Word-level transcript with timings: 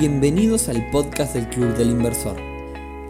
Bienvenidos 0.00 0.70
al 0.70 0.90
podcast 0.90 1.34
del 1.34 1.46
Club 1.50 1.76
del 1.76 1.90
Inversor, 1.90 2.40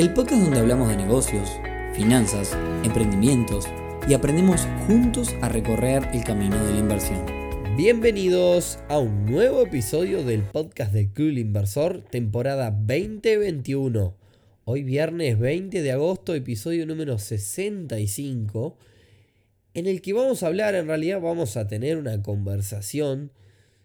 el 0.00 0.12
podcast 0.12 0.42
donde 0.42 0.58
hablamos 0.58 0.89
de 0.89 0.97
negocios, 0.97 1.49
finanzas, 1.94 2.50
emprendimientos 2.83 3.68
y 4.08 4.15
aprendemos 4.15 4.67
juntos 4.89 5.33
a 5.41 5.49
recorrer 5.49 6.08
el 6.13 6.25
camino 6.25 6.57
de 6.67 6.73
la 6.73 6.79
inversión. 6.81 7.25
Bienvenidos 7.76 8.80
a 8.89 8.98
un 8.98 9.25
nuevo 9.25 9.62
episodio 9.62 10.25
del 10.25 10.43
podcast 10.43 10.93
del 10.93 11.12
Club 11.12 11.29
del 11.29 11.39
Inversor, 11.39 12.03
temporada 12.11 12.73
2021. 12.73 14.16
Hoy 14.64 14.82
viernes 14.82 15.38
20 15.38 15.82
de 15.82 15.93
agosto, 15.93 16.34
episodio 16.34 16.86
número 16.86 17.20
65, 17.20 18.77
en 19.75 19.86
el 19.86 20.02
que 20.02 20.12
vamos 20.12 20.43
a 20.43 20.48
hablar, 20.48 20.75
en 20.75 20.88
realidad 20.88 21.20
vamos 21.20 21.57
a 21.57 21.68
tener 21.68 21.98
una 21.98 22.20
conversación 22.20 23.30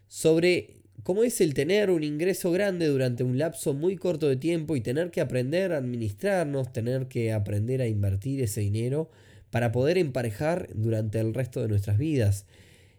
sobre 0.08 0.75
cómo 1.06 1.22
es 1.22 1.40
el 1.40 1.54
tener 1.54 1.92
un 1.92 2.02
ingreso 2.02 2.50
grande 2.50 2.88
durante 2.88 3.22
un 3.22 3.38
lapso 3.38 3.74
muy 3.74 3.94
corto 3.94 4.28
de 4.28 4.34
tiempo 4.34 4.74
y 4.74 4.80
tener 4.80 5.12
que 5.12 5.20
aprender 5.20 5.72
a 5.72 5.76
administrarnos, 5.76 6.72
tener 6.72 7.06
que 7.06 7.32
aprender 7.32 7.80
a 7.80 7.86
invertir 7.86 8.42
ese 8.42 8.62
dinero 8.62 9.08
para 9.52 9.70
poder 9.70 9.98
emparejar 9.98 10.66
durante 10.74 11.20
el 11.20 11.32
resto 11.32 11.62
de 11.62 11.68
nuestras 11.68 11.96
vidas. 11.96 12.44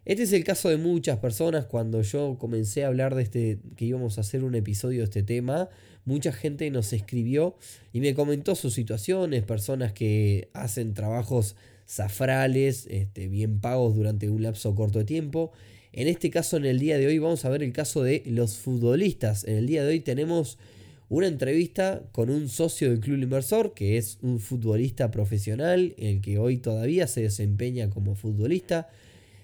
Este 0.05 0.23
es 0.23 0.31
el 0.31 0.45
caso 0.45 0.69
de 0.69 0.77
muchas 0.77 1.17
personas. 1.17 1.65
Cuando 1.65 2.01
yo 2.01 2.37
comencé 2.39 2.85
a 2.85 2.87
hablar 2.87 3.13
de 3.13 3.23
este, 3.23 3.59
que 3.75 3.83
íbamos 3.83 4.17
a 4.17 4.21
hacer 4.21 4.45
un 4.45 4.55
episodio 4.55 4.99
de 4.99 5.03
este 5.03 5.23
tema, 5.23 5.67
mucha 6.05 6.31
gente 6.31 6.71
nos 6.71 6.93
escribió 6.93 7.57
y 7.91 7.99
me 7.99 8.13
comentó 8.13 8.55
sus 8.55 8.73
situaciones, 8.73 9.43
personas 9.43 9.91
que 9.91 10.47
hacen 10.53 10.93
trabajos 10.93 11.57
zafrales, 11.85 12.87
este, 12.89 13.27
bien 13.27 13.59
pagos 13.59 13.95
durante 13.95 14.29
un 14.29 14.43
lapso 14.43 14.73
corto 14.75 14.99
de 14.99 15.05
tiempo 15.05 15.51
en 15.97 16.07
este 16.07 16.29
caso, 16.29 16.57
en 16.57 16.65
el 16.65 16.77
día 16.77 16.99
de 16.99 17.07
hoy, 17.07 17.17
vamos 17.17 17.43
a 17.43 17.49
ver 17.49 17.63
el 17.63 17.73
caso 17.73 18.03
de 18.03 18.21
los 18.27 18.57
futbolistas. 18.57 19.43
En 19.45 19.55
el 19.55 19.65
día 19.65 19.83
de 19.83 19.89
hoy 19.89 19.99
tenemos 19.99 20.59
una 21.09 21.25
entrevista 21.25 22.03
con 22.11 22.29
un 22.29 22.49
socio 22.49 22.91
del 22.91 22.99
Club 22.99 23.23
Inversor, 23.23 23.73
que 23.73 23.97
es 23.97 24.19
un 24.21 24.39
futbolista 24.39 25.09
profesional, 25.09 25.95
el 25.97 26.21
que 26.21 26.37
hoy 26.37 26.57
todavía 26.57 27.07
se 27.07 27.23
desempeña 27.23 27.89
como 27.89 28.13
futbolista. 28.13 28.89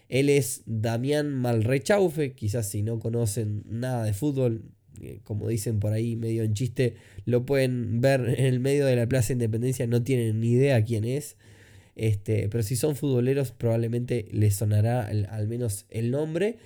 Él 0.09 0.29
es 0.29 0.61
Damián 0.67 1.33
Malrechaufe, 1.33 2.33
quizás 2.33 2.69
si 2.69 2.83
no 2.83 2.99
conocen 2.99 3.63
nada 3.67 4.03
de 4.03 4.13
fútbol, 4.13 4.61
eh, 5.01 5.21
como 5.23 5.47
dicen 5.47 5.79
por 5.79 5.91
ahí 5.91 6.15
medio 6.15 6.43
en 6.43 6.53
chiste, 6.53 6.97
lo 7.25 7.47
pueden 7.47 7.99
ver 7.99 8.29
en 8.38 8.45
el 8.45 8.59
medio 8.59 8.85
de 8.85 8.95
la 8.95 9.07
Plaza 9.07 9.33
Independencia, 9.33 9.88
no 9.88 10.03
tienen 10.03 10.39
ni 10.39 10.51
idea 10.51 10.83
quién 10.83 11.03
es. 11.03 11.35
Este, 11.95 12.49
pero 12.49 12.63
si 12.63 12.75
son 12.75 12.95
futboleros, 12.95 13.52
probablemente 13.52 14.25
les 14.31 14.55
sonará 14.55 15.05
al 15.05 15.47
menos 15.47 15.86
el 15.89 16.11
nombre. 16.11 16.58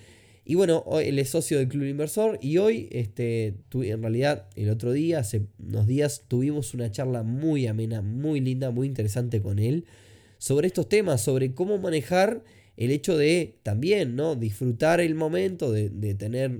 Y 0.45 0.55
bueno, 0.55 0.85
él 1.01 1.19
es 1.19 1.29
socio 1.29 1.57
del 1.57 1.67
Club 1.67 1.87
Inversor 1.87 2.39
y 2.41 2.57
hoy, 2.57 2.87
este, 2.91 3.55
en 3.73 4.01
realidad, 4.01 4.47
el 4.55 4.69
otro 4.69 4.93
día, 4.93 5.19
hace 5.19 5.41
unos 5.59 5.87
días, 5.87 6.23
tuvimos 6.29 6.73
una 6.73 6.89
charla 6.89 7.23
muy 7.23 7.67
amena, 7.67 8.01
muy 8.01 8.39
linda, 8.39 8.71
muy 8.71 8.87
interesante 8.87 9.41
con 9.41 9.59
él 9.59 9.83
sobre 10.37 10.67
estos 10.67 10.87
temas, 10.87 11.21
sobre 11.21 11.53
cómo 11.53 11.77
manejar 11.79 12.43
el 12.77 12.91
hecho 12.91 13.17
de 13.17 13.55
también, 13.63 14.15
¿no? 14.15 14.35
Disfrutar 14.35 15.01
el 15.01 15.15
momento 15.15 15.71
de, 15.73 15.89
de 15.89 16.13
tener 16.15 16.57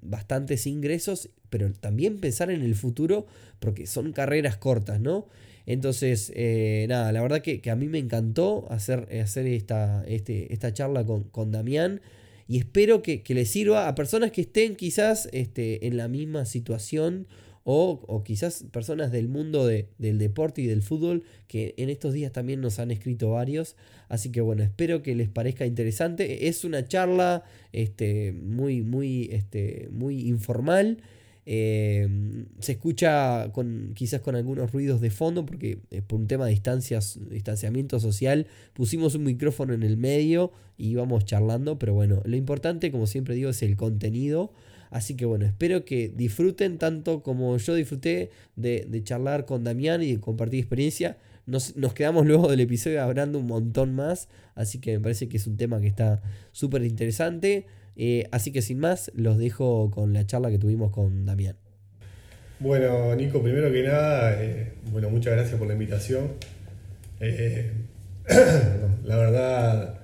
bastantes 0.00 0.66
ingresos, 0.66 1.28
pero 1.50 1.70
también 1.72 2.20
pensar 2.20 2.50
en 2.50 2.62
el 2.62 2.74
futuro, 2.74 3.26
porque 3.58 3.86
son 3.86 4.12
carreras 4.12 4.56
cortas, 4.56 4.98
¿no? 4.98 5.26
Entonces, 5.66 6.32
eh, 6.34 6.86
nada, 6.88 7.10
la 7.12 7.20
verdad 7.20 7.42
que, 7.42 7.60
a 7.70 7.76
mí 7.76 7.88
me 7.88 7.98
encantó 7.98 8.66
hacer, 8.70 9.08
hacer 9.20 9.46
esta, 9.46 10.04
este, 10.06 10.52
esta 10.52 10.72
charla 10.72 11.04
con, 11.04 11.24
con, 11.24 11.50
Damián 11.50 12.00
y 12.48 12.58
espero 12.58 13.02
que, 13.02 13.22
que 13.22 13.34
les 13.34 13.50
sirva 13.50 13.88
a 13.88 13.94
personas 13.96 14.30
que 14.30 14.42
estén 14.42 14.76
quizás 14.76 15.28
este, 15.32 15.88
en 15.88 15.96
la 15.96 16.06
misma 16.06 16.44
situación 16.44 17.26
o, 17.68 18.04
o 18.06 18.22
quizás 18.22 18.64
personas 18.70 19.10
del 19.10 19.26
mundo 19.26 19.66
de, 19.66 19.88
del 19.98 20.18
deporte 20.18 20.62
y 20.62 20.66
del 20.66 20.82
fútbol 20.82 21.24
que 21.48 21.74
en 21.78 21.90
estos 21.90 22.14
días 22.14 22.30
también 22.30 22.60
nos 22.60 22.78
han 22.78 22.92
escrito 22.92 23.30
varios. 23.30 23.74
Así 24.08 24.30
que 24.30 24.40
bueno, 24.40 24.62
espero 24.62 25.02
que 25.02 25.16
les 25.16 25.28
parezca 25.28 25.66
interesante. 25.66 26.46
Es 26.46 26.62
una 26.64 26.86
charla 26.86 27.42
este, 27.72 28.30
muy, 28.30 28.82
muy, 28.82 29.30
este, 29.32 29.88
muy 29.90 30.28
informal. 30.28 30.98
Eh, 31.48 32.44
se 32.58 32.72
escucha 32.72 33.50
con, 33.52 33.92
quizás 33.94 34.20
con 34.20 34.34
algunos 34.34 34.72
ruidos 34.72 35.00
de 35.00 35.10
fondo 35.10 35.46
porque 35.46 35.78
eh, 35.92 36.02
por 36.02 36.18
un 36.18 36.26
tema 36.26 36.44
de 36.46 36.50
distancias, 36.50 37.20
distanciamiento 37.30 38.00
social 38.00 38.48
pusimos 38.72 39.14
un 39.14 39.22
micrófono 39.22 39.72
en 39.72 39.84
el 39.84 39.96
medio 39.96 40.50
y 40.76 40.88
íbamos 40.88 41.24
charlando, 41.24 41.78
pero 41.78 41.94
bueno, 41.94 42.20
lo 42.24 42.36
importante 42.36 42.90
como 42.90 43.06
siempre 43.06 43.36
digo 43.36 43.50
es 43.50 43.62
el 43.62 43.76
contenido. 43.76 44.52
Así 44.90 45.14
que 45.16 45.24
bueno, 45.24 45.46
espero 45.46 45.84
que 45.84 46.08
disfruten 46.08 46.78
tanto 46.78 47.22
como 47.22 47.56
yo 47.58 47.74
disfruté 47.74 48.30
de, 48.56 49.02
charlar 49.04 49.44
con 49.44 49.64
Damián 49.64 50.02
y 50.02 50.12
de 50.12 50.20
compartir 50.20 50.60
experiencia. 50.60 51.18
Nos, 51.44 51.76
nos, 51.76 51.94
quedamos 51.94 52.26
luego 52.26 52.48
del 52.48 52.60
episodio 52.60 53.02
hablando 53.02 53.38
un 53.38 53.46
montón 53.46 53.94
más, 53.94 54.28
así 54.54 54.80
que 54.80 54.92
me 54.92 55.00
parece 55.00 55.28
que 55.28 55.36
es 55.36 55.46
un 55.46 55.56
tema 55.56 55.80
que 55.80 55.86
está 55.86 56.22
súper 56.52 56.82
interesante. 56.82 57.66
Eh, 57.96 58.28
así 58.30 58.52
que 58.52 58.60
sin 58.60 58.78
más, 58.78 59.10
los 59.14 59.38
dejo 59.38 59.90
con 59.90 60.12
la 60.12 60.26
charla 60.26 60.50
que 60.50 60.58
tuvimos 60.58 60.92
con 60.92 61.24
Damián. 61.24 61.56
Bueno, 62.60 63.14
Nico, 63.16 63.42
primero 63.42 63.72
que 63.72 63.82
nada, 63.82 64.42
eh, 64.42 64.72
bueno, 64.90 65.10
muchas 65.10 65.34
gracias 65.34 65.58
por 65.58 65.66
la 65.66 65.74
invitación. 65.74 66.32
Eh, 67.20 67.70
la 69.04 69.16
verdad, 69.16 70.00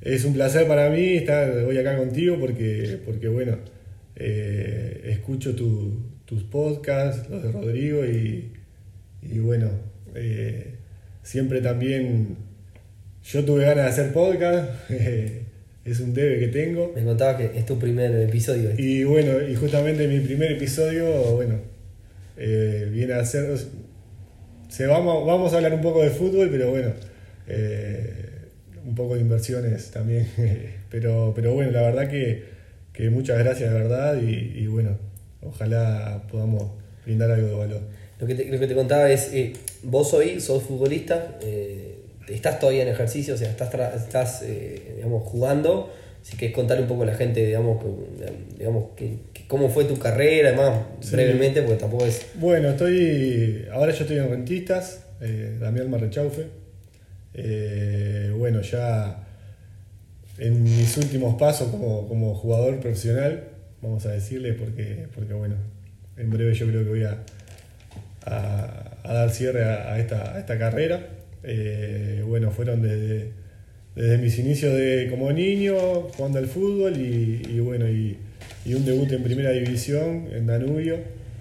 es 0.00 0.24
un 0.24 0.32
placer 0.32 0.66
para 0.66 0.88
mí 0.90 1.16
estar 1.16 1.50
hoy 1.50 1.76
acá 1.76 1.96
contigo 1.96 2.36
porque, 2.40 2.98
porque 3.04 3.28
bueno, 3.28 3.58
escucho 4.14 5.54
tus 5.54 6.42
podcasts, 6.44 7.28
los 7.28 7.42
de 7.42 7.52
Rodrigo, 7.52 8.04
y, 8.04 8.52
y 9.22 9.38
bueno, 9.38 9.70
siempre 11.22 11.60
también 11.60 12.36
yo 13.22 13.44
tuve 13.44 13.64
ganas 13.64 13.84
de 13.84 13.90
hacer 13.90 14.12
podcast. 14.12 14.70
es 15.92 16.00
un 16.00 16.14
debe 16.14 16.38
que 16.38 16.48
tengo. 16.48 16.92
Me 16.94 17.04
contaba 17.04 17.36
que 17.36 17.58
es 17.58 17.66
tu 17.66 17.78
primer 17.78 18.14
episodio. 18.16 18.70
Y 18.76 19.04
bueno, 19.04 19.40
y 19.46 19.54
justamente 19.54 20.06
mi 20.06 20.20
primer 20.20 20.52
episodio, 20.52 21.06
bueno, 21.34 21.56
eh, 22.36 22.88
viene 22.92 23.14
a 23.14 23.24
ser... 23.24 23.56
Se 24.68 24.86
vamos, 24.86 25.26
vamos 25.26 25.52
a 25.52 25.56
hablar 25.56 25.72
un 25.74 25.80
poco 25.80 26.02
de 26.02 26.10
fútbol, 26.10 26.48
pero 26.50 26.70
bueno, 26.70 26.92
eh, 27.46 28.26
un 28.84 28.94
poco 28.94 29.14
de 29.14 29.20
inversiones 29.22 29.90
también. 29.90 30.26
pero, 30.90 31.32
pero 31.34 31.54
bueno, 31.54 31.70
la 31.70 31.82
verdad 31.82 32.08
que, 32.08 32.44
que 32.92 33.10
muchas 33.10 33.38
gracias, 33.38 33.72
de 33.72 33.78
verdad, 33.78 34.20
y, 34.20 34.66
bueno, 34.66 34.98
ojalá 35.42 36.22
podamos 36.30 36.72
brindar 37.04 37.30
algo 37.30 37.48
de 37.48 37.54
valor. 37.54 37.80
Lo 38.20 38.26
que 38.26 38.34
te, 38.34 38.44
lo 38.46 38.58
que 38.58 38.66
te 38.66 38.74
contaba 38.74 39.10
es, 39.10 39.32
eh, 39.32 39.52
vos 39.84 40.12
hoy 40.12 40.40
sos 40.40 40.62
futbolista, 40.64 41.38
estás 42.28 42.58
todavía 42.58 42.82
en 42.82 42.88
ejercicio, 42.88 43.34
o 43.34 43.36
sea, 43.36 43.50
estás, 43.50 43.74
estás 43.94 44.42
eh, 44.42 44.94
digamos, 44.96 45.24
jugando. 45.24 45.92
Si 46.22 46.36
querés 46.36 46.54
contar 46.54 46.80
un 46.80 46.86
poco 46.86 47.04
a 47.04 47.06
la 47.06 47.14
gente, 47.14 47.46
digamos, 47.46 47.82
digamos 48.58 48.90
que, 48.96 49.18
cómo 49.46 49.70
fue 49.70 49.84
tu 49.84 49.98
carrera, 49.98 50.48
además, 50.48 50.80
brevemente, 51.10 51.62
porque 51.62 51.78
tampoco 51.78 52.04
es... 52.04 52.26
Bueno, 52.34 52.70
estoy, 52.70 53.66
ahora 53.72 53.92
yo 53.92 54.02
estoy 54.02 54.18
en 54.18 54.28
Rentistas, 54.28 55.04
eh, 55.20 55.56
Damián 55.58 55.88
Marrechaufe. 55.90 56.46
Eh, 57.34 58.32
bueno, 58.36 58.60
ya 58.62 59.24
en 60.38 60.62
mis 60.62 60.96
últimos 60.96 61.36
pasos 61.36 61.68
como, 61.68 62.34
jugador 62.34 62.78
profesional, 62.80 63.44
vamos 63.80 64.04
a 64.06 64.10
decirle, 64.10 64.52
porque, 64.52 65.06
porque 65.14 65.34
bueno, 65.34 65.56
en 66.16 66.30
breve 66.30 66.54
yo 66.54 66.66
creo 66.66 66.84
que 66.84 66.90
voy 66.90 67.04
a, 67.04 67.18
a, 68.24 69.12
dar 69.12 69.30
cierre 69.30 69.64
a, 69.64 69.98
esta, 69.98 70.34
a 70.34 70.38
esta 70.40 70.58
carrera. 70.58 71.06
Eh, 71.42 72.22
bueno, 72.26 72.50
fueron 72.50 72.82
desde, 72.82 73.30
desde, 73.94 74.18
mis 74.18 74.38
inicios 74.38 74.74
de, 74.74 75.06
como 75.10 75.32
niño 75.32 75.76
jugando 76.14 76.38
al 76.38 76.46
fútbol 76.46 76.96
y, 76.96 77.60
bueno, 77.60 77.88
y, 77.88 78.18
un 78.66 78.84
debut 78.84 79.10
en 79.12 79.22
primera 79.22 79.50
división 79.50 80.28
en 80.30 80.46
Danubio, 80.46 80.98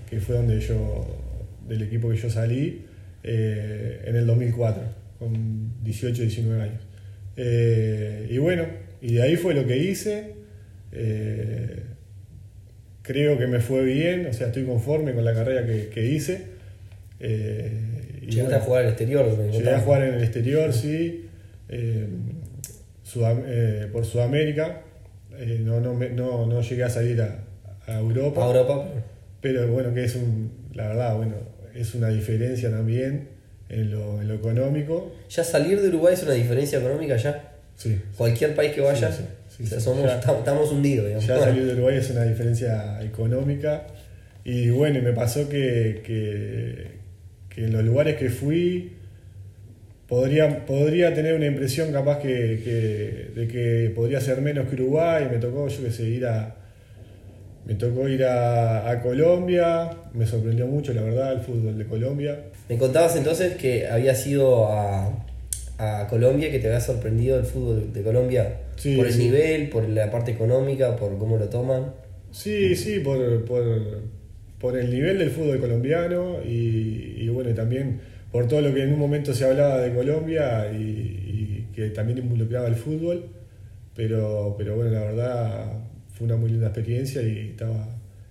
que 0.10 0.22
fue 0.22 0.38
donde 0.38 0.62
yo, 0.62 1.06
del 1.68 1.81
equipo 1.81 2.10
que 2.10 2.16
yo 2.16 2.30
salí, 2.30 2.86
eh, 3.24 4.01
en 4.06 4.16
el 4.16 4.25
2004, 4.25 4.81
con 5.19 5.83
18, 5.83 6.22
19 6.22 6.62
años. 6.62 6.81
Eh, 7.36 8.27
y 8.30 8.38
bueno, 8.38 8.66
y 9.01 9.16
de 9.16 9.24
ahí 9.24 9.36
fue 9.36 9.54
lo 9.54 9.68
que 9.68 9.77
hice. 9.77 10.36
creo 13.01 13.38
que 13.38 13.48
me 13.48 13.60
fue 13.60 13.83
bien, 13.83 14.27
o 14.27 14.33
sea, 14.33 14.48
estoy 14.48 14.63
conforme 14.63 15.13
con 15.13 15.25
la 15.25 15.33
carrera 15.33 15.66
que, 15.66 15.89
que 15.89 16.06
hice. 16.06 16.45
Llegaste 18.27 18.56
a 18.56 18.59
jugar 18.59 18.83
el 18.83 18.89
exterior. 18.89 19.51
Llegué 19.51 19.69
a 19.71 19.79
jugar 19.79 20.03
en 20.03 20.13
el 20.15 20.24
exterior, 20.24 20.74
sí. 20.74 21.29
Eh, 21.69 22.07
eh, 23.15 23.88
por 23.91 24.06
Sudamérica. 24.06 24.81
Eh, 25.38 25.62
no, 25.63 25.79
no, 25.79 25.94
no, 25.94 26.45
no, 26.45 26.62
llegué 26.62 26.83
a 26.83 26.89
salir 26.89 27.21
a, 27.21 27.44
Europa. 27.88 28.44
A 28.44 28.47
Europa. 28.47 28.88
Pero 29.41 29.68
bueno, 29.68 29.94
que 29.94 30.03
es 30.03 30.15
un, 30.15 30.51
la 30.74 30.88
verdad, 30.89 31.15
bueno, 31.15 31.35
es 31.75 31.95
una 31.95 32.09
diferencia 32.09 32.69
también 32.69 33.29
en 33.69 33.91
lo, 33.91 34.21
en 34.21 34.27
lo 34.27 34.33
económico. 34.33 35.13
¿Ya 35.29 35.44
salir 35.44 35.81
de 35.81 35.89
Uruguay 35.89 36.15
es 36.15 36.24
una 36.24 36.33
diferencia 36.33 36.79
económica 36.79 37.15
ya? 37.18 37.53
Sí. 37.75 38.01
Cualquier 38.18 38.56
país 38.56 38.74
que 38.74 38.81
vaya, 38.81 39.09
estamos 39.59 40.71
hundidos. 40.71 41.25
Ya 41.25 41.39
salir 41.39 41.65
de 41.65 41.74
Uruguay 41.75 41.97
es 41.97 42.09
una 42.09 42.24
diferencia 42.24 43.00
económica 43.03 43.85
Y 44.44 44.69
bueno, 44.69 44.97
y 44.97 45.01
me 45.03 45.13
pasó 45.13 45.47
que, 45.47 46.01
que, 46.03 46.97
que 47.57 47.65
en 47.65 47.74
los 47.74 47.83
lugares 47.83 48.15
que 48.18 48.30
fui 48.30 48.92
podría, 50.07 50.65
podría 50.65 51.13
tener 51.13 51.33
una 51.36 51.48
impresión 51.48 51.92
capaz 51.92 52.19
que, 52.19 52.62
que- 52.63 53.31
de 53.39 53.48
que 53.48 53.92
podría 53.95 54.21
ser 54.21 54.42
menos 54.42 54.68
que 54.69 54.75
Uruguay. 54.75 55.27
Me 55.31 55.38
tocó, 55.39 55.68
yo 55.68 55.83
que 55.83 55.92
sé, 55.92 56.04
ir 56.04 56.25
a. 56.27 56.56
Me 57.65 57.74
tocó 57.75 58.07
ir 58.07 58.24
a, 58.24 58.89
a 58.89 59.01
Colombia, 59.01 59.89
me 60.13 60.25
sorprendió 60.25 60.68
mucho, 60.68 60.94
la 60.94 61.01
verdad, 61.01 61.33
el 61.33 61.42
fútbol 61.42 61.77
de 61.77 61.86
Colombia. 61.86 62.39
Me 62.69 62.77
contabas 62.77 63.15
entonces 63.18 63.56
que 63.57 63.88
habías 63.88 64.25
ido 64.25 64.68
a, 64.71 65.25
a 65.77 66.07
Colombia, 66.10 66.50
que 66.50 66.60
te 66.60 66.68
había 66.68 66.80
sorprendido 66.80 67.38
el 67.38 67.44
fútbol 67.45 67.92
de 67.92 68.01
Colombia 68.03 68.62
Sí, 68.77 68.95
por 68.95 69.07
el 69.07 69.13
sí. 69.13 69.24
nivel, 69.25 69.69
por 69.69 69.89
la 69.89 70.10
parte 70.12 70.31
económica, 70.31 70.95
por 70.95 71.18
cómo 71.18 71.38
lo 71.38 71.50
toman. 71.50 71.92
Sí, 72.31 72.75
sí, 72.75 73.00
por, 73.00 73.44
por, 73.44 73.63
por 74.59 74.77
el 74.77 74.89
nivel 74.92 75.19
del 75.19 75.30
fútbol 75.30 75.59
colombiano 75.59 76.39
y, 76.44 77.15
y 77.18 77.30
bueno, 77.30 77.54
también 77.54 78.00
por 78.31 78.48
todo 78.48 78.62
lo 78.62 78.74
que 78.74 78.83
en 78.83 78.94
un 78.94 79.00
momento 79.00 79.33
se 79.33 79.45
hablaba 79.45 79.80
de 79.81 79.94
Colombia 79.94 80.71
y, 80.71 80.77
y 80.77 81.68
que 81.75 81.89
también 81.89 82.18
involucraba 82.19 82.68
el 82.68 82.75
fútbol. 82.75 83.30
Pero, 83.95 84.56
pero 84.57 84.75
bueno, 84.75 84.92
la 84.92 85.01
verdad 85.01 85.74
fue 86.13 86.25
una 86.25 86.36
muy 86.36 86.51
linda 86.51 86.68
experiencia 86.68 87.21
y 87.21 87.50
estaba, 87.50 87.88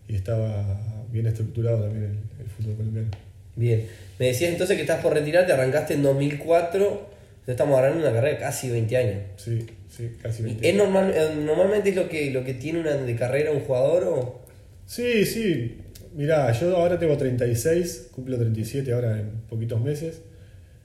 y 0.08 0.14
estaba 0.14 1.04
bien 1.10 1.26
estructurado 1.26 1.84
también 1.84 2.04
el, 2.04 2.44
el 2.44 2.50
fútbol 2.50 2.76
colombiano. 2.76 3.08
Bien. 3.56 3.86
Me 4.18 4.26
decías 4.26 4.52
entonces 4.52 4.76
que 4.76 4.82
estás 4.82 5.02
por 5.02 5.12
retirarte, 5.12 5.52
arrancaste 5.52 5.94
en 5.94 6.02
2004, 6.02 6.84
entonces 6.84 7.08
estamos 7.46 7.76
hablando 7.78 7.98
de 7.98 8.04
una 8.04 8.14
carrera 8.14 8.34
de 8.34 8.40
casi 8.40 8.70
20 8.70 8.96
años. 8.96 9.16
Sí, 9.36 9.66
sí, 9.88 10.10
casi 10.22 10.42
¿Y 10.42 10.46
20. 10.46 10.68
¿Es 10.68 10.74
normal, 10.76 11.12
eh, 11.14 11.34
normalmente 11.44 11.90
es 11.90 11.96
lo 11.96 12.08
que, 12.08 12.30
lo 12.30 12.44
que 12.44 12.54
tiene 12.54 12.80
una 12.80 12.92
de 12.92 13.16
carrera 13.16 13.50
un 13.50 13.60
jugador 13.60 14.04
o...? 14.04 14.40
Sí, 14.86 15.24
sí. 15.24 15.78
Mirá, 16.16 16.50
yo 16.52 16.76
ahora 16.76 16.98
tengo 16.98 17.16
36, 17.16 18.08
cumplo 18.12 18.38
37 18.38 18.92
ahora 18.92 19.20
en 19.20 19.28
poquitos 19.48 19.80
meses. 19.80 20.22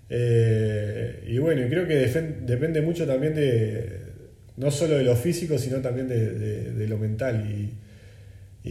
Eh, 0.09 1.23
y 1.27 1.39
bueno, 1.39 1.63
creo 1.69 1.87
que 1.87 1.95
depende 2.45 2.81
mucho 2.81 3.07
también 3.07 3.35
de, 3.35 3.99
no 4.57 4.71
solo 4.71 4.95
de 4.97 5.03
lo 5.03 5.15
físico, 5.15 5.57
sino 5.57 5.79
también 5.81 6.07
de, 6.09 6.31
de- 6.33 6.71
de 6.73 6.87
lo 6.87 6.97
mental. 6.97 7.45
Y, 7.49 7.73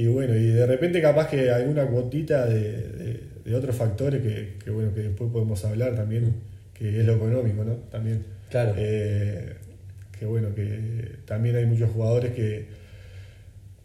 y 0.02 0.06
bueno, 0.08 0.36
y 0.36 0.48
de 0.48 0.66
repente 0.66 1.02
capaz 1.02 1.28
que 1.30 1.50
alguna 1.50 1.86
cuotita 1.86 2.46
de, 2.46 2.60
de- 2.62 3.20
de 3.44 3.54
otros 3.54 3.76
factores 3.76 4.22
que, 4.22 4.54
que, 4.64 4.70
bueno, 4.70 4.94
que 4.94 5.02
después 5.02 5.30
podemos 5.32 5.64
hablar 5.64 5.94
también, 5.96 6.34
que 6.74 7.00
es 7.00 7.06
lo 7.06 7.14
económico, 7.16 7.64
¿no? 7.64 7.74
También. 7.90 8.24
Claro. 8.50 8.74
Eh, 8.76 9.54
que 10.18 10.26
bueno, 10.26 10.54
que 10.54 11.16
también 11.26 11.56
hay 11.56 11.66
muchos 11.66 11.90
jugadores 11.90 12.32
que 12.34 12.66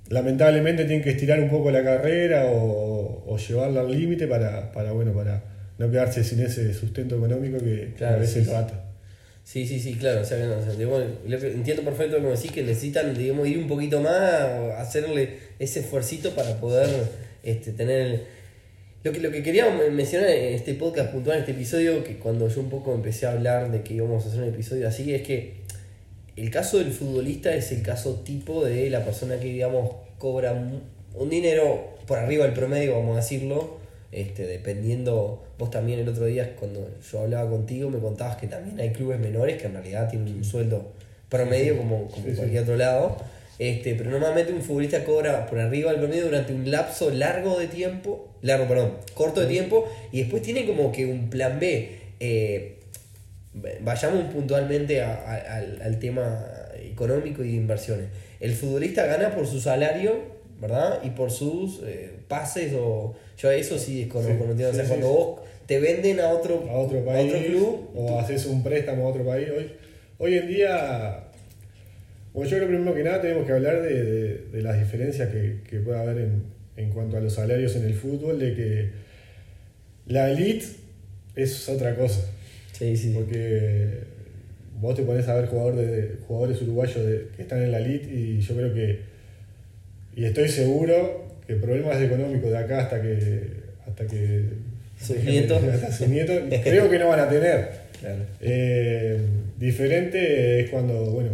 lamentablemente 0.10 0.86
tienen 0.86 1.04
que 1.04 1.12
estirar 1.12 1.40
un 1.40 1.50
poco 1.50 1.72
la 1.72 1.84
carrera 1.84 2.46
o, 2.46 3.24
o 3.28 3.38
llevarla 3.38 3.82
al 3.82 3.92
límite 3.92 4.28
para, 4.28 4.72
para, 4.72 4.92
bueno, 4.92 5.14
para 5.14 5.44
no 5.78 5.90
quedarse 5.90 6.24
sin 6.24 6.40
ese 6.42 6.74
sustento 6.74 7.16
económico 7.18 7.58
que, 7.58 7.94
Claro, 7.98 8.16
a 8.18 8.20
veces 8.20 8.44
sí, 8.46 8.52
lo 8.52 8.58
sí. 8.58 8.64
ata. 8.64 8.82
Sí, 9.44 9.68
sí, 9.68 9.80
sí, 9.80 9.94
claro. 9.96 10.22
O 10.22 10.26
sea, 10.26 10.38
no, 10.46 10.56
o 10.56 11.02
entiendo 11.48 11.84
perfecto 11.84 12.18
lo 12.20 12.30
que 12.30 12.36
decís, 12.36 12.52
que 12.52 12.64
necesitan 12.64 13.14
digamos, 13.16 13.48
ir 13.48 13.58
un 13.60 13.68
poquito 13.68 14.00
más, 14.02 14.14
hacerle 14.78 15.38
ese 15.60 15.82
esfuercito 15.82 16.32
para 16.32 16.60
poder 16.60 16.88
este, 17.44 17.72
tener... 17.72 18.02
el- 18.02 18.22
Lo 19.04 19.12
que, 19.12 19.20
lo 19.20 19.30
que 19.30 19.44
quería 19.44 19.70
mencionar 19.92 20.30
en 20.32 20.56
este 20.56 20.74
podcast 20.74 21.12
puntual, 21.12 21.36
en 21.38 21.42
este 21.42 21.52
episodio, 21.52 22.04
que 22.04 22.16
cuando 22.18 22.48
yo 22.48 22.60
un 22.60 22.70
poco 22.72 22.96
empecé 22.96 23.28
a 23.28 23.34
hablar 23.34 23.72
de 23.72 23.82
que 23.82 23.94
íbamos 23.94 24.26
a 24.26 24.30
hacer 24.30 24.42
un 24.42 24.50
episodio 24.50 24.88
así, 24.88 25.14
es 25.14 25.22
que 25.22 25.65
el 26.36 26.50
caso 26.52 26.78
del 26.80 26.92
futbolista 26.92 27.54
es 27.56 27.72
el 27.72 27.82
caso 27.82 28.16
tipo 28.26 28.64
de 28.66 28.90
la 28.90 29.04
persona 29.06 29.38
que, 29.40 29.46
digamos, 29.48 29.92
cobra 30.18 30.52
un- 30.54 30.94
dinero 31.30 31.96
por 32.08 32.20
arriba 32.20 32.44
del 32.46 32.54
promedio, 32.54 32.94
vamos 32.98 33.14
a 33.14 33.22
decirlo, 33.22 33.78
este, 34.12 34.46
dependiendo, 34.46 35.44
vos 35.58 35.72
también 35.72 36.00
el 36.00 36.10
otro 36.10 36.26
día 36.26 36.56
cuando 36.58 36.90
yo 37.12 37.20
hablaba 37.22 37.50
contigo 37.50 37.90
me 37.90 38.00
contabas 38.00 38.36
que 38.38 38.48
también 38.48 38.80
hay 38.80 38.90
clubes 38.92 39.20
menores 39.20 39.58
que 39.62 39.68
en 39.68 39.74
realidad 39.74 40.10
tienen 40.10 40.36
un 40.36 40.44
sueldo 40.44 40.92
promedio 41.30 41.78
como, 41.78 42.08
como 42.10 42.26
Sí, 42.26 42.32
sí. 42.32 42.36
cualquier 42.38 42.64
otro 42.64 42.76
lado, 42.78 43.18
este, 43.60 43.96
pero 43.96 44.12
normalmente 44.12 44.52
un 44.52 44.62
futbolista 44.62 45.04
cobra 45.06 45.46
por 45.48 45.60
arriba 45.60 45.92
del 45.92 46.02
promedio 46.02 46.26
durante 46.26 46.54
un 46.54 46.70
lapso 46.70 47.10
largo 47.12 47.58
de 47.58 47.68
tiempo, 47.68 48.28
largo, 48.42 48.68
perdón, 48.68 48.92
corto 49.14 49.40
de 49.42 49.48
tiempo, 49.48 49.88
y 50.12 50.20
después 50.20 50.42
tiene 50.44 50.66
como 50.66 50.92
que 50.92 51.06
un 51.06 51.30
plan 51.30 51.60
B. 51.60 52.00
eh, 52.20 52.75
vayamos 53.82 54.34
puntualmente 54.34 55.02
a- 55.02 55.14
a- 55.16 55.56
al, 55.58 55.82
al 55.82 56.00
tema 56.00 56.46
económico 56.82 57.44
y 57.44 57.50
de 57.52 57.56
inversiones. 57.58 58.08
El 58.40 58.54
futbolista 58.54 59.06
gana 59.06 59.34
por 59.34 59.48
su 59.48 59.60
salario, 59.60 60.14
¿verdad? 60.62 61.00
Y 61.04 61.12
por 61.12 61.32
sus 61.32 61.82
eh, 61.84 62.12
pases 62.28 62.74
o... 62.78 63.16
Yo 63.38 63.52
eso 63.52 63.78
sí 63.80 64.04
desconozco, 64.04 64.34
Sí, 64.34 64.44
no 64.46 64.52
entiendo. 64.52 64.72
o 64.72 64.74
sea, 64.76 64.84
sí, 64.84 64.90
cuando 64.90 65.10
vos 65.10 65.40
te 65.66 65.80
venden 65.80 66.20
a 66.20 66.30
otro, 66.30 66.66
a 66.70 66.74
otro 66.78 67.04
país 67.04 67.34
a 67.34 67.38
otro 67.38 67.48
club, 67.48 67.90
o 67.96 68.20
haces 68.20 68.46
un 68.46 68.64
préstamo 68.64 69.06
a 69.08 69.10
otro 69.10 69.26
país. 69.26 69.48
Hoy, 69.58 69.72
hoy 70.20 70.38
en 70.38 70.48
día, 70.48 71.24
bueno, 72.34 72.50
yo 72.50 72.58
creo 72.58 72.68
primero 72.70 72.94
que 72.94 73.04
nada 73.04 73.22
tenemos 73.22 73.46
que 73.46 73.52
hablar 73.54 73.82
de, 73.82 74.04
de- 74.04 74.38
de 74.52 74.62
las 74.62 74.78
diferencias 74.80 75.30
que, 75.30 75.62
que 75.70 75.80
puede 75.80 76.00
haber 76.00 76.18
en, 76.20 76.44
en 76.78 76.90
cuanto 76.92 77.18
a 77.18 77.20
los 77.22 77.34
salarios 77.34 77.76
en 77.78 77.86
el 77.86 77.94
fútbol, 77.94 78.38
de 78.40 78.54
que 78.54 78.90
la 80.08 80.30
elite 80.30 80.66
es 81.36 81.68
otra 81.70 81.96
cosa. 81.96 82.22
Sí, 82.78 82.98
sí. 82.98 83.12
Porque 83.16 84.00
vos 84.80 84.96
te 84.96 85.04
pones 85.04 85.28
a 85.28 85.36
ver 85.36 85.46
jugador 85.48 85.76
de, 85.76 86.16
jugadores 86.28 86.62
uruguayos 86.62 87.06
de- 87.06 87.28
que 87.36 87.42
están 87.44 87.62
en 87.64 87.72
la 87.72 87.80
elite 87.80 88.10
y 88.14 88.40
yo 88.42 88.56
creo 88.56 88.74
que, 88.74 89.00
y 90.16 90.26
estoy 90.26 90.48
seguro 90.50 91.26
que 91.48 91.56
problemas 91.56 92.02
económicos 92.02 92.52
de 92.52 92.58
acá 92.58 92.80
hasta 92.82 93.02
que, 93.02 93.42
hasta 93.88 94.06
que 94.08 94.44
Sus 95.00 95.24
nietos. 95.24 95.64
hasta 95.64 95.92
sus 95.92 96.08
nietos, 96.08 96.42
creo 96.64 96.90
que 96.90 97.00
no 97.00 97.08
van 97.10 97.20
a 97.20 97.30
tener. 97.30 97.70
Claro. 98.00 98.24
Eh, 98.42 99.18
diferente 99.60 100.60
es 100.62 100.70
cuando, 100.70 100.94
bueno, 101.12 101.30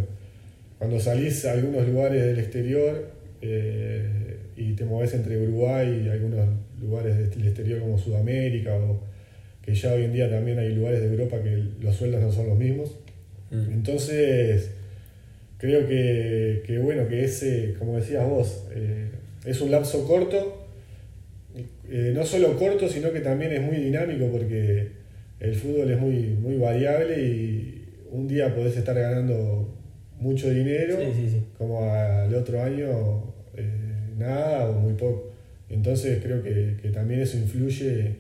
cuando 0.78 1.00
salís 1.00 1.46
a 1.46 1.54
algunos 1.54 1.88
lugares 1.88 2.24
del 2.24 2.40
exterior 2.40 3.08
eh, 3.42 4.38
y 4.56 4.74
te 4.74 4.86
moves 4.86 5.14
entre 5.14 5.38
Uruguay 5.38 6.04
y 6.06 6.10
algunos 6.10 6.48
lugares 6.80 7.18
del 7.18 7.48
exterior 7.48 7.80
como 7.80 7.98
Sudamérica 7.98 8.76
o 8.76 9.00
que 9.62 9.76
ya 9.76 9.94
hoy 9.94 10.06
en 10.06 10.14
día 10.14 10.30
también 10.30 10.60
hay 10.60 10.74
lugares 10.74 11.02
de 11.02 11.08
Europa 11.08 11.42
que 11.44 11.64
los 11.82 11.96
sueldos 11.96 12.22
no 12.22 12.32
son 12.32 12.48
los 12.48 12.58
mismos. 12.58 12.98
Mm. 13.52 13.74
Entonces, 13.74 14.72
creo 15.58 15.88
que, 15.88 16.64
que, 16.66 16.80
bueno, 16.80 17.08
que 17.08 17.24
ese, 17.24 17.76
como 17.78 17.98
decías 17.98 18.28
vos, 18.28 18.66
eh, 18.74 19.12
es 19.46 19.62
un 19.62 19.72
lapso 19.72 20.08
corto, 20.08 20.66
eh, 21.90 22.12
no 22.16 22.26
solo 22.26 22.58
corto, 22.58 22.88
sino 22.88 23.12
que 23.12 23.20
también 23.20 23.52
es 23.52 23.62
muy 23.62 23.78
dinámico 23.78 24.28
porque 24.32 24.88
el 25.40 25.56
fútbol 25.56 25.92
es 25.92 26.00
muy, 26.00 26.38
muy 26.40 26.58
variable 26.58 27.22
y 27.22 27.86
un 28.12 28.28
día 28.28 28.56
podés 28.56 28.78
estar 28.78 28.96
ganando 28.98 29.78
mucho 30.20 30.50
dinero, 30.50 30.98
Sí, 31.00 31.12
sí, 31.16 31.30
sí. 31.30 31.46
como 31.58 31.84
al 31.92 32.34
otro 32.34 32.62
año 32.62 33.34
eh, 33.56 34.14
nada 34.18 34.70
o 34.70 34.74
muy 34.74 34.94
poco. 34.94 35.32
Entonces 35.70 36.20
creo 36.22 36.44
que, 36.44 36.78
que 36.82 36.90
también 36.90 37.22
eso 37.22 37.38
influye 37.38 38.16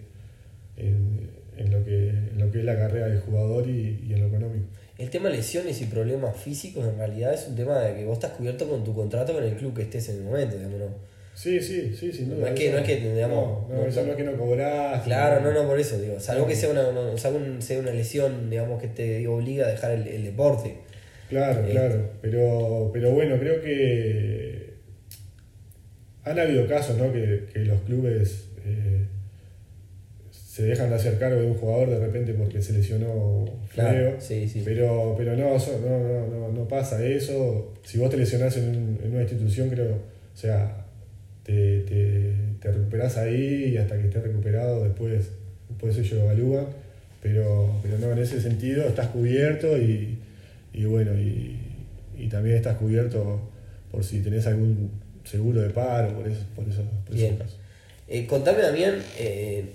en, 0.77 1.30
en 1.62 1.72
lo 1.72 1.84
que, 1.86 2.10
en 2.10 2.38
lo 2.39 2.51
que 2.51 2.60
es 2.60 2.65
la 2.65 2.75
carrera 2.75 3.08
del 3.08 3.20
jugador 3.22 3.68
y, 3.70 4.03
y 4.08 4.13
en 4.13 4.22
lo 4.22 4.27
económico. 4.27 4.65
El 4.98 5.10
tema 5.10 5.30
de 5.30 5.38
lesiones 5.38 5.82
y 5.82 5.86
problemas 5.86 6.36
físicos 6.38 6.86
en 6.88 6.98
realidad 6.98 7.34
es 7.34 7.48
un 7.48 7.56
tema 7.56 7.80
de 7.80 7.96
que 7.96 8.06
vos 8.06 8.15
estás 8.18 8.32
cubierto 8.32 8.68
con 8.70 8.84
tu 8.84 8.94
contrato 8.94 9.34
con 9.34 9.44
el 9.44 9.53
club 9.56 9.75
que 9.75 9.84
estés 9.84 10.10
en 10.10 10.18
el 10.18 10.24
momento, 10.24 10.56
digamos, 10.58 10.80
¿no? 10.80 11.12
Sí, 11.34 11.60
sí, 11.62 11.96
sí, 11.96 12.12
sin 12.12 12.39
No 12.39 12.46
es 12.46 12.53
que- 12.53 12.72
no 12.72 12.77
es 12.80 12.84
que, 12.86 12.98
digamos, 13.00 13.68
No, 13.70 13.75
no, 13.75 13.82
no- 13.82 13.88
eso 13.88 14.03
no 14.03 14.12
es 14.12 14.18
que 14.18 14.24
no 14.24 14.38
cobrás. 14.38 15.01
Claro, 15.03 15.41
no, 15.41 15.51
no, 15.53 15.68
por 15.68 15.80
eso, 15.80 15.98
digo, 16.00 16.20
salvo 16.20 16.46
que 16.46 16.56
sea 16.56 16.70
una, 16.70 16.91
no, 16.91 17.18
salvo 17.18 17.38
un- 17.39 17.62
sea 17.62 17.80
una 17.80 17.91
lesión, 17.91 18.50
digamos, 18.50 18.82
que 18.82 18.89
te 18.89 19.18
digo, 19.20 19.36
obliga 19.38 19.65
a 19.65 19.70
dejar 19.70 19.91
el, 19.91 20.08
el 20.08 20.24
deporte. 20.25 20.75
Claro, 21.30 21.65
Eh. 21.65 21.72
claro. 21.72 22.10
Pero, 22.22 22.89
pero 22.94 23.12
bueno, 23.12 23.39
creo 23.39 23.62
que 23.62 24.74
han 26.24 26.38
habido 26.38 26.68
casos, 26.68 26.98
¿no? 26.98 27.12
Que, 27.12 27.46
que 27.51 27.60
los 27.60 27.82
clubes 27.82 28.50
eh, 28.65 29.06
se 30.62 30.68
dejan 30.68 30.89
de 30.89 30.96
hacer 30.96 31.18
cargo 31.18 31.41
de 31.41 31.48
un 31.48 31.56
jugador 31.56 31.89
de 31.89 32.00
repente 32.00 32.34
porque 32.34 32.62
se 32.62 32.74
lesionó 32.74 33.46
feo. 33.46 33.74
Claro, 33.74 34.15
sí, 34.20 34.48
sí. 34.48 34.62
Pero, 34.63 35.15
pero 35.18 35.36
no, 35.36 35.58
no, 35.58 36.00
no, 36.00 36.27
no, 36.27 36.51
no 36.51 36.68
pasa 36.68 37.03
eso. 37.06 37.74
Si 37.84 37.98
vos 37.98 38.10
te 38.10 38.18
lesionás 38.18 38.56
en, 38.58 38.70
un- 38.70 39.00
en 39.03 39.12
una 39.12 39.22
institución, 39.22 39.70
creo, 39.70 39.94
o 39.96 40.38
sea, 40.38 40.86
te, 41.44 41.80
te, 41.82 42.34
te 42.62 42.72
recuperás 42.72 43.18
ahí 43.18 43.72
y 43.74 43.77
hasta 43.77 43.98
que 43.98 44.06
estés 44.08 44.22
recuperado 44.24 44.84
después, 44.84 45.30
después 45.70 45.98
ellos 45.98 46.13
evalúan. 46.22 46.65
Pero, 47.22 47.75
pero 47.84 47.98
no, 48.00 48.12
en 48.13 48.20
ese 48.20 48.41
sentido 48.41 48.88
estás 48.88 49.08
cubierto 49.08 49.77
y, 49.77 50.18
y 50.74 50.86
bueno, 50.86 51.13
y, 51.20 51.56
y 52.18 52.27
también 52.30 52.56
estás 52.58 52.77
cubierto 52.77 53.41
por 53.91 54.03
si 54.03 54.20
tenés 54.22 54.48
algún 54.48 54.89
seguro 55.24 55.62
de 55.62 55.70
paro, 55.70 56.13
por, 56.15 56.27
eso, 56.27 56.41
por, 56.56 56.68
eso, 56.68 56.82
por 57.06 57.15
esos 57.15 57.38
casos. 57.38 57.58
Eh, 58.08 58.25
contame, 58.25 58.62
Damián, 58.62 58.96
eh, 59.20 59.65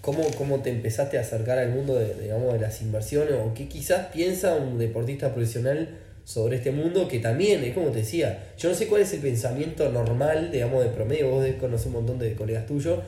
¿cómo, 0.00 0.24
¿cómo 0.36 0.60
te 0.60 0.70
empezaste 0.70 1.18
a 1.18 1.22
acercar 1.22 1.58
al 1.58 1.70
mundo 1.70 1.94
de, 1.94 2.14
digamos, 2.14 2.52
de 2.52 2.60
las 2.60 2.80
inversiones 2.82 3.34
o 3.34 3.52
qué 3.54 3.68
quizás 3.68 4.06
piensa 4.12 4.54
un 4.54 4.78
deportista 4.78 5.32
profesional 5.34 5.88
sobre 6.24 6.56
este 6.56 6.72
mundo 6.72 7.08
que 7.08 7.20
también, 7.20 7.64
es 7.64 7.72
como 7.72 7.88
te 7.88 8.00
decía, 8.00 8.52
yo 8.58 8.68
no 8.68 8.74
sé 8.74 8.86
cuál 8.86 9.02
es 9.02 9.12
el 9.14 9.20
pensamiento 9.20 9.90
normal, 9.90 10.50
digamos, 10.52 10.84
de 10.84 10.90
promedio, 10.90 11.30
vos 11.30 11.46
conoces 11.58 11.86
un 11.86 11.94
montón 11.94 12.18
de 12.18 12.34
colegas 12.34 12.66
tuyos, 12.66 13.00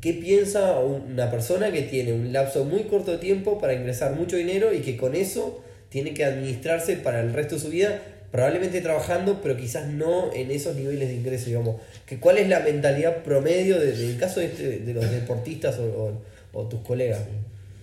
¿qué 0.00 0.12
piensa 0.12 0.78
una 0.78 1.30
persona 1.30 1.72
que 1.72 1.82
tiene 1.82 2.12
un 2.12 2.32
lapso 2.32 2.64
muy 2.64 2.84
corto 2.84 3.10
de 3.10 3.18
tiempo 3.18 3.58
para 3.58 3.74
ingresar 3.74 4.14
mucho 4.14 4.36
dinero 4.36 4.72
y 4.72 4.82
que 4.82 4.96
con 4.96 5.16
eso 5.16 5.64
tiene 5.88 6.14
que 6.14 6.24
administrarse 6.24 6.96
para 6.96 7.20
el 7.20 7.32
resto 7.32 7.56
de 7.56 7.60
su 7.60 7.70
vida, 7.70 8.00
probablemente 8.34 8.80
trabajando, 8.80 9.38
pero 9.40 9.56
quizás 9.56 9.86
no 9.86 10.34
en 10.34 10.50
esos 10.50 10.74
niveles 10.74 11.08
de 11.08 11.14
ingreso, 11.14 11.46
digamos? 11.46 11.76
Que, 12.04 12.18
¿Cuál 12.18 12.38
es 12.38 12.48
la 12.48 12.58
mentalidad 12.58 13.22
promedio 13.22 13.78
del 13.78 14.16
caso 14.18 14.40
de, 14.40 14.46
este, 14.46 14.80
de 14.80 14.92
los 14.92 15.08
deportistas 15.08 15.78
o, 15.78 16.20
tus 16.68 16.80
colegas? 16.80 17.20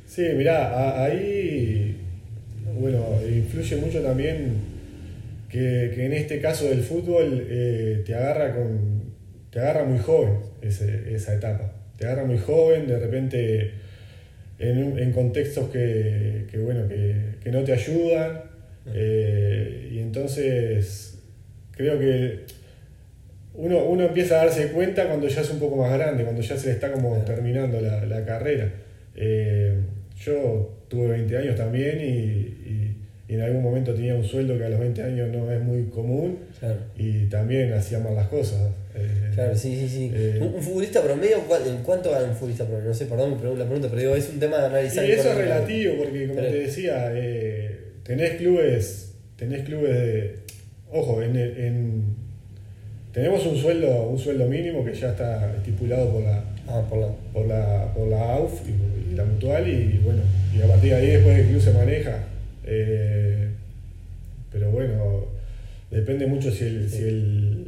Sí, 0.05 0.23
mirá, 0.35 1.05
ahí 1.05 1.95
bueno, 2.77 2.99
influye 3.25 3.77
mucho 3.77 4.01
también 4.01 4.55
que, 5.47 5.93
en 6.05 6.11
este 6.11 6.41
caso 6.41 6.65
del 6.65 6.83
fútbol 6.83 7.47
eh, 7.49 8.03
te 8.05 8.13
agarra 8.13 8.53
con 8.53 9.01
te 9.51 9.59
agarra 9.59 9.85
muy 9.85 9.99
joven 9.99 10.33
esa 10.61 11.33
etapa. 11.33 11.71
Te 11.97 12.07
agarra 12.07 12.25
muy 12.25 12.39
joven, 12.39 12.87
de 12.87 12.99
repente 12.99 13.71
en, 14.59 15.13
contextos 15.13 15.69
que, 15.69 16.45
bueno, 16.61 16.89
que, 16.89 17.51
no 17.51 17.63
te 17.63 17.71
ayudan. 17.71 18.50
Eh, 18.93 19.89
y 19.91 19.99
entonces 19.99 21.19
creo 21.71 21.99
que 21.99 22.45
uno, 23.53 23.83
uno, 23.85 24.05
empieza 24.05 24.35
a 24.41 24.45
darse 24.45 24.67
cuenta 24.69 25.07
cuando 25.07 25.27
ya 25.27 25.41
es 25.41 25.49
un 25.51 25.59
poco 25.59 25.75
más 25.75 25.91
grande, 25.91 26.23
cuando 26.23 26.41
ya 26.41 26.57
se 26.57 26.67
le 26.67 26.73
está 26.73 26.91
como 26.91 27.17
terminando 27.19 27.79
la, 27.81 28.25
carrera. 28.25 28.71
Eh, 29.15 29.75
yo 30.17 30.83
tuve 30.87 31.07
20 31.07 31.37
años 31.37 31.55
también 31.55 31.99
y, 32.01 32.57
en 33.27 33.39
algún 33.39 33.63
momento 33.63 33.93
tenía 33.93 34.13
un 34.13 34.25
sueldo 34.25 34.57
que 34.57 34.65
a 34.65 34.69
los 34.69 34.77
20 34.77 35.03
años 35.03 35.29
no 35.29 35.49
es 35.49 35.61
muy 35.61 35.85
común 35.85 36.39
y 36.97 37.27
también 37.27 37.71
hacía 37.71 37.97
mal 37.99 38.13
las 38.13 38.27
cosas. 38.27 38.59
Eh, 38.93 39.31
claro, 39.33 39.55
sí, 39.55 39.73
sí, 39.73 39.87
sí. 39.87 40.11
Eh, 40.13 40.37
un, 40.41 40.61
futbolista 40.61 41.01
promedio, 41.01 41.37
¿en 41.65 41.77
cuánto 41.77 42.11
gana 42.11 42.25
un 42.25 42.35
futbolista 42.35 42.65
promedio? 42.65 42.89
No 42.89 42.93
sé, 42.93 43.05
perdón 43.05 43.31
la 43.57 43.65
pregunta, 43.65 43.87
pero 43.89 44.01
digo, 44.01 44.15
es 44.17 44.27
un 44.33 44.39
tema 44.39 44.57
de 44.57 44.65
analizar. 44.65 45.05
Y 45.05 45.11
eso 45.11 45.31
es 45.31 45.37
relativo, 45.37 45.95
porque 45.99 46.27
como 46.27 46.41
te 46.41 46.51
decía, 46.51 47.13
tenés 48.03 48.37
clubes, 48.37 49.13
tenés 49.35 49.63
clubes 49.65 49.93
de. 49.93 50.35
Ojo, 50.91 51.21
en, 51.21 51.35
en, 51.37 52.03
tenemos 53.13 53.45
un 53.45 53.57
sueldo, 53.57 54.09
un 54.09 54.19
sueldo 54.19 54.47
mínimo 54.47 54.85
que 54.85 54.93
ya 54.93 55.11
está 55.11 55.55
estipulado 55.55 56.11
por 56.11 56.23
la, 56.23 56.43
ah, 56.67 56.85
por 56.89 56.99
la, 56.99 57.07
por 57.33 57.45
la, 57.45 57.93
por 57.93 58.07
la 58.07 58.33
AUF 58.35 58.61
y, 58.67 59.15
la 59.15 59.25
mutual, 59.25 59.67
y 59.67 59.99
bueno, 60.03 60.21
y 60.55 60.61
a 60.61 60.67
partir 60.67 60.91
de 60.91 60.95
ahí 60.95 61.07
después 61.07 61.37
el 61.37 61.47
club 61.47 61.61
se 61.61 61.73
maneja. 61.73 62.23
Eh, 62.63 63.49
pero 64.51 64.71
bueno, 64.71 65.25
depende 65.89 66.27
mucho 66.27 66.51
si 66.51 66.63
el, 66.63 66.89
si 66.89 67.03
el, 67.03 67.65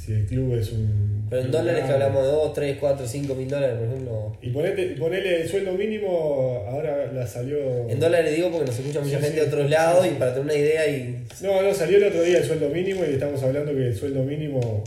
si 0.00 0.12
el 0.12 0.26
club 0.26 0.54
es 0.54 0.72
un. 0.72 1.26
Pero 1.28 1.42
en 1.42 1.50
dólares 1.50 1.84
que 1.84 1.92
hablamos 1.92 2.22
de 2.24 2.30
2, 2.30 2.54
3, 2.54 2.76
4, 2.80 3.06
5 3.06 3.34
mil 3.34 3.48
dólares, 3.48 3.76
por 3.76 3.86
ejemplo. 3.86 4.36
Y 4.40 4.50
ponele 4.98 5.42
el 5.42 5.48
sueldo 5.48 5.72
mínimo, 5.72 6.64
ahora 6.66 7.12
la 7.12 7.26
salió. 7.26 7.88
En 7.88 8.00
dólares 8.00 8.34
digo 8.34 8.50
porque 8.50 8.66
nos 8.66 8.78
escucha 8.78 9.00
mucha 9.00 9.18
gente 9.20 9.40
de 9.40 9.46
otros 9.46 9.68
lados 9.68 10.06
y 10.06 10.10
para 10.10 10.32
tener 10.32 10.44
una 10.44 10.54
idea. 10.54 10.88
y 10.88 11.24
No, 11.42 11.62
no, 11.62 11.74
salió 11.74 11.98
el 11.98 12.04
otro 12.04 12.22
día 12.22 12.38
el 12.38 12.44
sueldo 12.44 12.70
mínimo 12.70 13.02
y 13.04 13.12
estamos 13.12 13.42
hablando 13.42 13.72
que 13.72 13.88
el 13.88 13.94
sueldo 13.94 14.22
mínimo 14.22 14.84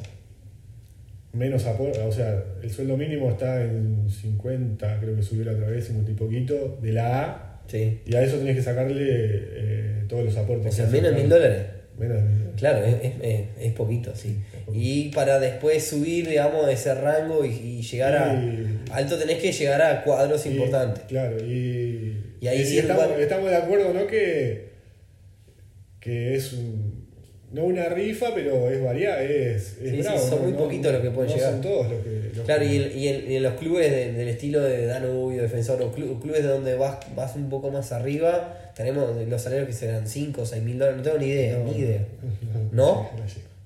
menos 1.33 1.65
aporte, 1.65 1.99
o 1.99 2.11
sea, 2.11 2.43
el 2.61 2.69
sueldo 2.69 2.95
mínimo 2.95 3.31
está 3.31 3.63
en 3.63 4.07
50, 4.07 4.99
creo 4.99 5.15
que 5.15 5.23
subió 5.23 5.45
la 5.45 5.53
otra 5.53 5.67
vez, 5.67 5.85
50 5.87 6.11
y 6.11 6.13
poquito, 6.13 6.77
de 6.79 6.91
la 6.91 7.23
A 7.23 7.53
y 7.71 8.15
a 8.15 8.21
eso 8.21 8.37
tenés 8.37 8.55
que 8.55 8.61
sacarle 8.61 9.07
eh, 9.07 10.03
todos 10.07 10.25
los 10.25 10.37
aportes. 10.37 10.73
O 10.73 10.75
sea, 10.75 10.85
menos 10.87 11.13
mil 11.13 11.27
dólares. 11.27 11.65
Menos 11.97 12.17
de 12.17 12.23
mil 12.23 12.37
dólares. 12.39 12.55
Claro, 12.57 12.85
es, 12.85 13.45
es, 13.59 13.73
poquito, 13.73 14.15
sí. 14.15 14.41
Y 14.73 15.09
para 15.09 15.39
después 15.39 15.85
subir, 15.85 16.27
digamos, 16.27 16.67
ese 16.69 16.93
rango 16.95 17.45
y, 17.45 17.81
llegar 17.81 18.15
a. 18.15 18.41
Alto 18.91 19.17
tenés 19.17 19.39
que 19.39 19.51
llegar 19.51 19.81
a 19.81 20.03
cuadros 20.03 20.45
importantes. 20.45 21.03
Claro, 21.07 21.37
y. 21.43 22.35
Y 22.41 22.47
ahí 22.47 22.65
sí 22.65 22.77
estamos, 22.77 23.05
estamos 23.17 23.49
de 23.49 23.55
acuerdo, 23.55 23.93
¿no? 23.93 24.05
Que, 24.05 24.73
que 25.99 26.35
es 26.35 26.51
un 26.51 27.02
no 27.53 27.65
una 27.65 27.85
rifa, 27.85 28.33
pero 28.33 28.69
es 28.69 28.83
variable, 28.83 29.53
es, 29.53 29.77
es 29.79 30.05
sí, 30.05 30.11
son 30.27 30.41
muy 30.41 30.53
poquitos 30.53 30.91
los 30.91 31.01
que 31.03 31.11
pueden 31.11 31.31
llegar. 31.31 31.51
Son 31.51 31.61
todos 31.61 31.91
los 31.91 32.03
que. 32.03 32.41
claro, 32.45 32.63
Y, 32.63 32.77
y, 32.77 33.35
en, 33.35 33.43
los 33.43 33.53
clubes 33.53 33.91
del 33.91 34.27
estilo 34.27 34.59
de 34.61 34.87
Danubio, 34.87 35.43
Defensor, 35.43 35.79
o 35.83 35.91
clubes 35.91 36.41
de 36.41 36.49
donde 36.49 36.73
vas, 36.75 36.97
vas 37.15 37.35
un 37.35 37.49
poco 37.49 37.69
más 37.69 37.91
arriba, 37.91 38.71
tenemos 38.75 39.15
los 39.27 39.41
salarios 39.41 39.67
que 39.67 39.73
serán 39.73 40.07
5 40.07 40.41
o 40.41 40.45
6 40.47 40.63
mil 40.63 40.79
dólares, 40.79 40.97
no 40.97 41.03
tengo 41.03 41.19
ni 41.19 41.27
idea, 41.27 41.57
ni 41.59 41.77
idea. 41.77 42.01
¿No? 42.71 43.07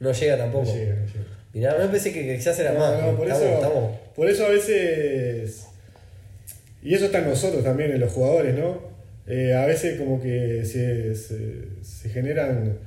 No, 0.01 0.12
llega 0.12 0.38
tampoco. 0.38 0.65
No 0.65 0.75
llega, 0.75 0.96
no 0.96 1.06
llega. 1.06 1.25
Mirá, 1.53 1.77
me 1.79 1.88
pensé 1.88 2.12
que 2.12 2.36
quizás 2.36 2.60
era 2.60 2.74
más. 2.74 3.01
No, 3.01 3.15
por, 3.15 3.29
eso, 3.29 4.00
por 4.13 4.29
eso 4.29 4.46
a 4.46 4.50
veces. 4.50 5.65
Y 6.84 6.94
eso 6.94 7.06
está 7.06 7.20
en 7.20 7.29
nosotros 7.29 7.63
también, 7.63 7.91
en 7.91 8.01
los 8.01 8.12
jugadores, 8.12 8.53
¿no? 8.53 8.82
Eh, 9.27 9.53
a 9.53 9.65
veces 9.65 9.98
como 9.98 10.22
que 10.22 10.65
se, 10.65 11.15
se, 11.15 11.84
se 11.84 12.10
generan 12.10 12.77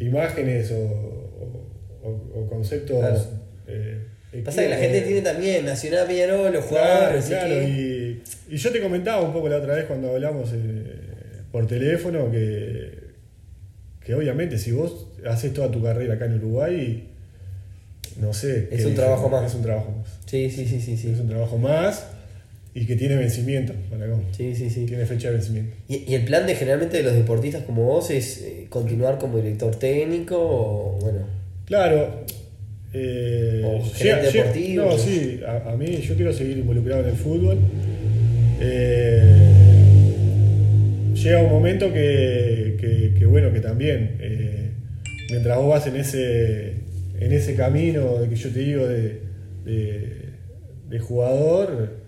imágenes 0.00 0.72
o, 0.72 2.46
conceptos. 2.48 3.28
Eh, 3.66 4.06
Pasa 4.44 4.62
que 4.62 4.68
la 4.68 4.76
gente 4.76 5.00
tiene 5.02 5.22
también 5.22 5.64
Nacional 5.64 6.06
Peñarol, 6.06 6.52
los 6.52 6.64
jugadores. 6.64 7.24
Claro, 7.26 7.62
y, 7.62 8.22
y, 8.48 8.56
yo 8.56 8.70
te 8.70 8.80
comentaba 8.80 9.22
un 9.22 9.32
poco 9.32 9.48
la 9.48 9.56
otra 9.56 9.74
vez 9.74 9.84
cuando 9.86 10.14
hablamos 10.14 10.50
eh, 10.52 11.42
por 11.50 11.66
teléfono 11.66 12.30
que, 12.30 12.92
que 14.04 14.14
obviamente 14.14 14.56
si 14.58 14.70
vos 14.70 15.08
haces 15.26 15.52
toda 15.52 15.70
tu 15.70 15.82
carrera 15.82 16.14
acá 16.14 16.26
en 16.26 16.34
Uruguay, 16.36 17.08
no 18.20 18.32
sé. 18.32 18.68
Es 18.70 18.84
un 18.84 18.94
trabajo 18.94 19.28
más. 19.28 19.46
Es 19.46 19.54
un 19.54 19.62
trabajo 19.62 19.90
más. 19.90 20.18
Sí, 20.26 20.50
sí, 20.50 20.66
sí, 20.66 20.80
sí, 20.80 20.96
sí. 20.96 21.10
Es 21.10 21.20
un 21.20 21.28
trabajo 21.28 21.58
más 21.58 22.06
y 22.72 22.86
que 22.86 22.94
tiene 22.94 23.16
vencimiento, 23.16 23.72
Sí, 24.36 24.54
sí, 24.54 24.70
sí. 24.70 24.86
Tiene 24.86 25.04
fecha 25.04 25.28
de 25.28 25.34
vencimiento. 25.34 25.76
¿Y, 25.88 26.14
el 26.14 26.24
plan 26.24 26.46
de 26.46 26.54
generalmente 26.54 26.98
de 26.98 27.02
los 27.02 27.14
deportistas 27.14 27.64
como 27.64 27.84
vos 27.84 28.10
es 28.10 28.42
eh, 28.42 28.66
continuar 28.68 29.18
como 29.18 29.38
director 29.38 29.74
técnico 29.74 30.36
o 30.38 30.98
bueno? 31.00 31.26
Claro. 31.64 32.24
Eh, 32.92 33.62
o 33.64 33.84
gerente 33.92 34.30
deportivo. 34.30 34.84
no, 34.86 34.98
sí, 34.98 35.40
a, 35.46 35.74
mí 35.76 35.96
yo 35.98 36.14
quiero 36.14 36.32
seguir 36.32 36.58
involucrado 36.58 37.02
en 37.02 37.08
el 37.08 37.16
fútbol. 37.16 37.58
Eh, 38.60 40.12
llega 41.14 41.42
un 41.42 41.50
momento 41.50 41.92
que, 41.92 43.14
que, 43.18 43.26
bueno, 43.26 43.52
que 43.52 43.60
también, 43.60 44.16
mientras 45.28 45.58
vos 45.58 45.68
vas 45.68 45.86
en 45.88 45.96
ese, 45.96 46.74
en 47.18 47.32
ese 47.32 47.54
camino 47.56 48.16
de 48.18 48.28
que 48.28 48.36
yo 48.36 48.50
te 48.50 48.60
digo 48.60 48.86
de, 48.86 49.20
de 49.64 50.98
jugador, 50.98 52.00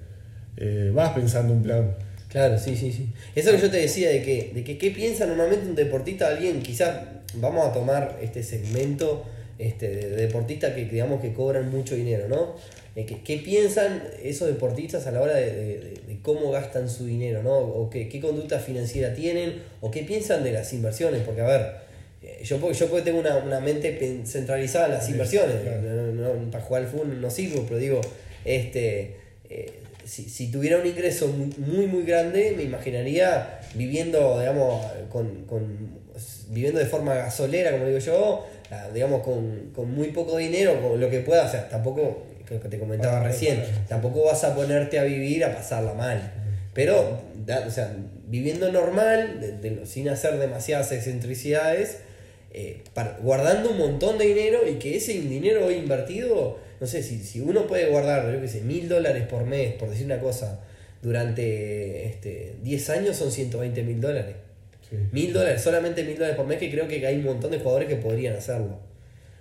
eh, 0.56 0.90
vas 0.94 1.12
pensando 1.12 1.52
un 1.52 1.62
plan. 1.62 1.94
Claro, 2.28 2.59
sí, 2.59 2.76
sí, 2.76 2.92
sí. 2.92 3.09
Eso 3.35 3.50
que 3.50 3.59
yo 3.59 3.71
te 3.71 3.78
decía 3.78 4.09
de 4.09 4.23
que, 4.23 4.52
de 4.54 4.64
que 4.64 4.78
qué 4.78 4.90
piensa 4.90 5.26
normalmente 5.26 5.66
un 5.68 5.75
deportista, 5.75 6.28
alguien, 6.28 6.62
quizás 6.62 7.02
vamos 7.35 7.68
a 7.68 7.73
tomar 7.73 8.18
este 8.23 8.42
segmento 8.42 9.25
este, 9.59 9.88
de, 9.88 10.11
deportistas 10.16 10.73
que 10.75 10.87
digamos 10.87 11.21
que 11.21 11.32
cobran 11.35 11.71
mucho 11.71 11.94
dinero, 11.94 12.28
¿no? 12.28 12.56
Eh, 12.97 13.06
¿qué, 13.25 13.37
piensan 13.38 14.02
esos 14.23 14.49
deportistas 14.49 15.06
a 15.06 15.12
la 15.12 15.21
hora 15.21 15.35
de, 15.35 15.94
cómo 16.23 16.50
gastan 16.50 16.88
su 16.88 17.04
dinero, 17.04 17.42
¿no? 17.42 17.59
O 17.59 17.90
qué, 17.90 18.09
qué, 18.09 18.21
conducta 18.21 18.59
financiera 18.59 19.14
tienen, 19.14 19.62
o 19.80 19.90
qué 19.90 20.02
piensan 20.02 20.42
de 20.44 20.52
las 20.52 20.73
inversiones, 20.73 21.23
porque 21.23 21.42
a 21.42 21.47
ver, 21.47 21.75
eh, 22.23 22.40
yo, 22.44 22.73
yo 22.73 22.87
tengo 23.02 23.21
una, 23.21 23.37
una 23.37 23.61
mente 23.61 24.23
centralizada 24.25 24.87
en 24.87 24.92
las 24.92 25.09
inversiones, 25.09 25.56
para 26.50 26.64
jugar 26.64 26.82
al 26.82 26.88
fútbol 26.88 27.21
no 27.21 27.30
sirvo, 27.30 27.64
pero 27.68 27.78
digo, 27.78 28.00
este 28.44 29.16
si, 30.04 30.50
tuviera 30.50 30.78
un 30.78 30.87
ingreso 30.87 31.28
muy, 31.28 31.87
muy 31.87 32.02
grande, 32.04 32.54
me 32.56 32.64
imaginaría 32.64 33.61
viviendo, 33.75 34.38
digamos, 34.38 34.85
con, 35.09 35.47
viviendo 36.49 36.78
de 36.78 36.87
forma 36.87 37.14
gasolera, 37.14 37.73
como 37.73 37.87
digo 37.87 37.99
yo, 37.99 38.47
digamos, 38.92 39.23
con, 39.23 39.94
muy 39.94 40.09
poco 40.09 40.37
dinero, 40.37 40.80
con 40.80 41.00
lo 41.00 41.11
que 41.11 41.21
pueda, 41.21 41.47
o 41.47 41.50
sea, 41.50 41.68
tampoco, 41.68 42.26
que 42.47 42.59
te 42.59 42.78
comentaba 42.78 43.21
ah, 43.21 43.25
recién, 43.25 43.62
tampoco 43.88 44.25
vas 44.25 44.44
a 44.44 44.54
ponerte 44.54 44.99
a 44.99 45.04
vivir 45.04 45.44
a 45.44 45.54
pasarla 45.54 45.94
mal. 45.94 46.32
Pero, 46.75 47.21
o 47.66 47.71
sea, 47.71 47.94
viviendo 48.26 48.71
normal, 48.73 49.61
sin 49.85 50.09
hacer 50.09 50.38
demasiadas 50.38 50.90
excentricidades, 50.92 51.99
eh, 52.52 52.82
guardando 53.23 53.71
un 53.71 53.78
montón 53.78 54.18
de 54.18 54.26
dinero 54.26 54.68
y 54.68 54.75
que 54.75 54.97
ese 54.97 55.12
dinero 55.12 55.71
invertido 55.71 56.59
no 56.82 56.88
sé, 56.88 57.04
si, 57.04 57.21
si 57.21 57.40
uno 57.40 57.68
puede 57.68 57.87
guardar, 57.87 58.32
yo 58.35 58.40
qué 58.40 58.49
sé, 58.49 58.61
mil 58.61 58.88
dólares 58.88 59.23
por 59.28 59.44
mes, 59.44 59.73
por 59.75 59.88
decir 59.88 60.04
una 60.04 60.18
cosa, 60.18 60.59
durante 61.00 62.06
este, 62.06 62.56
10 62.64 62.90
años 62.90 63.16
son 63.16 63.30
120 63.30 63.85
mil 63.85 64.00
dólares. 64.00 64.35
Mil 65.12 65.32
dólares, 65.32 65.62
solamente 65.62 66.02
mil 66.02 66.16
dólares 66.16 66.37
por 66.37 66.44
mes, 66.44 66.59
que 66.59 66.73
creo 66.73 66.88
que 66.88 67.06
hay 67.06 67.18
un 67.18 67.25
montón 67.25 67.52
de 67.52 67.61
jugadores 67.61 67.88
que 67.88 67.94
podrían 67.94 68.35
hacerlo. 68.35 68.80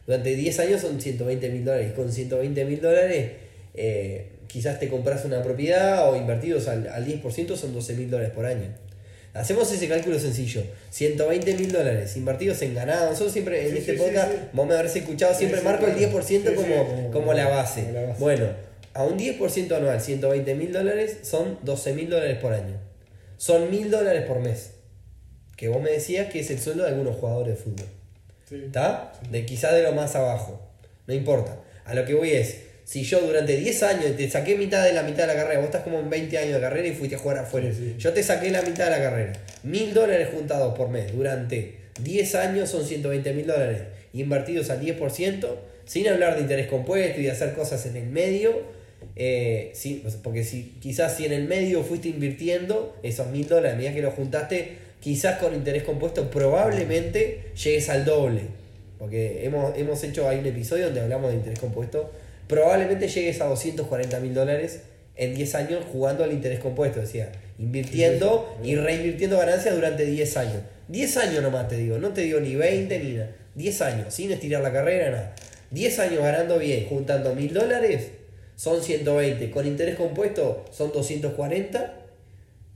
Durante 0.06 0.36
10 0.36 0.60
años 0.60 0.82
son 0.82 1.02
120 1.02 1.50
mil 1.50 1.66
dólares. 1.66 1.90
Y 1.92 1.96
con 1.96 2.12
120 2.12 2.64
mil 2.66 2.80
dólares, 2.80 3.32
eh, 3.74 4.28
quizás 4.46 4.80
te 4.80 4.88
compras 4.88 5.26
una 5.26 5.42
propiedad 5.42 6.08
o 6.12 6.16
invertidos 6.16 6.68
al, 6.68 6.88
al 6.90 7.08
10% 7.08 7.56
son 7.56 7.74
12 7.74 7.96
mil 7.96 8.12
dólares 8.12 8.34
por 8.36 8.46
año. 8.46 8.68
Hacemos 9.34 9.72
ese 9.72 9.88
cálculo 9.88 10.20
sencillo. 10.20 10.62
120 10.90 11.54
mil 11.56 11.72
dólares 11.72 12.18
invertidos 12.18 12.62
en 12.64 12.76
ganado. 12.76 13.08
Nosotros 13.10 13.32
siempre 13.32 13.66
en 13.66 13.72
Sí, 13.72 13.78
este 13.80 13.94
sí, 13.94 13.98
podcast, 14.00 14.32
sí. 14.32 14.38
vos 14.54 14.68
me 14.68 14.76
habrás 14.76 14.96
escuchado, 14.96 15.34
siempre 15.34 15.62
marco 15.62 15.86
el 15.88 15.94
claro. 15.94 16.12
10% 16.20 16.24
Sí, 16.26 16.38
sí, 16.50 16.54
como, 16.56 17.12
como- 17.12 17.34
la 17.34 17.48
base. 17.48 17.82
como 17.84 17.94
la 17.94 18.02
base. 18.08 18.20
Bueno, 18.20 18.46
a 18.94 19.04
un 19.04 19.18
10% 19.18 19.76
anual, 19.76 20.02
120 20.02 20.54
mil 20.56 20.74
dólares, 20.74 21.18
son 21.24 21.58
12 21.64 21.94
mil 21.94 22.10
dólares 22.10 22.38
por 22.40 22.52
año. 22.54 22.76
Son 23.38 23.72
mil 23.72 23.90
dólares 23.90 24.26
por 24.28 24.40
mes. 24.40 24.72
Que 25.56 25.70
vos 25.70 25.82
me 25.82 25.92
decías 25.92 26.30
que 26.32 26.40
es 26.42 26.50
el 26.52 26.60
sueldo 26.60 26.84
de 26.84 26.90
algunos 26.90 27.16
jugadores 27.16 27.56
de 27.58 27.64
fútbol. 27.64 27.88
¿Está? 28.52 29.14
De 29.30 29.46
quizás 29.46 29.74
de 29.74 29.84
lo 29.84 29.94
más 29.94 30.14
abajo. 30.16 30.60
No 31.08 31.14
importa. 31.14 31.58
A 31.86 31.94
lo 31.94 32.04
que 32.06 32.14
voy 32.16 32.32
es, 32.32 32.58
si 32.92 33.04
yo 33.04 33.22
durante 33.22 33.56
10 33.56 33.84
años 33.84 34.18
te 34.18 34.30
saqué 34.30 34.58
mitad 34.58 34.84
de 34.84 34.92
la 34.92 35.04
mitad 35.04 35.26
de 35.26 35.28
la 35.28 35.36
carrera, 35.36 35.60
vos 35.60 35.68
estás 35.68 35.84
como 35.84 36.02
en 36.02 36.10
20 36.10 36.38
años 36.38 36.56
de 36.56 36.60
carrera 36.60 36.90
y 36.90 36.92
fuiste 36.92 37.16
a 37.16 37.20
jugar 37.20 37.38
afuera. 37.38 37.72
Sí, 37.72 37.78
sí. 37.78 37.96
Yo 37.98 38.12
te 38.12 38.22
saqué 38.22 38.52
la 38.52 38.62
mitad 38.64 38.84
de 38.84 38.92
la 38.92 39.02
carrera. 39.02 39.32
Mil 39.64 39.94
dólares 39.94 40.28
juntados 40.34 40.78
por 40.78 40.90
mes 40.90 41.10
durante 41.16 41.78
10 42.04 42.36
años 42.36 42.70
son 42.70 42.86
120 42.86 43.32
mil 43.32 43.48
dólares. 43.48 43.84
Invertidos 44.12 44.70
al 44.72 44.82
10%, 44.82 45.48
sin 45.86 46.10
hablar 46.10 46.36
de 46.36 46.42
interés 46.42 46.68
compuesto 46.68 47.22
y 47.22 47.24
de 47.24 47.32
hacer 47.32 47.54
cosas 47.54 47.86
en 47.86 47.96
el 47.96 48.08
medio. 48.08 48.62
eh, 49.16 49.72
sí, 49.74 50.04
porque 50.22 50.44
si 50.44 50.76
quizás 50.82 51.16
si 51.16 51.24
en 51.24 51.32
el 51.32 51.46
medio 51.46 51.86
fuiste 51.86 52.10
invirtiendo 52.10 52.98
esos 53.04 53.28
mil 53.28 53.48
dólares, 53.48 53.72
a 53.72 53.76
medida 53.78 53.94
que 53.94 54.02
lo 54.02 54.12
juntaste, 54.12 54.74
quizás 55.00 55.40
con 55.40 55.56
interés 55.56 55.84
compuesto 55.84 56.30
probablemente 56.30 57.54
llegues 57.56 57.88
al 57.88 58.04
doble. 58.04 58.42
Porque 59.00 59.46
hemos, 59.46 59.78
hemos 59.78 60.04
hecho, 60.04 60.28
hay 60.28 60.40
un 60.40 60.46
episodio 60.46 60.88
donde 60.88 61.00
hablamos 61.00 61.32
de 61.32 61.38
interés 61.38 61.58
compuesto. 61.58 62.12
Probablemente 62.52 63.08
llegues 63.08 63.40
a 63.40 63.46
240 63.46 64.20
mil 64.20 64.34
dólares 64.34 64.82
en 65.16 65.34
10 65.34 65.56
años 65.56 65.86
jugando 65.90 66.26
al 66.26 66.34
interés 66.34 66.60
compuesto. 66.60 67.00
Decía, 67.00 67.32
invirtiendo 67.58 68.58
y 68.62 68.76
reinvirtiendo 68.76 69.38
ganancias 69.38 69.74
durante 69.74 70.04
10 70.04 70.36
años. 70.36 70.62
10 70.90 71.16
años 71.16 71.44
nomás 71.44 71.70
te 71.70 71.78
digo, 71.78 71.98
no 71.98 72.10
te 72.10 72.20
digo 72.20 72.42
ni 72.42 72.58
20 72.58 73.00
ni 73.00 73.14
nada. 73.14 73.32
10 73.56 73.82
años, 73.84 74.14
sin 74.14 74.34
estirar 74.34 74.62
la 74.62 74.74
carrera, 74.74 75.12
nada. 75.12 75.36
10 75.70 76.00
años 76.00 76.22
ganando 76.22 76.60
bien, 76.60 76.88
juntando 76.90 77.34
mil 77.34 77.54
dólares, 77.54 78.10
son 78.58 78.84
120. 78.84 79.50
Con 79.50 79.66
interés 79.66 79.96
compuesto 79.96 80.66
son 80.72 80.92
240 80.92 82.00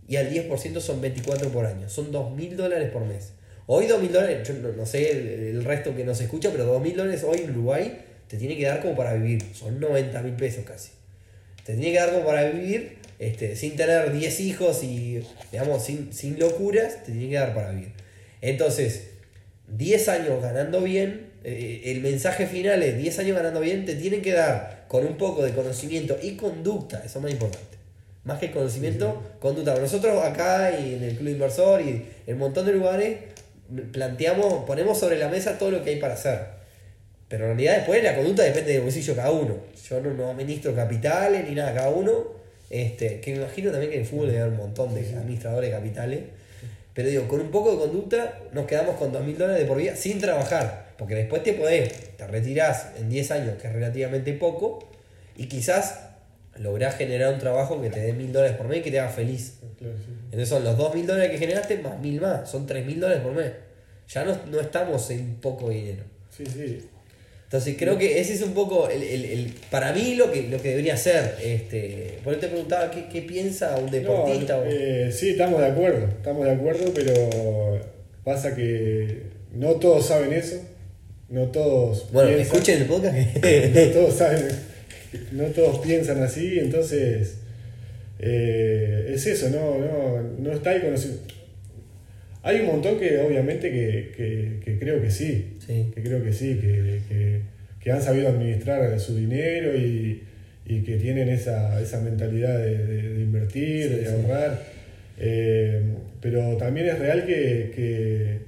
y 0.07 0.15
al 0.15 0.31
10% 0.31 0.79
son 0.79 1.01
24 1.01 1.49
por 1.49 1.65
año. 1.65 1.89
Son 1.89 2.13
2.000 2.13 2.55
dólares 2.55 2.91
por 2.91 3.03
mes. 3.03 3.33
Hoy 3.67 3.87
2.000 3.87 4.07
dólares, 4.07 4.47
yo 4.47 4.53
no, 4.53 4.69
no 4.71 4.85
sé 4.85 5.11
el, 5.11 5.27
el 5.27 5.65
resto 5.65 5.93
que 5.93 6.05
nos 6.05 6.21
escucha, 6.21 6.49
pero 6.49 6.79
2.000 6.79 6.95
dólares 6.95 7.25
hoy 7.25 7.39
en 7.39 7.49
Uruguay 7.49 7.99
te 8.27 8.37
tiene 8.37 8.57
que 8.57 8.65
dar 8.65 8.81
como 8.81 8.95
para 8.95 9.13
vivir. 9.13 9.43
Son 9.53 9.79
90 9.79 10.21
mil 10.21 10.33
pesos 10.33 10.65
casi. 10.65 10.91
Te 11.63 11.73
tiene 11.73 11.91
que 11.91 11.99
dar 11.99 12.11
como 12.11 12.25
para 12.25 12.49
vivir 12.49 12.97
este, 13.19 13.55
sin 13.55 13.75
tener 13.75 14.11
10 14.11 14.39
hijos 14.41 14.83
y, 14.83 15.23
digamos, 15.51 15.83
sin, 15.83 16.11
sin 16.11 16.39
locuras, 16.39 17.03
te 17.03 17.11
tiene 17.11 17.29
que 17.29 17.35
dar 17.35 17.53
para 17.53 17.71
vivir. 17.71 17.93
Entonces, 18.41 19.07
10 19.67 20.09
años 20.09 20.41
ganando 20.41 20.81
bien, 20.81 21.27
eh, 21.43 21.83
el 21.85 22.01
mensaje 22.01 22.45
final 22.45 22.83
es 22.83 22.97
10 22.97 23.19
años 23.19 23.37
ganando 23.37 23.61
bien, 23.61 23.85
te 23.85 23.95
tienen 23.95 24.21
que 24.21 24.33
dar 24.33 24.85
con 24.87 25.05
un 25.05 25.17
poco 25.17 25.43
de 25.43 25.51
conocimiento 25.51 26.17
y 26.21 26.35
conducta, 26.35 27.01
eso 27.05 27.19
es 27.19 27.23
más 27.23 27.31
importante. 27.31 27.77
Más 28.25 28.39
que 28.39 28.51
conocimiento, 28.51 29.21
conducta. 29.39 29.77
Nosotros 29.79 30.23
acá 30.23 30.71
y 30.79 30.95
en 30.95 31.03
el 31.03 31.15
Club 31.15 31.29
Inversor 31.29 31.81
y 31.81 32.05
en 32.25 32.33
un 32.33 32.39
montón 32.39 32.65
de 32.65 32.73
lugares 32.73 33.17
planteamos, 33.91 34.65
ponemos 34.65 34.99
sobre 34.99 35.17
la 35.17 35.29
mesa 35.29 35.57
todo 35.57 35.71
lo 35.71 35.83
que 35.83 35.91
hay 35.91 35.99
para 35.99 36.15
hacer. 36.15 36.39
Pero 37.35 37.51
en 37.51 37.57
realidad 37.57 37.75
después 37.75 38.01
la 38.01 38.15
conducta 38.15 38.43
depende 38.43 38.71
del 38.71 38.81
bolsillo 38.81 39.13
de 39.13 39.17
cada 39.17 39.31
uno. 39.31 39.57
Yo 39.89 39.99
no, 39.99 40.13
no 40.13 40.31
administro 40.31 40.73
capitales 40.73 41.43
ni 41.45 41.53
nada, 41.53 41.73
cada 41.73 41.89
uno. 41.89 42.31
Este, 42.69 43.19
que 43.19 43.31
me 43.31 43.39
imagino 43.39 43.71
también 43.71 43.91
que 43.91 43.97
en 43.97 44.03
el 44.03 44.07
fútbol 44.07 44.27
debe 44.27 44.39
haber 44.39 44.53
un 44.53 44.59
montón 44.59 44.95
de 44.95 45.01
administradores 45.01 45.69
de 45.69 45.75
capitales. 45.75 46.19
Pero 46.93 47.09
digo, 47.09 47.27
con 47.27 47.41
un 47.41 47.51
poco 47.51 47.71
de 47.71 47.77
conducta 47.79 48.39
nos 48.53 48.65
quedamos 48.67 48.95
con 48.95 49.11
2.000 49.11 49.35
dólares 49.35 49.63
de 49.63 49.67
por 49.67 49.75
vida 49.75 49.97
sin 49.97 50.21
trabajar. 50.21 50.93
Porque 50.97 51.13
después 51.13 51.43
te 51.43 51.51
podés, 51.51 52.15
te 52.15 52.25
retirás 52.25 52.91
en 52.97 53.09
10 53.09 53.31
años, 53.31 53.61
que 53.61 53.67
es 53.67 53.73
relativamente 53.73 54.31
poco, 54.31 54.87
y 55.35 55.47
quizás 55.47 56.11
lográs 56.55 56.95
generar 56.95 57.33
un 57.33 57.39
trabajo 57.41 57.81
que 57.81 57.89
te 57.89 57.99
dé 57.99 58.13
1.000 58.13 58.31
dólares 58.31 58.55
por 58.55 58.69
mes 58.69 58.77
y 58.77 58.81
que 58.81 58.91
te 58.91 58.99
haga 59.01 59.09
feliz. 59.09 59.59
Entonces 59.81 60.47
son 60.47 60.63
los 60.63 60.77
2.000 60.77 61.05
dólares 61.05 61.31
que 61.31 61.37
generaste 61.37 61.79
más 61.79 61.99
1.000 61.99 62.21
más, 62.21 62.49
son 62.49 62.65
3.000 62.65 62.95
dólares 62.97 63.21
por 63.21 63.33
mes. 63.33 63.51
Ya 64.07 64.23
no, 64.23 64.37
no 64.49 64.61
estamos 64.61 65.11
en 65.11 65.35
poco 65.41 65.69
dinero. 65.69 66.05
Sí, 66.29 66.45
sí. 66.45 66.89
Entonces 67.45 67.75
creo 67.77 67.97
que 67.97 68.19
ese 68.19 68.33
es 68.33 68.41
un 68.41 68.53
poco 68.53 68.89
el, 68.89 69.01
el- 69.03 69.25
el- 69.25 69.53
para 69.71 69.93
mí 69.93 70.15
lo 70.15 70.31
que, 70.31 70.43
lo 70.49 70.61
que 70.61 70.69
debería 70.69 70.97
ser. 70.97 71.35
Este, 71.43 72.17
por 72.23 72.33
eso 72.33 72.41
te 72.41 72.47
preguntaba 72.47 72.91
qué, 72.91 73.05
qué 73.11 73.21
piensa 73.21 73.77
un 73.77 73.89
deportista. 73.91 74.57
No, 74.57 74.63
o- 74.63 74.65
eh, 74.67 75.09
sí, 75.11 75.29
estamos 75.29 75.61
de 75.61 75.67
acuerdo, 75.67 76.07
estamos 76.07 76.45
de 76.45 76.51
acuerdo, 76.51 76.91
pero 76.93 77.79
pasa 78.23 78.55
que 78.55 79.23
no 79.53 79.73
todos 79.75 80.07
saben 80.07 80.33
eso, 80.33 80.59
no 81.29 81.45
todos 81.51 82.11
bueno, 82.11 82.29
piensan, 82.29 82.55
escuchen 82.55 82.81
el 82.81 82.87
podcast. 82.87 83.15
no 83.75 83.81
todos 83.93 84.15
saben, 84.15 84.47
no 85.31 85.43
todos 85.45 85.79
piensan 85.79 86.23
así, 86.23 86.57
entonces 86.59 87.35
eh, 88.19 89.11
es 89.13 89.25
eso, 89.27 89.49
no, 89.49 89.77
no, 89.77 90.21
no 90.39 90.51
está 90.51 90.71
ahí 90.71 90.81
conocido. 90.81 91.15
Hay 92.43 92.59
un 92.61 92.67
montón 92.67 92.99
que 92.99 93.17
obviamente 93.19 93.71
que, 93.71 94.11
que- 94.15 94.59
que 94.63 94.79
creo 94.79 95.01
que 95.01 95.09
sí, 95.11 95.54
Sí. 95.67 95.91
que 95.93 96.03
creo 96.03 96.23
que 96.23 96.33
sí, 96.33 96.55
que, 96.55 97.01
que- 97.09 97.41
que 97.79 97.91
han 97.91 98.01
sabido 98.01 98.29
administrar 98.29 98.99
su 98.99 99.15
dinero 99.15 99.75
y, 99.77 100.23
y 100.65 100.81
que 100.81 100.97
tienen 100.97 101.29
esa, 101.29 101.79
esa 101.81 102.01
mentalidad 102.01 102.57
de, 102.57 102.77
de- 102.85 103.09
de 103.15 103.21
invertir, 103.21 103.83
Sí, 103.89 103.95
de 103.95 104.07
ahorrar. 104.09 104.63
Eh, 105.19 105.81
pero 106.21 106.57
también 106.57 106.87
es 106.87 106.97
real 106.99 107.25
que, 107.25 107.71
que, 107.75 108.39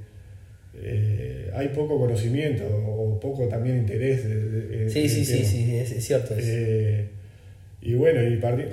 eh, 0.82 1.52
hay 1.54 1.68
poco 1.70 2.00
conocimiento 2.00 2.66
o 2.66 3.20
poco 3.20 3.48
también 3.48 3.78
interés. 3.78 4.26
en 4.26 4.90
sí, 4.90 5.02
el 5.04 5.10
sí, 5.10 5.24
sí, 5.26 5.44
sí, 5.46 5.76
es, 5.76 5.92
es 5.92 6.04
cierto. 6.06 6.34
eso. 6.36 6.48
Eh, 6.50 7.06
y 7.82 7.94
bueno, 7.94 8.24
y 8.28 8.38
parti- 8.38 8.66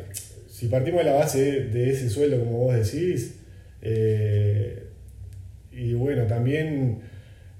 si 0.50 0.68
partimos 0.68 1.00
de 1.04 1.10
la 1.10 1.16
base 1.16 1.64
de, 1.64 1.90
ese 1.90 2.08
sueldo, 2.08 2.38
como 2.40 2.58
vos 2.58 2.74
decís, 2.74 3.34
y 5.72 5.92
bueno, 5.94 6.24
también 6.26 6.98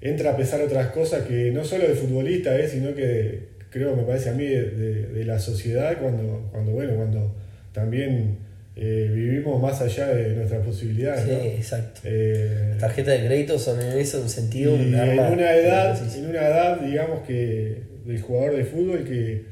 entra 0.01 0.31
a 0.31 0.37
pesar 0.37 0.61
otras 0.61 0.87
cosas 0.87 1.23
que 1.23 1.51
no 1.51 1.63
solo 1.63 1.87
de 1.87 1.95
futbolista, 1.95 2.57
eh, 2.59 2.67
sino 2.67 2.93
que 2.93 3.55
creo, 3.69 3.95
me 3.95 4.03
parece 4.03 4.29
a 4.29 4.33
mí, 4.33 4.45
de, 4.45 4.69
de- 4.71 5.07
de 5.07 5.25
la 5.25 5.39
sociedad, 5.39 5.97
cuando, 5.99 6.47
cuando, 6.51 6.71
bueno, 6.71 6.95
cuando 6.95 7.35
también 7.73 8.37
eh, 8.77 9.09
vivimos 9.13 9.61
más 9.61 9.81
allá 9.81 10.07
de 10.07 10.35
nuestras 10.35 10.65
posibilidades. 10.65 11.23
Sí, 11.23 11.31
¿no? 11.31 11.37
exacto. 11.43 12.01
Eh, 12.03 12.67
Las 12.71 12.79
tarjetas 12.79 13.19
de 13.21 13.27
crédito 13.27 13.57
son 13.59 13.81
en 13.81 13.97
eso 13.97 14.21
un 14.21 14.29
sentido. 14.29 14.75
un 14.75 14.81
en 14.93 14.95
arma 14.95 15.29
una 15.29 15.53
edad, 15.55 16.15
en 16.17 16.25
una 16.29 16.47
edad, 16.47 16.79
digamos 16.81 17.25
que 17.27 17.79
del 18.05 18.21
jugador 18.21 18.55
de 18.57 18.63
fútbol 18.65 19.03
que 19.03 19.43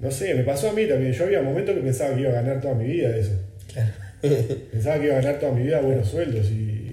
no 0.00 0.10
sé, 0.10 0.34
me 0.34 0.42
pasó 0.42 0.70
a 0.70 0.72
mí 0.74 0.84
también. 0.86 1.12
Yo 1.12 1.24
había 1.24 1.40
momentos 1.40 1.74
que 1.74 1.80
pensaba 1.80 2.14
que 2.14 2.20
iba 2.22 2.30
a 2.30 2.34
ganar 2.42 2.60
toda 2.60 2.74
mi 2.74 2.84
vida 2.86 3.08
de 3.10 3.20
eso. 3.20 3.32
Claro. 3.72 3.90
Pensaba 4.72 4.98
que 4.98 5.06
iba 5.06 5.16
a 5.18 5.22
ganar 5.22 5.40
toda 5.40 5.52
mi 5.52 5.62
vida 5.62 5.80
buenos 5.80 6.08
sueldos 6.08 6.50
y, 6.50 6.85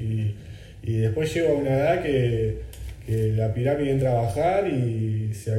y- 0.84 0.92
y 0.92 0.98
después 0.98 1.34
llego 1.34 1.50
a 1.50 1.54
una 1.58 1.74
edad 1.74 2.04
que, 2.04 2.58
que 3.06 3.30
la 3.34 3.54
pirámide 3.54 3.92
entra 3.92 4.12
a 4.12 4.22
bajar 4.24 4.68
y 4.68 5.34
se 5.34 5.52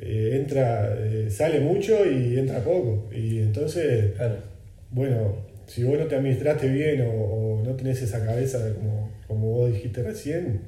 eh, 0.00 0.36
entra, 0.40 0.94
eh, 0.98 1.28
sale 1.30 1.60
mucho 1.60 2.04
y 2.10 2.38
entra 2.38 2.58
poco. 2.64 3.08
Y 3.14 3.38
entonces 3.38 4.12
Claro. 4.16 4.36
bueno, 4.90 5.36
si 5.66 5.82
vos 5.84 5.98
no 5.98 6.06
te 6.06 6.16
administraste 6.16 6.68
bien 6.68 7.02
o, 7.02 7.10
o 7.10 7.62
no 7.64 7.74
tenés 7.74 8.02
esa 8.02 8.24
cabeza 8.24 8.58
como, 8.74 9.10
como 9.28 9.50
vos 9.50 9.72
dijiste 9.72 10.02
recién, 10.02 10.60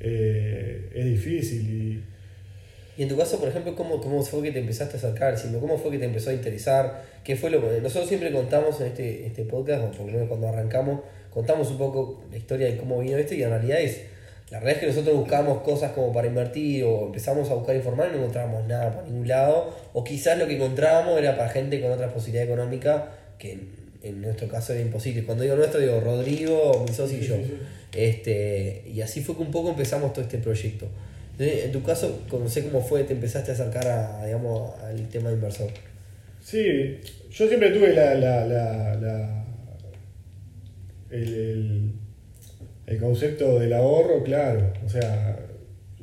eh, 0.00 0.90
es 0.94 1.04
difícil. 1.04 2.04
Y 2.96 3.02
en 3.02 3.08
tu 3.08 3.16
caso, 3.16 3.38
por 3.38 3.48
ejemplo, 3.48 3.74
¿cómo, 3.76 4.00
¿cómo 4.00 4.22
fue 4.22 4.42
que 4.42 4.52
te 4.52 4.58
empezaste 4.58 4.96
a 4.96 4.98
acercar? 4.98 5.34
Decime, 5.36 5.58
¿Cómo 5.58 5.78
fue 5.78 5.92
que 5.92 5.98
te 5.98 6.04
empezó 6.06 6.30
a 6.30 6.34
interesar? 6.34 7.04
¿Qué 7.22 7.36
fue 7.36 7.50
lo 7.50 7.60
que 7.60 7.80
nosotros 7.80 8.08
siempre 8.08 8.32
contamos 8.32 8.80
en 8.80 8.88
este, 8.88 9.26
este 9.26 9.44
podcast, 9.44 9.82
o 9.84 9.90
por 9.92 10.06
lo 10.06 10.12
menos 10.12 10.28
cuando 10.28 10.48
arrancamos, 10.48 11.00
contamos 11.32 11.70
un 11.70 11.78
poco 11.78 12.22
la 12.30 12.36
historia 12.36 12.66
de 12.66 12.76
cómo 12.76 13.00
vino 13.00 13.16
esto 13.16 13.34
y 13.34 13.42
en 13.42 13.50
realidad 13.50 13.80
es, 13.80 14.02
la 14.50 14.60
realidad 14.60 14.76
es 14.76 14.80
que 14.80 14.86
nosotros 14.94 15.16
buscamos 15.16 15.62
cosas 15.62 15.92
como 15.92 16.12
para 16.12 16.26
invertir 16.26 16.84
o 16.84 17.06
empezamos 17.06 17.50
a 17.50 17.54
buscar 17.54 17.76
informar 17.76 18.08
y 18.08 18.12
no 18.12 18.18
encontrábamos 18.18 18.66
nada 18.66 18.92
por 18.92 19.04
ningún 19.04 19.28
lado, 19.28 19.74
o 19.92 20.04
quizás 20.04 20.38
lo 20.38 20.46
que 20.46 20.56
encontrábamos 20.56 21.18
era 21.18 21.36
para 21.36 21.50
gente 21.50 21.80
con 21.80 21.92
otra 21.92 22.08
posibilidad 22.08 22.44
económica 22.46 23.10
que 23.38 23.52
en, 23.52 23.68
en 24.02 24.22
nuestro 24.22 24.48
caso 24.48 24.72
era 24.72 24.80
imposible. 24.82 25.24
Cuando 25.24 25.44
digo 25.44 25.56
nuestro, 25.56 25.80
digo 25.80 26.00
Rodrigo, 26.00 26.84
mi 26.88 26.94
socio 26.94 27.18
y 27.18 27.20
yo. 27.22 27.34
Este, 27.94 28.84
y 28.92 29.00
así 29.00 29.20
fue 29.22 29.36
que 29.36 29.42
un 29.42 29.50
poco 29.50 29.70
empezamos 29.70 30.12
todo 30.12 30.22
este 30.24 30.38
proyecto. 30.38 30.86
Entonces, 31.32 31.64
En 31.66 31.72
tu 31.72 31.82
caso, 31.82 32.22
conocí 32.28 32.62
cómo 32.62 32.80
fue, 32.82 33.04
te 33.04 33.12
empezaste 33.12 33.50
a 33.50 33.54
acercar 33.54 33.86
a, 33.86 34.24
digamos, 34.24 34.72
al 34.82 35.08
tema 35.08 35.28
de 35.28 35.36
inversor. 35.36 35.68
Sí, 36.42 37.00
yo 37.30 37.46
siempre 37.48 37.70
tuve 37.70 37.92
la, 37.92 38.14
la, 38.14 38.44
la, 38.46 38.94
la- 38.94 39.44
el, 41.10 41.92
el- 42.86 42.98
concepto 42.98 43.58
del 43.60 43.72
ahorro, 43.72 44.22
claro. 44.24 44.72
O 44.84 44.88
sea, 44.88 45.38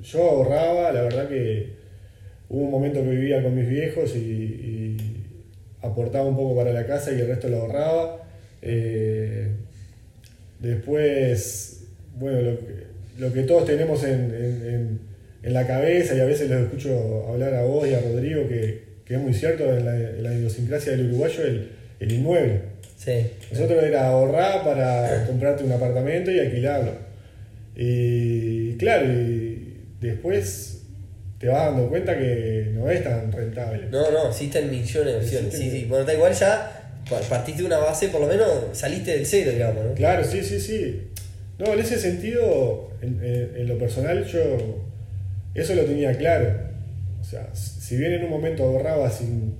yo 0.03 0.23
ahorraba, 0.23 0.91
la 0.91 1.01
verdad 1.03 1.27
que 1.29 1.73
hubo 2.49 2.63
un 2.65 2.71
momento 2.71 3.01
que 3.03 3.09
vivía 3.09 3.41
con 3.43 3.55
mis 3.55 3.67
viejos 3.67 4.15
y, 4.15 4.97
aportaba 5.81 6.25
un 6.25 6.35
poco 6.35 6.55
para 6.55 6.73
la 6.73 6.85
casa 6.87 7.11
y 7.13 7.19
el 7.21 7.27
resto 7.27 7.47
lo 7.49 7.57
ahorraba. 7.61 8.23
Eh, 8.61 9.49
Después, 10.59 11.83
bueno, 12.17 12.41
lo 12.41 12.57
que, 12.59 12.65
lo 13.19 13.33
que 13.33 13.43
todos 13.43 13.65
tenemos 13.65 14.03
en, 14.03 14.33
en- 14.33 14.99
en- 15.43 15.53
la 15.53 15.67
cabeza, 15.67 16.15
y 16.15 16.19
a 16.21 16.25
veces 16.25 16.49
los 16.49 16.59
escucho 16.61 17.27
hablar 17.29 17.53
a 17.53 17.61
vos 17.63 17.87
y 17.87 17.93
a 17.93 17.99
Rodrigo, 18.01 18.47
que, 18.47 18.81
que 19.05 19.13
es 19.13 19.19
muy 19.21 19.31
cierto 19.33 19.71
en 19.77 19.85
la, 19.85 19.93
la 19.95 20.33
idiosincrasia 20.33 20.93
del 20.93 21.07
uruguayo, 21.09 21.43
el, 21.45 21.69
el 21.99 22.11
inmueble. 22.11 22.61
Sí. 23.05 23.31
Nosotros 23.51 23.83
era 23.83 24.07
ahorrar 24.07 24.63
para 24.63 25.25
comprarte 25.27 25.63
un 25.63 25.71
apartamento 25.71 26.31
y 26.31 26.39
alquilarlo. 26.39 26.91
Y 27.75 28.75
claro, 28.77 29.05
y 29.11 29.77
después 30.01 30.81
te 31.37 31.47
vas 31.47 31.65
dando 31.67 31.87
cuenta 31.89 32.17
que 32.17 32.71
no 32.73 32.89
es 32.89 33.03
tan 33.03 33.31
rentable. 33.31 33.87
No, 33.91 34.09
no, 34.11 34.29
existen 34.29 34.71
millones 34.71 35.13
de 35.13 35.19
opciones. 35.19 35.53
Sí, 35.53 35.69
sí. 35.69 35.85
Bueno, 35.87 36.05
da 36.05 36.13
igual 36.13 36.33
ya 36.33 36.91
pa- 37.09 37.19
partiste 37.21 37.61
de 37.61 37.67
una 37.67 37.77
base, 37.77 38.07
por 38.09 38.21
lo 38.21 38.27
menos 38.27 38.47
saliste 38.73 39.11
del 39.11 39.25
cero, 39.25 39.51
digamos, 39.51 39.85
¿no? 39.85 39.93
Claro, 39.93 40.23
sí, 40.23 40.41
sí, 40.43 40.59
sí. 40.59 41.01
No, 41.59 41.73
en 41.73 41.79
ese 41.79 41.99
sentido, 41.99 42.89
en, 43.01 43.23
en- 43.23 43.51
en 43.55 43.67
lo 43.67 43.77
personal, 43.77 44.25
yo 44.25 44.41
eso 45.53 45.75
lo 45.75 45.83
tenía 45.83 46.13
claro. 46.17 46.53
O 47.21 47.23
sea, 47.23 47.49
si 47.53 47.97
bien 47.97 48.13
en 48.13 48.23
un 48.23 48.29
momento 48.29 48.63
ahorraba 48.63 49.09
sin, 49.11 49.55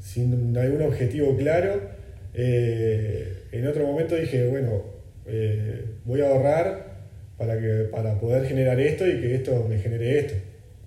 sin 0.00 0.56
algún 0.56 0.82
objetivo 0.82 1.36
claro, 1.36 1.93
eh, 2.34 3.42
en 3.52 3.66
otro 3.66 3.86
momento 3.86 4.16
dije, 4.16 4.46
bueno, 4.48 4.82
eh, 5.26 5.84
voy 6.04 6.20
a 6.20 6.28
ahorrar 6.28 6.94
para, 7.38 7.58
que, 7.60 7.88
para 7.90 8.18
poder 8.20 8.46
generar 8.46 8.78
esto 8.80 9.06
y 9.06 9.20
que 9.20 9.34
esto 9.34 9.66
me 9.68 9.78
genere 9.78 10.18
esto. 10.18 10.34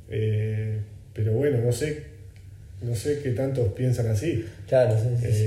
Eh, 0.10 0.79
pero 1.13 1.33
bueno, 1.33 1.57
no 1.60 1.71
sé, 1.71 2.03
no 2.81 2.93
sé 2.95 3.19
qué 3.23 3.31
tantos 3.31 3.73
piensan 3.73 4.07
así. 4.07 4.45
Claro, 4.67 4.95
sí, 4.97 5.27
sí. 5.31 5.43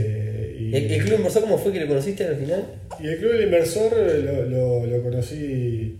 y- 0.58 0.74
¿El, 0.74 0.90
el 0.90 1.02
club 1.04 1.16
inversor 1.18 1.42
cómo 1.42 1.58
fue 1.58 1.72
que 1.72 1.80
lo 1.80 1.86
conociste 1.88 2.24
al 2.24 2.36
final? 2.36 2.64
y 3.00 3.06
el 3.08 3.18
Club 3.18 3.32
del 3.32 3.44
Inversor 3.44 3.96
lo, 4.24 4.44
lo- 4.46 4.86
lo 4.86 5.02
conocí 5.02 5.98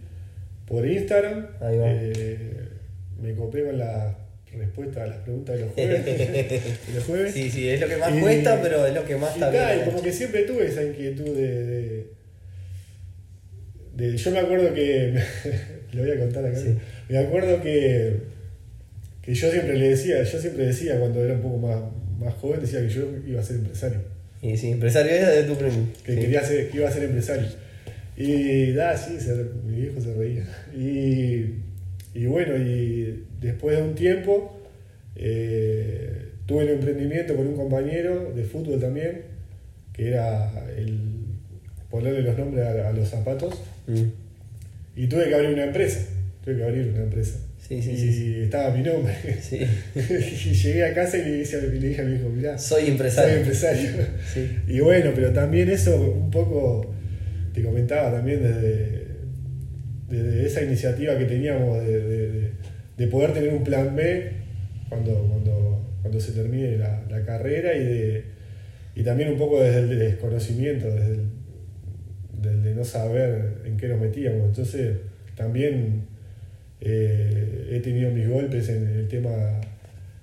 por 0.67 0.87
Instagram. 0.87 1.47
Ahí 1.61 1.79
va. 1.79 1.87
Me 3.23 3.35
copé 3.35 3.65
con 3.65 3.79
la 3.79 4.17
respuesta 4.59 5.05
a 5.05 5.07
las 5.07 5.17
preguntas 5.19 5.57
de 5.59 5.65
los 5.65 5.75
jueves. 5.75 6.05
de 6.07 6.95
los 6.95 7.05
jueves. 7.05 7.33
Sí, 7.35 7.51
sí, 7.51 7.69
es 7.69 7.81
lo 7.81 7.89
que 7.89 7.97
más 7.97 8.15
Y- 8.17 8.21
cuesta, 8.21 8.61
pero 8.63 8.87
es 8.87 8.95
lo 8.95 9.05
que 9.05 9.17
más 9.17 9.37
y 9.37 9.41
tal, 9.41 9.53
bien. 9.53 9.85
como 9.87 10.03
que 10.03 10.13
siempre 10.13 10.43
tuve 10.43 10.67
esa 10.67 10.83
inquietud 10.83 11.37
de. 11.37 11.65
de- 11.67 12.07
de- 13.97 14.17
yo 14.17 14.31
me 14.31 14.39
acuerdo 14.41 14.73
que. 14.75 15.15
lo 15.93 16.03
voy 16.03 16.11
a 16.13 16.19
contar 16.19 16.45
acá. 16.45 16.59
Sí. 16.59 16.75
Me 17.09 17.19
acuerdo 17.19 17.63
que. 17.63 18.17
que 19.23 19.35
yo 19.35 19.51
siempre 19.51 19.77
le 19.79 19.91
decía, 19.91 20.23
yo 20.23 20.41
siempre 20.41 20.67
decía 20.67 20.99
cuando 20.99 21.23
era 21.25 21.35
un 21.35 21.43
poco 21.43 21.59
más, 21.59 21.81
más 22.19 22.35
joven, 22.35 22.61
decía 22.61 22.81
que 22.81 22.89
yo 22.89 23.03
iba 23.27 23.41
a 23.41 23.45
ser 23.45 23.57
empresario. 23.57 23.99
Y 24.43 24.57
sí, 24.57 24.71
empresario 24.71 25.13
era 25.13 25.31
de 25.31 25.43
tu 25.45 25.55
premio. 25.57 25.87
que 26.05 26.15
Sí. 26.15 26.21
quería 26.21 26.43
ser, 26.43 26.71
que 26.71 26.79
iba 26.79 26.89
a 26.89 26.93
ser 26.93 27.03
empresario. 27.05 27.47
Y 28.17 28.73
da, 28.73 28.97
sí, 28.97 29.19
se 29.21 29.35
mi 29.67 29.81
viejo 29.83 30.01
se 30.01 30.15
reía. 30.15 30.45
Y, 30.75 31.55
y 32.15 32.27
bueno, 32.27 32.57
y 32.57 33.25
después 33.41 33.77
de 33.77 33.83
un 33.83 33.95
tiempo 33.95 34.61
eh, 35.17 36.29
tuve 36.47 36.65
un 36.65 36.71
emprendimiento 36.71 37.37
con 37.37 37.47
un 37.47 37.57
compañero 37.57 38.33
de 38.35 38.45
fútbol 38.45 38.81
también, 38.81 39.23
que 39.93 40.09
era 40.09 40.51
el 40.77 40.99
ponerle 41.91 42.23
los 42.23 42.39
nombres 42.39 42.65
a, 42.67 42.89
a 42.89 42.93
los 42.93 43.09
zapatos. 43.09 43.55
Mm. 43.87 44.05
Y 44.97 45.07
tuve 45.07 45.29
que 45.29 45.35
abrir 45.35 45.51
una 45.51 45.65
empresa. 45.65 46.07
Tuve 46.45 46.57
que 46.57 46.65
abrir 46.65 46.89
una 46.89 47.03
empresa. 47.05 47.39
Sí, 47.67 47.81
sí, 47.81 47.93
y 47.93 48.13
sí, 48.13 48.35
estaba 48.43 48.75
mi 48.75 48.83
nombre. 48.83 49.15
Y 49.95 50.53
llegué 50.55 50.85
a 50.85 50.93
casa 50.93 51.17
y 51.19 51.23
le 51.25 51.33
dije, 51.39 51.63
le 51.63 51.89
dije 51.89 52.03
a 52.03 52.05
mi 52.05 52.17
hijo, 52.17 52.29
mirá, 52.29 52.59
Soy 52.59 52.89
empresario. 52.89 53.31
soy 53.31 53.39
empresario. 53.41 53.91
Y 54.67 54.81
bueno, 54.81 55.13
pero 55.15 55.33
también 55.33 55.71
eso 55.71 56.01
un 56.01 56.31
poco 56.33 56.93
te 57.55 57.63
comentaba 57.63 58.11
también 58.11 58.43
desde, 58.43 59.00
desde 60.11 60.47
esa 60.47 60.63
iniciativa 60.63 61.17
que 61.17 61.25
teníamos 61.25 61.79
de, 61.85 62.01
de- 62.03 62.29
de- 62.33 62.51
de 62.97 63.07
poder 63.07 63.33
tener 63.33 63.55
un 63.55 63.65
plan 63.65 63.95
B 63.97 64.33
cuando, 64.89 65.15
cuando, 65.29 65.87
cuando 66.03 66.21
se 66.21 66.33
termine 66.33 66.77
la, 66.77 67.03
la 67.09 67.25
carrera 67.25 67.75
y, 67.75 67.85
de, 67.85 68.25
y 68.95 69.03
también 69.03 69.31
un 69.31 69.39
poco 69.39 69.63
desde 69.63 69.79
el 69.81 69.99
desconocimiento, 69.99 70.91
desde 70.91 71.13
el, 71.15 71.23
del 72.43 72.63
de 72.63 72.75
no 72.75 72.85
saber 72.85 73.63
en 73.65 73.77
qué 73.79 73.89
nos 73.89 74.01
metíamos. 74.01 74.47
Entonces 74.49 74.97
también 75.37 76.05
eh, 76.81 77.69
he 77.73 77.81
tenido 77.81 78.11
mis 78.11 78.29
golpes 78.29 78.69
en 78.69 78.87
el 78.89 79.09
tema 79.09 79.61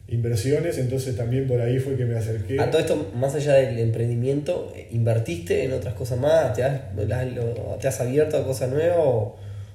inversiones, 0.10 0.78
entonces 0.78 1.16
también 1.18 1.48
por 1.48 1.60
ahí 1.62 1.80
fue 1.80 1.96
que 1.96 2.06
me 2.06 2.16
acerqué. 2.16 2.60
A 2.60 2.72
todo 2.72 2.80
esto, 2.82 3.12
más 3.16 3.36
allá 3.36 3.56
del 3.56 3.78
emprendimiento, 3.80 4.72
¿invertiste 4.92 5.66
en 5.66 5.74
otras 5.74 5.96
cosas 5.96 6.18
más? 6.20 6.54
¿Te 6.54 6.64
has, 6.64 6.82
te 7.80 7.88
has 7.88 8.02
abierto 8.02 8.38
a 8.38 8.46
cosas 8.46 8.70
nuevas 8.72 8.98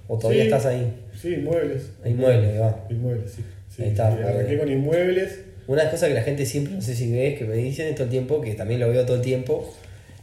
o 0.08 0.18
todavía 0.18 0.42
Sí, 0.42 0.48
estás 0.48 0.66
ahí? 0.66 0.92
Sí, 1.20 1.34
inmuebles. 1.34 1.90
Inmuebles, 2.04 2.60
va. 2.60 2.86
Inmuebles, 2.90 3.30
sí. 3.30 3.44
sí. 3.74 3.82
Ahí 3.82 3.88
está, 3.90 4.08
Arranqué 4.08 4.58
con 4.58 4.70
inmuebles. 4.70 5.40
Una 5.66 5.78
de 5.78 5.84
las 5.84 5.94
cosas 5.94 6.08
que 6.08 6.14
la 6.14 6.22
gente 6.22 6.44
siempre, 6.44 6.74
no 6.74 6.82
sé 6.82 6.94
si 6.94 7.10
ves, 7.12 7.38
que 7.38 7.44
me 7.44 7.54
dicen 7.54 7.94
todo 7.94 8.04
el 8.04 8.10
tiempo, 8.10 8.40
que 8.40 8.54
también 8.54 8.80
lo 8.80 8.88
veo 8.88 9.06
todo 9.06 9.16
el 9.16 9.22
tiempo, 9.22 9.72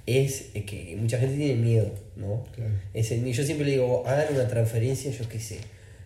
es 0.06 0.50
eh, 0.54 0.66
que 0.66 0.98
mucha 1.00 1.18
gente 1.18 1.38
tiene 1.38 1.56
miedo, 1.56 1.92
¿no? 2.16 2.46
Claro. 2.56 2.72
Es 2.94 3.12
el. 3.12 3.26
Yo 3.26 3.44
siempre 3.44 3.66
le 3.66 3.74
digo, 3.74 4.04
hagan 4.06 4.34
una 4.34 4.48
transferencia, 4.48 5.12
yo 5.12 5.30
qué 5.30 5.40
sé, 5.40 5.60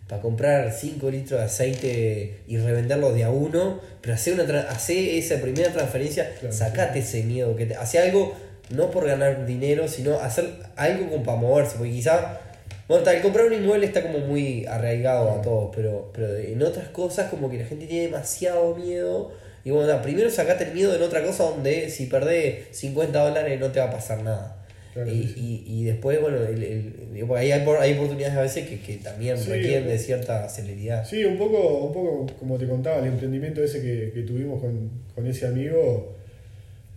para 0.08 0.20
comprar 0.20 0.72
5 0.72 1.10
litros 1.10 1.40
de 1.40 1.46
aceite 1.46 2.40
y 2.46 2.58
revenderlo 2.58 3.12
de 3.12 3.24
a 3.24 3.30
uno, 3.30 3.80
pero 4.00 4.14
hacer 4.14 4.34
una 4.34 4.60
hacer 4.60 4.96
esa 4.96 5.40
primera 5.40 5.72
transferencia, 5.72 6.30
Claro, 6.38 6.54
sacate 6.54 7.00
ese 7.00 7.22
miedo, 7.22 7.56
que 7.56 7.66
te, 7.66 7.74
hace 7.74 7.98
algo 7.98 8.34
no 8.70 8.90
por 8.90 9.06
ganar 9.06 9.46
dinero, 9.46 9.88
sino 9.88 10.20
hacer 10.20 10.46
algo 10.76 11.08
como 11.10 11.22
para 11.22 11.38
moverse, 11.38 11.76
porque 11.76 11.92
quizá, 11.92 12.40
bueno, 12.88 13.02
tal, 13.04 13.22
comprar 13.22 13.46
un 13.46 13.54
inmueble 13.54 13.86
está 13.86 14.02
como 14.02 14.18
muy 14.18 14.66
arraigado 14.66 15.30
a 15.30 15.42
todos, 15.42 15.70
pero, 15.74 16.10
pero 16.14 16.36
en 16.36 16.62
otras 16.62 16.88
cosas 16.88 17.30
como 17.30 17.50
que 17.50 17.58
la 17.58 17.64
gente 17.66 17.86
tiene 17.86 18.04
demasiado 18.06 18.74
miedo. 18.74 19.32
Y 19.64 19.70
bueno, 19.70 20.02
primero 20.02 20.28
sacate 20.30 20.64
el 20.64 20.74
miedo 20.74 20.94
en 20.94 21.02
otra 21.02 21.24
cosa 21.24 21.44
donde 21.44 21.88
si 21.88 22.06
perdés 22.06 22.66
50 22.76 23.26
dólares 23.26 23.58
no 23.58 23.70
te 23.72 23.80
va 23.80 23.86
a 23.86 23.90
pasar 23.90 24.22
nada. 24.22 24.60
Claro, 24.92 25.10
y, 25.10 25.24
sí, 25.24 25.64
y, 25.66 25.80
y 25.80 25.84
después, 25.84 26.20
bueno, 26.20 26.36
el, 26.44 26.62
el- 26.62 27.24
hay, 27.34 27.50
hay 27.52 27.94
oportunidades 27.94 28.36
a 28.36 28.42
veces 28.42 28.68
que, 28.68 28.78
que 28.80 28.96
también 28.98 29.38
Sí, 29.38 29.50
requieren 29.50 29.88
de 29.88 29.98
cierta 29.98 30.48
celeridad. 30.48 31.04
Sí, 31.04 31.24
un 31.24 31.38
poco, 31.38 31.78
un 31.86 31.92
poco 31.92 32.26
como 32.38 32.58
te 32.58 32.68
contaba, 32.68 32.98
el 33.00 33.06
emprendimiento 33.06 33.64
ese 33.64 33.80
que, 33.80 34.12
que 34.14 34.22
tuvimos 34.22 34.60
con, 34.60 34.90
con 35.14 35.26
ese 35.26 35.46
amigo 35.46 36.14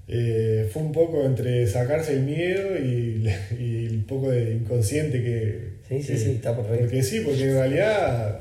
eh, 0.08 0.70
fue 0.72 0.82
un 0.84 0.92
poco 0.92 1.24
entre 1.26 1.68
sacarse 1.68 2.14
el 2.14 2.22
miedo 2.22 2.78
y, 2.78 3.28
y 3.60 3.88
un 3.90 4.04
poco 4.06 4.32
de 4.32 4.52
inconsciente 4.56 5.22
que. 5.24 5.77
Sí, 5.90 6.02
sí, 6.02 6.08
que- 6.14 6.18
sí, 6.18 6.32
está 6.32 6.56
perfecto. 6.56 6.80
Porque 6.86 7.04
sí, 7.04 7.22
porque 7.22 7.44
en 7.44 7.54
realidad 7.54 8.40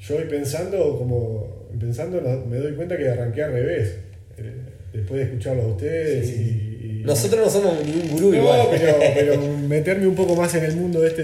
yo 0.00 0.14
voy 0.16 0.24
pensando, 0.24 0.96
como 0.98 1.68
pensando, 1.78 2.20
me 2.48 2.56
doy 2.58 2.72
cuenta 2.72 2.96
que 2.96 3.08
arranqué 3.08 3.42
al 3.42 3.52
revés. 3.52 3.94
eh, 4.38 4.52
después 4.92 5.18
de 5.18 5.24
escucharlos 5.26 5.64
a 5.64 5.68
ustedes 5.68 6.26
Sí, 6.28 6.78
y- 6.82 7.00
y 7.00 7.04
Nosotros 7.04 7.40
no 7.44 7.50
somos 7.50 7.84
ningún 7.84 8.08
gurú 8.10 8.30
No, 8.30 8.36
igual. 8.38 8.66
pero, 8.70 8.96
pero 9.14 9.40
meterme 9.68 10.06
un 10.06 10.14
poco 10.14 10.34
más 10.36 10.54
en 10.54 10.64
el 10.64 10.76
mundo 10.76 11.04
este 11.06 11.22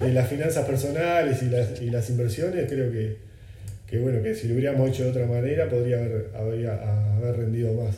de 0.00 0.12
las 0.14 0.28
finanzas 0.28 0.64
personales 0.66 1.42
y 1.42 1.46
las, 1.50 1.80
y 1.82 1.90
las 1.90 2.08
inversiones, 2.10 2.64
creo 2.68 2.90
que, 2.90 3.16
que 3.86 3.98
bueno, 3.98 4.22
que 4.22 4.34
si 4.34 4.48
lo 4.48 4.54
hubiéramos 4.54 4.88
hecho 4.88 5.04
de 5.04 5.10
otra 5.10 5.26
manera 5.26 5.68
podría 5.68 5.98
haber, 5.98 6.30
habría- 6.34 7.16
haber 7.16 7.36
rendido 7.36 7.74
más. 7.74 7.96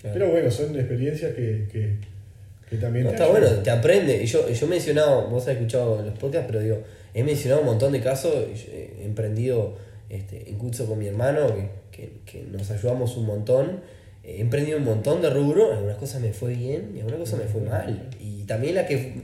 Claro. 0.00 0.14
Pero 0.14 0.30
bueno, 0.30 0.50
son 0.50 0.74
experiencias 0.76 1.34
que, 1.34 1.66
que, 1.70 1.96
que 2.72 2.78
también 2.78 3.04
No, 3.04 3.10
te 3.10 3.16
está 3.16 3.28
bueno, 3.28 3.46
te 3.62 3.70
aprende. 3.70 4.22
Y 4.22 4.26
Yo, 4.26 4.48
yo 4.48 4.66
he 4.66 4.68
mencionado, 4.68 5.28
vos 5.28 5.42
has 5.46 5.54
escuchado 5.54 6.00
en 6.00 6.06
los 6.06 6.18
podcasts, 6.18 6.46
pero 6.48 6.60
digo, 6.60 6.78
he 7.14 7.22
mencionado 7.22 7.60
un 7.62 7.66
montón 7.68 7.92
de 7.92 8.00
casos. 8.00 8.32
He 8.72 9.04
emprendido 9.04 9.76
este, 10.10 10.48
en 10.48 10.56
curso 10.58 10.86
con 10.86 10.98
mi 10.98 11.06
hermano, 11.06 11.46
que, 11.54 11.68
que- 11.92 12.12
que 12.26 12.42
nos 12.50 12.70
ayudamos 12.70 13.16
un 13.16 13.26
montón. 13.26 13.80
He 14.24 14.40
emprendido 14.40 14.78
un 14.78 14.84
montón 14.84 15.20
de 15.22 15.30
rubros. 15.30 15.72
Algunas 15.76 15.96
cosas 15.96 16.20
me 16.22 16.32
fue 16.32 16.54
bien 16.54 16.92
y 16.96 17.00
algunas 17.00 17.20
cosas 17.20 17.38
me 17.40 17.46
fue 17.46 17.60
mal. 17.60 18.08
Y 18.20 18.42
también 18.44 18.74
la 18.74 18.86
que. 18.86 19.14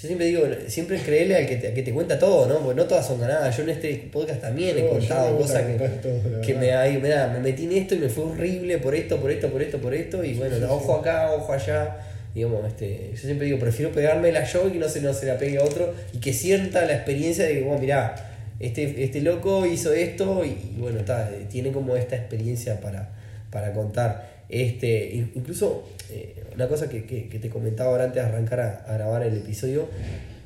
Yo 0.00 0.06
siempre 0.08 0.26
digo, 0.26 0.42
siempre 0.66 0.98
creerle 0.98 1.36
al 1.36 1.46
que 1.46 1.56
te, 1.56 1.68
al 1.68 1.72
que 1.74 1.82
te 1.82 1.90
cuenta 1.90 2.18
todo, 2.18 2.46
¿no? 2.46 2.58
Porque 2.58 2.74
no 2.76 2.86
todas 2.86 3.06
son 3.06 3.18
ganadas. 3.18 3.56
Yo 3.56 3.62
en 3.62 3.70
este 3.70 4.10
podcast 4.12 4.42
también 4.42 4.76
he 4.78 4.86
contado 4.88 5.38
cosas 5.38 5.62
que, 5.62 5.72
todo, 6.02 6.40
que 6.42 6.54
me, 6.54 6.70
ay, 6.72 6.98
mirá, 7.02 7.28
me 7.28 7.40
metí 7.40 7.64
en 7.64 7.72
esto 7.72 7.94
y 7.94 8.00
me 8.00 8.10
fue 8.10 8.24
horrible 8.24 8.76
por 8.76 8.94
esto, 8.94 9.16
por 9.16 9.30
esto, 9.30 9.48
por 9.48 9.62
esto, 9.62 9.78
por 9.78 9.94
esto. 9.94 10.22
Y 10.22 10.34
bueno, 10.34 10.54
sí, 10.56 10.62
ojo 10.64 10.96
acá, 10.96 11.32
ojo 11.32 11.50
allá. 11.50 11.96
Digamos, 12.36 12.66
este, 12.66 13.10
yo 13.12 13.18
siempre 13.18 13.46
digo, 13.46 13.58
prefiero 13.58 13.90
pegármela 13.92 14.44
yo 14.44 14.68
y 14.68 14.72
que 14.72 14.78
no 14.78 14.88
se, 14.88 15.00
no 15.00 15.12
se 15.14 15.24
la 15.26 15.38
pegue 15.38 15.56
a 15.58 15.64
otro 15.64 15.92
y 16.12 16.18
que 16.18 16.32
sienta 16.34 16.84
la 16.84 16.94
experiencia 16.94 17.46
de 17.46 17.54
que, 17.54 17.60
bueno, 17.62 17.80
mirá, 17.80 18.14
este, 18.60 19.02
este 19.04 19.22
loco 19.22 19.64
hizo 19.66 19.92
esto 19.92 20.44
y, 20.44 20.74
bueno, 20.78 20.98
está, 21.00 21.30
tiene 21.50 21.72
como 21.72 21.96
esta 21.96 22.14
experiencia 22.16 22.80
para, 22.80 23.08
para 23.50 23.72
contar. 23.72 24.36
Este, 24.50 25.06
in- 25.14 25.32
incluso, 25.34 25.88
eh, 26.10 26.44
una 26.54 26.68
cosa 26.68 26.88
que, 26.90 27.04
que- 27.06 27.28
que 27.28 27.38
te 27.38 27.48
comentaba 27.48 27.90
ahora 27.90 28.04
antes 28.04 28.22
de 28.22 28.28
arrancar 28.28 28.60
a, 28.60 28.84
a 28.86 28.94
grabar 28.94 29.22
el 29.22 29.36
episodio, 29.38 29.88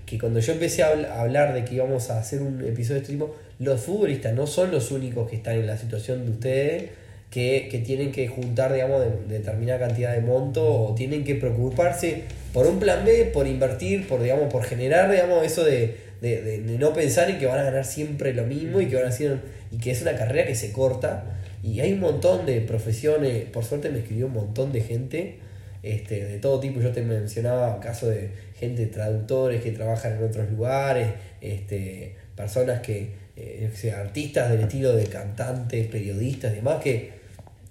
que 0.06 0.18
cuando 0.18 0.38
yo 0.40 0.52
empecé 0.52 0.82
a 0.84 1.20
hablar 1.20 1.54
de 1.54 1.64
que 1.64 1.74
íbamos 1.74 2.08
a 2.10 2.18
hacer 2.20 2.40
un 2.42 2.64
episodio 2.64 2.94
de 2.96 3.00
este 3.02 3.12
tipo, 3.12 3.36
los 3.58 3.80
futbolistas 3.80 4.32
no 4.34 4.46
son 4.46 4.70
los 4.70 4.90
únicos 4.92 5.28
que 5.28 5.36
están 5.36 5.56
en 5.56 5.66
la 5.66 5.76
situación 5.76 6.24
de 6.24 6.30
ustedes 6.30 6.90
que, 7.30 7.68
que 7.70 7.78
tienen 7.78 8.10
que 8.12 8.26
juntar, 8.28 8.72
digamos, 8.72 9.00
de, 9.02 9.38
determinada 9.38 9.78
cantidad 9.86 10.12
de 10.12 10.20
monto 10.20 10.64
o 10.66 10.94
tienen 10.94 11.22
que 11.24 11.36
preocuparse 11.36 12.24
por 12.52 12.66
un 12.66 12.80
plan 12.80 13.04
B, 13.04 13.30
por 13.32 13.46
invertir, 13.46 14.08
por, 14.08 14.22
digamos, 14.22 14.52
por 14.52 14.64
generar, 14.64 15.10
digamos, 15.10 15.44
eso 15.46 15.64
de, 15.64 15.96
de, 16.20 16.42
de- 16.42 16.58
no 16.78 16.92
pensar 16.92 17.30
en 17.30 17.38
que 17.38 17.46
van 17.46 17.60
a 17.60 17.62
ganar 17.62 17.84
siempre 17.84 18.34
lo 18.34 18.44
mismo 18.44 18.80
y 18.80 18.86
que 18.86 18.96
van 18.96 19.04
a 19.04 19.08
hacer, 19.08 19.38
y 19.70 19.78
que 19.78 19.92
es 19.92 20.02
una 20.02 20.16
carrera 20.16 20.46
que 20.46 20.54
se 20.56 20.72
corta. 20.72 21.36
Y 21.62 21.80
hay 21.80 21.92
un 21.92 22.00
montón 22.00 22.46
de 22.46 22.60
profesiones, 22.62 23.44
por 23.44 23.64
suerte 23.64 23.90
me 23.90 23.98
escribió 24.00 24.26
un 24.26 24.32
montón 24.32 24.72
de 24.72 24.80
gente 24.80 25.36
este, 25.84 26.24
de 26.24 26.38
todo 26.38 26.58
tipo. 26.58 26.80
Yo 26.80 26.90
te 26.90 27.02
mencionaba 27.02 27.78
casos 27.80 28.08
de 28.10 28.30
gente, 28.58 28.86
traductores 28.86 29.62
que 29.62 29.70
trabajan 29.70 30.16
en 30.16 30.24
otros 30.24 30.50
lugares, 30.50 31.08
este, 31.40 32.16
personas 32.34 32.80
que, 32.80 33.10
eh, 33.36 33.70
artistas 33.96 34.50
del 34.50 34.62
estilo 34.62 34.96
de 34.96 35.04
cantantes, 35.04 35.86
periodistas 35.86 36.52
y 36.52 36.56
demás, 36.56 36.82
que 36.82 37.19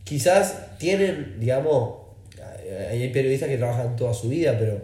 quizás 0.10 0.78
tienen, 0.80 1.36
digamos, 1.39 2.00
hay 2.89 3.10
periodistas 3.10 3.48
que 3.48 3.58
trabajan 3.58 3.95
toda 3.95 4.13
su 4.15 4.28
vida, 4.30 4.58
pero, 4.58 4.82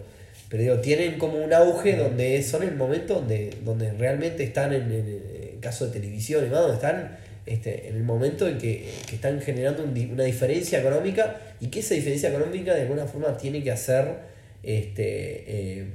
pero 0.49 0.61
digo, 0.61 0.79
tienen 0.79 1.17
como 1.17 1.43
un 1.43 1.51
auge 1.51 1.95
donde 1.95 2.41
son 2.43 2.61
el 2.61 2.75
momento 2.75 3.15
donde, 3.15 3.49
donde 3.63 3.91
realmente 3.93 4.43
están 4.43 4.71
en, 4.71 4.91
en 4.91 5.59
caso 5.61 5.87
de 5.87 5.99
televisión 5.99 6.43
y 6.43 6.45
demás, 6.45 6.61
donde 6.61 6.75
están 6.75 7.17
este, 7.47 7.89
en 7.89 7.95
el 7.95 8.03
momento 8.03 8.47
en 8.47 8.59
que, 8.59 8.87
que 9.07 9.15
están 9.15 9.41
generando 9.41 9.83
una 9.83 10.23
diferencia 10.23 10.79
económica 10.79 11.37
y 11.59 11.67
que 11.67 11.79
esa 11.79 11.95
diferencia 11.95 12.29
económica 12.29 12.75
de 12.75 12.83
alguna 12.83 13.07
forma 13.07 13.35
tiene 13.35 13.63
que 13.63 13.71
hacer, 13.71 14.05
este, 14.61 15.43
eh, 15.47 15.87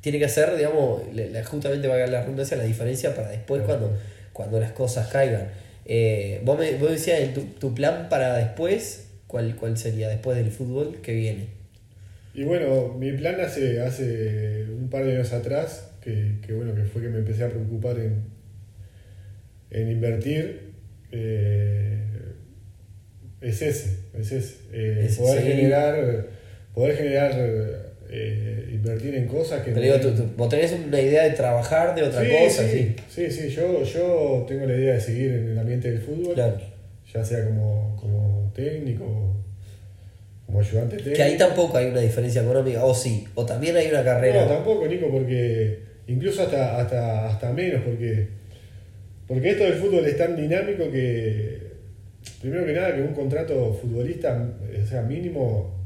tiene 0.00 0.18
que 0.18 0.24
hacer, 0.24 0.56
digamos, 0.56 1.02
justamente 1.44 1.86
valga 1.86 2.06
la 2.08 2.22
redundancia, 2.22 2.56
la 2.56 2.64
diferencia 2.64 3.14
para 3.14 3.30
después 3.30 3.62
cuando, 3.62 3.96
cuando 4.32 4.58
las 4.58 4.72
cosas 4.72 5.08
caigan. 5.08 5.48
Eh, 5.92 6.40
vos, 6.44 6.56
me, 6.58 6.76
vos 6.76 6.90
decías, 6.92 7.34
tu, 7.34 7.42
tu 7.58 7.74
plan 7.74 8.08
para 8.08 8.36
después, 8.36 9.08
¿cuál, 9.26 9.56
¿cuál 9.56 9.76
sería 9.76 10.08
después 10.08 10.36
del 10.38 10.50
fútbol 10.52 11.00
que 11.02 11.12
viene? 11.14 11.48
Y 12.32 12.44
bueno, 12.44 12.94
mi 12.98 13.12
plan 13.12 13.40
hace, 13.40 13.80
hace 13.82 14.66
un 14.70 14.88
par 14.88 15.04
de 15.04 15.16
años 15.16 15.32
atrás, 15.32 15.90
que, 16.00 16.36
que 16.46 16.52
bueno, 16.52 16.74
que 16.74 16.84
fue 16.84 17.02
que 17.02 17.08
me 17.08 17.18
empecé 17.18 17.44
a 17.44 17.48
preocupar 17.50 17.98
en, 17.98 18.22
en 19.70 19.90
invertir, 19.90 20.72
eh, 21.12 22.04
es 23.40 23.62
ese, 23.62 23.96
es 24.14 24.32
ese. 24.32 24.56
Eh, 24.72 25.06
Es 25.06 25.16
poder 25.16 25.42
generar, 25.42 26.26
poder 26.74 26.96
generar, 26.96 27.89
eh, 28.12 28.70
invertir 28.72 29.14
en 29.14 29.26
cosas 29.28 29.62
que... 29.62 29.70
Pero 29.70 29.82
digo, 29.82 30.00
tú, 30.00 30.10
tú- 30.22 30.30
vos 30.36 30.48
tenés 30.48 30.72
una 30.72 31.00
idea 31.00 31.24
de 31.24 31.30
trabajar 31.30 31.94
de 31.94 32.02
otra 32.02 32.22
sí, 32.24 32.28
cosa, 32.30 32.62
sí, 32.68 32.96
sí. 33.08 33.30
sí, 33.30 33.48
yo, 33.50 33.82
yo 33.84 34.44
tengo 34.48 34.66
la 34.66 34.74
idea 34.74 34.94
de 34.94 35.00
seguir 35.00 35.30
en 35.32 35.48
el 35.50 35.58
ambiente 35.58 35.90
del 35.90 36.00
fútbol, 36.00 36.34
Claro. 36.34 36.58
ya 37.14 37.24
sea 37.24 37.44
como, 37.46 37.96
como 38.00 38.50
técnico, 38.54 39.36
como 40.46 40.60
ayudante 40.60 40.96
técnico. 40.96 41.16
Que 41.16 41.22
ahí 41.22 41.36
tampoco 41.38 41.76
hay 41.78 41.86
una 41.86 42.00
diferencia 42.00 42.42
económica, 42.42 42.84
o 42.84 42.92
sí, 42.94 43.24
o 43.36 43.46
también 43.46 43.76
hay 43.76 43.88
una 43.88 44.02
carrera. 44.02 44.42
No, 44.42 44.48
tampoco, 44.48 44.86
Nico, 44.88 45.08
porque 45.10 45.78
incluso 46.08 46.42
hasta, 46.42 46.80
hasta, 46.80 47.28
hasta 47.28 47.52
menos, 47.52 47.82
porque, 47.84 48.26
porque 49.28 49.50
esto 49.50 49.62
del 49.64 49.74
fútbol 49.74 50.04
es 50.04 50.16
tan 50.16 50.34
dinámico 50.34 50.90
que, 50.90 51.58
primero 52.40 52.66
que 52.66 52.72
nada, 52.72 52.96
que 52.96 53.02
un 53.02 53.14
contrato 53.14 53.72
futbolista, 53.72 54.48
o 54.82 54.86
sea, 54.88 55.02
mínimo, 55.02 55.78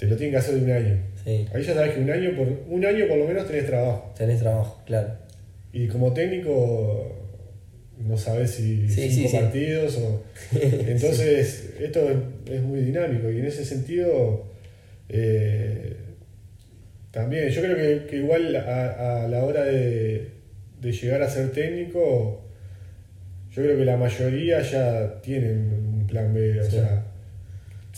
te 0.00 0.06
lo 0.06 0.16
tienen 0.16 0.32
que 0.32 0.38
hacer 0.38 0.54
de 0.56 0.64
un 0.64 0.70
año. 0.72 0.96
Sí, 1.22 1.46
Ahí 1.54 1.62
ya 1.62 1.74
sabes 1.74 1.92
que 1.94 2.00
un 2.00 2.10
año, 2.10 2.34
por, 2.36 2.48
un 2.68 2.84
año 2.84 3.06
por 3.06 3.18
lo 3.18 3.26
menos 3.28 3.46
tenés 3.46 3.66
trabajo. 3.66 4.12
tenés 4.16 4.40
trabajo, 4.40 4.82
claro. 4.86 5.10
Y 5.72 5.86
como 5.88 6.12
técnico, 6.12 7.16
no 7.98 8.16
sabes 8.16 8.50
si 8.52 8.88
Sí, 8.88 9.10
cinco 9.10 9.28
sí, 9.28 9.36
partidos 9.36 9.98
o. 9.98 10.24
Entonces, 10.60 11.74
esto 11.78 12.10
es, 12.10 12.16
es 12.50 12.62
muy 12.62 12.80
dinámico 12.80 13.30
y 13.30 13.38
en 13.38 13.44
ese 13.46 13.64
sentido. 13.64 14.46
eh, 15.08 15.96
también, 17.10 17.48
yo 17.48 17.60
creo 17.60 17.76
que, 17.76 18.06
que 18.06 18.16
igual 18.18 18.54
a, 18.56 19.24
a 19.24 19.28
la 19.28 19.44
hora 19.44 19.64
de, 19.64 20.28
de 20.80 20.92
llegar 20.92 21.20
a 21.22 21.28
ser 21.28 21.50
técnico, 21.50 22.44
yo 23.50 23.62
creo 23.62 23.76
que 23.76 23.84
la 23.84 23.96
mayoría 23.96 24.62
ya 24.62 25.20
tienen 25.20 25.72
un 25.92 26.06
plan 26.06 26.32
B, 26.32 26.60
o 26.60 26.64
sea, 26.70 27.04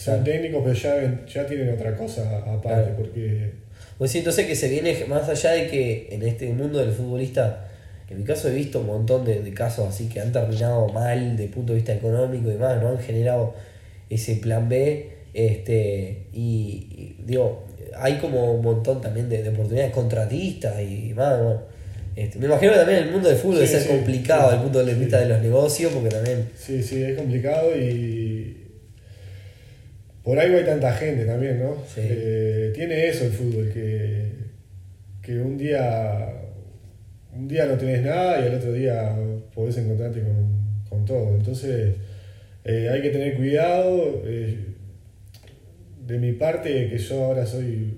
son 0.04 0.24
técnicos, 0.24 0.62
pero 0.64 0.74
ya, 0.74 1.24
ya 1.26 1.46
tienen 1.46 1.70
otra 1.74 1.96
cosa 1.96 2.38
aparte, 2.38 2.68
Claro. 2.68 2.94
porque 2.96 3.50
Pues 3.98 4.10
sí, 4.10 4.18
entonces 4.18 4.46
que 4.46 4.56
se 4.56 4.68
viene 4.68 5.04
más 5.08 5.28
allá 5.28 5.52
de 5.52 5.66
que 5.68 6.08
en 6.10 6.22
este 6.22 6.52
mundo 6.52 6.78
del 6.78 6.92
futbolista, 6.92 7.68
en 8.10 8.18
mi 8.18 8.24
caso 8.24 8.48
he 8.48 8.52
visto 8.54 8.80
un 8.80 8.86
montón 8.86 9.24
de, 9.24 9.40
de 9.42 9.54
casos 9.54 9.88
así 9.88 10.08
que 10.08 10.20
han 10.20 10.32
terminado 10.32 10.88
mal 10.88 11.36
de 11.36 11.46
punto 11.48 11.72
de 11.72 11.76
vista 11.76 11.92
económico 11.94 12.48
y 12.48 12.52
demás, 12.52 12.80
no 12.82 12.88
han 12.88 12.98
generado 12.98 13.54
ese 14.10 14.36
plan 14.36 14.68
B, 14.68 15.10
este, 15.34 16.26
y, 16.32 17.16
y, 17.18 17.24
digo, 17.26 17.64
hay 17.96 18.18
como 18.18 18.52
un 18.54 18.62
montón 18.62 19.00
también 19.00 19.28
de, 19.28 19.42
de 19.42 19.48
oportunidades 19.50 19.92
contratistas 19.92 20.80
y 20.80 21.08
demás, 21.08 21.38
bueno, 21.42 21.60
este, 22.14 22.38
me 22.38 22.44
imagino 22.46 22.72
que 22.72 22.78
también 22.78 22.98
el 23.04 23.10
mundo 23.10 23.28
del 23.30 23.38
fútbol 23.38 23.56
debe 23.56 23.68
ser 23.68 23.80
sí, 23.82 23.88
complicado 23.88 24.50
sí, 24.50 24.56
el 24.56 24.62
punto 24.62 24.84
de 24.84 24.94
vista 24.94 25.18
de 25.20 25.26
los 25.26 25.40
negocios, 25.40 25.92
porque 25.92 26.10
también, 26.10 26.48
Sí, 26.58 26.82
sí, 26.82 27.02
es 27.02 27.16
complicado 27.16 27.74
y 27.74 28.56
por 30.22 30.38
algo 30.38 30.58
hay 30.58 30.64
tanta 30.64 30.92
gente 30.94 31.24
también, 31.24 31.58
¿no? 31.60 31.76
Sí. 31.86 32.00
Eh, 32.04 32.72
tiene 32.74 33.08
eso 33.08 33.24
el 33.24 33.32
fútbol, 33.32 33.70
que, 33.72 34.32
que 35.22 35.38
un 35.40 35.56
día 35.58 36.28
un 37.34 37.48
día 37.48 37.64
no 37.66 37.76
tenés 37.78 38.02
nada 38.04 38.40
y 38.44 38.48
al 38.48 38.54
otro 38.56 38.72
día 38.72 39.16
podés 39.54 39.78
encontrarte 39.78 40.20
con, 40.20 40.52
con 40.88 41.04
todo. 41.06 41.34
Entonces 41.34 41.94
eh, 42.64 42.88
hay 42.92 43.02
que 43.02 43.10
tener 43.10 43.36
cuidado. 43.36 44.22
eh, 44.26 44.66
de 46.06 46.18
mi 46.18 46.32
parte, 46.32 46.88
que 46.90 46.98
yo 46.98 47.24
ahora 47.24 47.46
soy 47.46 47.94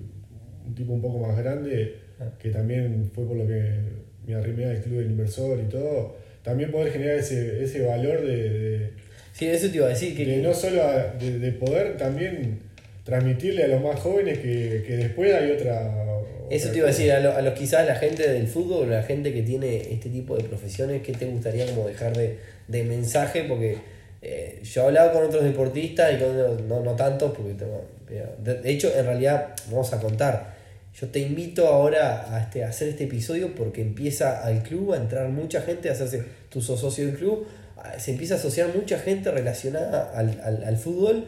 un 0.67 0.75
tipo 0.75 0.93
un 0.93 1.01
poco 1.01 1.19
más 1.19 1.37
grande, 1.37 1.95
que 2.39 2.49
también 2.49 3.09
fue 3.13 3.25
por 3.25 3.35
lo 3.35 3.47
que 3.47 3.71
me 4.27 4.35
arrimé 4.35 4.65
al 4.65 4.81
club 4.81 4.97
del 4.99 5.07
inversor 5.11 5.59
y 5.59 5.69
todo, 5.69 6.15
también 6.43 6.71
poder 6.71 6.91
generar 6.93 7.17
ese, 7.17 7.63
ese 7.63 7.81
valor 7.85 8.21
de, 8.25 8.49
de- 8.49 8.89
sí, 9.37 9.47
eso 9.47 9.69
te 9.69 9.77
iba 9.77 9.87
a 9.87 9.89
decir, 9.89 10.15
que, 10.15 10.25
de 10.25 10.37
no 10.37 10.53
solo 10.53 10.83
a- 10.83 11.13
de, 11.19 11.39
de 11.39 11.51
poder 11.51 11.97
también 11.97 12.59
transmitirle 13.03 13.63
a 13.63 13.67
los 13.67 13.81
más 13.81 13.99
jóvenes 13.99 14.39
que, 14.39 14.83
que 14.87 14.97
después 14.97 15.33
hay 15.33 15.51
otra... 15.51 15.91
Eso 16.49 16.65
otra 16.65 16.71
te 16.71 16.77
iba 16.77 16.87
a 16.87 16.91
decir, 16.91 17.11
a, 17.11 17.19
lo- 17.19 17.35
a 17.35 17.41
los 17.41 17.53
quizás 17.53 17.85
la 17.87 17.95
gente 17.95 18.27
del 18.29 18.47
fútbol, 18.47 18.89
la 18.89 19.03
gente 19.03 19.33
que 19.33 19.41
tiene 19.41 19.77
este 19.93 20.09
tipo 20.09 20.35
de 20.37 20.43
profesiones, 20.43 21.01
¿qué 21.01 21.11
te 21.13 21.25
gustaría 21.25 21.65
como 21.65 21.87
dejar 21.87 22.15
de, 22.15 22.37
de 22.67 22.83
mensaje? 22.83 23.43
Porque 23.47 23.77
eh, 24.21 24.59
yo 24.63 24.81
he 24.81 24.85
hablado 24.85 25.11
con 25.13 25.23
otros 25.23 25.43
deportistas 25.43 26.13
y 26.13 26.17
con 26.17 26.29
otros- 26.39 26.61
no, 26.67 26.81
no 26.81 26.95
tantos, 26.95 27.31
porque 27.35 27.53
tengo- 27.53 27.85
de, 28.43 28.55
de 28.61 28.71
hecho, 28.71 28.91
en 28.97 29.05
realidad, 29.05 29.55
vamos 29.71 29.91
a 29.93 29.99
contar. 29.99 30.53
Yo 30.99 31.07
te 31.09 31.19
invito 31.19 31.67
ahora 31.67 32.33
a, 32.35 32.41
este, 32.41 32.63
a 32.63 32.69
hacer 32.69 32.87
este 32.89 33.03
episodio 33.03 33.53
porque 33.53 33.81
empieza 33.81 34.45
al 34.45 34.63
club 34.63 34.93
a 34.93 34.97
entrar 34.97 35.27
mucha 35.29 35.61
gente, 35.61 35.89
a 35.89 35.91
hacerse 35.91 36.23
tu 36.49 36.61
sos 36.61 36.79
socio 36.79 37.05
del 37.07 37.15
club, 37.17 37.45
se 37.97 38.11
empieza 38.11 38.35
a 38.35 38.37
asociar 38.37 38.75
mucha 38.75 38.99
gente 38.99 39.31
relacionada 39.31 40.11
al, 40.15 40.39
al, 40.43 40.63
al 40.63 40.77
fútbol, 40.77 41.25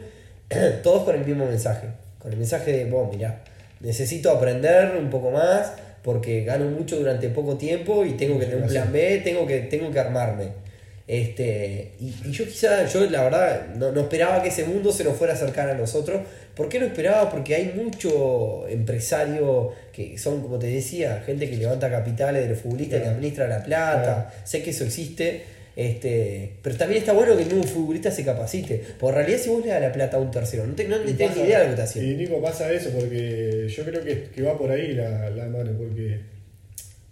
todos 0.82 1.04
con 1.04 1.14
el 1.14 1.24
mismo 1.24 1.46
mensaje, 1.46 1.88
con 2.18 2.32
el 2.32 2.38
mensaje 2.38 2.72
de, 2.72 2.84
vos, 2.86 3.14
mirá, 3.14 3.42
necesito 3.80 4.30
aprender 4.30 4.96
un 4.96 5.10
poco 5.10 5.30
más 5.30 5.72
porque 6.02 6.44
gano 6.44 6.66
mucho 6.70 6.96
durante 6.96 7.28
poco 7.28 7.56
tiempo 7.56 8.04
y 8.04 8.12
tengo 8.12 8.38
que 8.38 8.46
tener 8.46 8.62
un 8.62 8.68
plan 8.68 8.92
B, 8.92 9.20
tengo 9.24 9.46
que, 9.46 9.60
tengo 9.60 9.90
que 9.90 9.98
armarme. 9.98 10.68
Este, 11.06 11.92
y, 12.00 12.14
y 12.24 12.32
yo 12.32 12.44
quizá, 12.44 12.86
yo 12.86 13.08
la 13.08 13.24
verdad, 13.24 13.68
no, 13.76 13.92
no 13.92 14.00
esperaba 14.02 14.42
que 14.42 14.50
ese 14.50 14.64
mundo 14.64 14.92
se 14.92 15.04
nos 15.04 15.16
fuera 15.16 15.32
a 15.32 15.36
acercar 15.36 15.68
a 15.70 15.74
nosotros. 15.74 16.20
¿Por 16.54 16.68
qué 16.68 16.78
no 16.78 16.86
esperaba? 16.86 17.30
Porque 17.30 17.54
hay 17.54 17.72
mucho 17.74 18.68
empresario 18.68 19.72
que 19.92 20.18
son, 20.18 20.42
como 20.42 20.58
te 20.58 20.66
decía, 20.66 21.22
gente 21.24 21.48
que 21.48 21.56
levanta 21.56 21.90
capitales 21.90 22.42
de 22.42 22.50
los 22.50 22.58
futbolistas, 22.58 23.00
que 23.00 23.08
administra 23.08 23.48
la 23.48 23.62
plata. 23.62 24.34
Sé 24.44 24.62
que 24.62 24.70
eso 24.70 24.84
existe. 24.84 25.44
Este, 25.80 26.54
pero 26.60 26.74
también 26.76 26.98
está 27.02 27.12
bueno 27.12 27.36
que 27.36 27.44
mismo 27.44 27.62
futbolista 27.62 28.10
se 28.10 28.24
capacite. 28.24 28.82
Por 28.98 29.14
realidad, 29.14 29.38
si 29.38 29.48
vos 29.48 29.64
le 29.64 29.70
das 29.70 29.80
la 29.80 29.92
plata 29.92 30.16
a 30.16 30.20
un 30.20 30.32
tercero, 30.32 30.66
no, 30.66 30.74
te, 30.74 30.88
no 30.88 30.96
tenés 30.98 31.36
ni 31.36 31.42
idea 31.44 31.60
de 31.60 31.64
lo 31.66 31.68
que 31.68 31.70
está 31.70 31.84
haciendo. 31.84 32.10
Y 32.10 32.16
Nico, 32.16 32.42
pasa 32.42 32.72
eso 32.72 32.90
porque 32.90 33.68
yo 33.68 33.84
creo 33.84 34.02
que, 34.02 34.24
que 34.34 34.42
va 34.42 34.58
por 34.58 34.72
ahí 34.72 34.92
la, 34.94 35.30
la 35.30 35.46
mano, 35.46 35.70
porque 35.78 36.18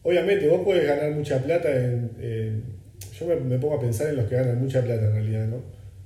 obviamente 0.03 0.49
vos 0.49 0.63
podés 0.65 0.85
ganar 0.85 1.13
mucha 1.13 1.41
plata 1.41 1.71
en... 1.71 2.11
en- 2.21 2.65
yo 3.17 3.27
me, 3.27 3.37
me 3.37 3.57
pongo 3.61 3.77
a 3.77 3.81
pensar 3.81 4.09
en 4.09 4.17
los 4.17 4.27
que 4.29 4.35
ganan 4.35 4.61
mucha 4.61 4.83
plata 4.83 5.07
en 5.07 5.13
realidad, 5.13 5.47
¿no? 5.47 5.63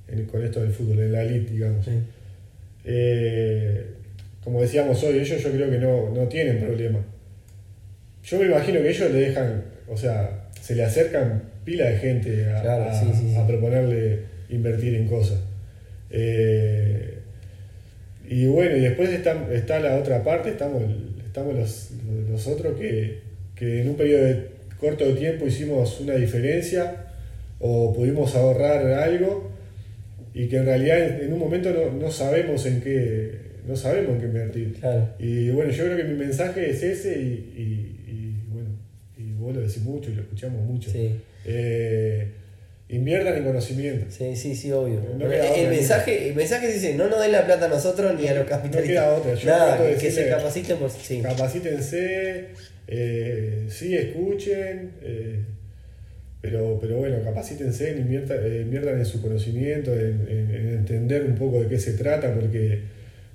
En- 0.07 0.25
con 0.27 0.45
esto 0.45 0.61
del 0.61 0.71
fútbol, 0.71 0.99
en 0.99 1.11
la 1.13 1.23
elite, 1.23 1.53
digamos. 1.53 1.83
Sí. 1.83 1.91
Eh, 2.85 3.85
como 4.43 4.61
decíamos 4.61 5.01
hoy, 5.03 5.17
ellos 5.17 5.41
yo 5.41 5.51
creo 5.51 5.69
que 5.71 5.79
no, 5.79 6.09
no 6.11 6.27
tienen 6.27 6.59
problema. 6.59 6.99
Yo 8.23 8.37
me 8.39 8.45
imagino 8.45 8.81
que 8.83 8.89
ellos 8.91 9.11
le 9.11 9.19
dejan, 9.19 9.63
o 9.89 9.97
sea, 9.97 10.47
se 10.61 10.75
le 10.75 10.83
acercan 10.83 11.49
pila 11.65 11.89
de 11.89 11.97
gente 11.97 12.49
a, 12.51 12.61
Claro, 12.61 12.83
a- 12.85 12.93
sí, 12.99 13.07
sí, 13.13 13.29
sí. 13.31 13.35
a 13.35 13.45
proponerle 13.47 14.19
invertir 14.49 14.95
en 14.95 15.07
cosas. 15.07 15.39
Eh, 16.09 17.19
y 18.29 18.45
bueno, 18.47 18.77
y 18.77 18.81
después 18.81 19.09
está, 19.09 19.47
está 19.53 19.79
la 19.79 19.97
otra 19.97 20.23
parte, 20.23 20.49
estamos, 20.49 20.83
estamos 21.25 21.55
los, 21.55 21.91
los 22.29 22.47
otros 22.47 22.77
que, 22.79 23.19
que 23.55 23.81
en 23.81 23.89
un 23.89 23.95
periodo 23.95 24.23
de- 24.25 24.51
corto 24.79 25.05
de 25.05 25.13
tiempo 25.13 25.45
hicimos 25.45 25.99
una 26.01 26.15
diferencia 26.15 27.05
o 27.59 27.93
pudimos 27.93 28.35
ahorrar 28.35 28.83
algo 28.93 29.51
y 30.33 30.47
que 30.47 30.57
en 30.57 30.65
realidad 30.65 31.21
en, 31.21 31.31
un 31.33 31.37
momento 31.39 31.71
no, 31.71 31.91
no 31.99 32.09
sabemos 32.11 32.65
en 32.65 32.81
qué 32.81 33.51
no 33.67 33.75
sabemos 33.75 34.15
en 34.15 34.19
qué 34.21 34.25
invertir. 34.25 34.73
Claro. 34.79 35.07
Y 35.19 35.51
bueno, 35.51 35.71
yo 35.71 35.83
creo 35.85 35.97
que 35.97 36.03
mi 36.05 36.15
mensaje 36.17 36.71
es 36.71 36.81
ese 36.81 37.19
y, 37.21 37.25
y- 37.55 38.11
y, 38.11 38.43
bueno, 38.51 38.69
y 39.17 39.33
vos 39.33 39.53
lo 39.53 39.61
decís 39.61 39.83
mucho 39.83 40.09
y 40.09 40.15
lo 40.15 40.21
escuchamos 40.23 40.65
mucho. 40.65 40.89
Sí. 40.89 41.11
Eh, 41.45 42.27
inviertan 42.89 43.37
en 43.37 43.43
conocimiento. 43.45 44.05
Sí, 44.09 44.35
sí, 44.35 44.55
sí, 44.55 44.71
obvio. 44.71 45.01
No 45.17 45.31
el, 45.31 45.69
mensaje, 45.69 46.29
el 46.29 46.35
mensaje 46.35 46.67
dice, 46.71 46.95
no 46.95 47.07
nos 47.07 47.21
den 47.21 47.31
la 47.31 47.45
plata 47.45 47.65
a 47.65 47.69
nosotros 47.69 48.19
ni 48.19 48.27
a 48.27 48.33
los 48.35 48.45
capitalistas. 48.45 48.87
queda 49.05 49.13
otra, 49.15 49.33
yo 49.35 49.49
Nada, 49.49 49.97
que, 49.97 50.11
se 50.11 50.27
capaciten 50.27 50.77
por 50.77 50.89
sí. 50.91 51.21
Capacítense, 51.21 52.47
eh, 52.87 53.65
sí 53.69 53.95
escuchen, 53.95 54.91
eh, 55.03 55.39
pero, 56.41 56.77
pero 56.81 56.97
bueno, 56.97 57.17
capacítense, 57.23 57.91
inviertan, 57.97 58.39
eh, 58.43 58.61
inviertan 58.63 58.97
en 58.99 59.05
su 59.05 59.21
conocimiento, 59.21 59.93
en, 59.93 60.27
en- 60.27 60.51
en 60.55 60.67
entender 60.79 61.23
un 61.23 61.35
poco 61.35 61.61
de 61.61 61.67
qué 61.69 61.79
se 61.79 61.93
trata, 61.93 62.33
porque, 62.33 62.81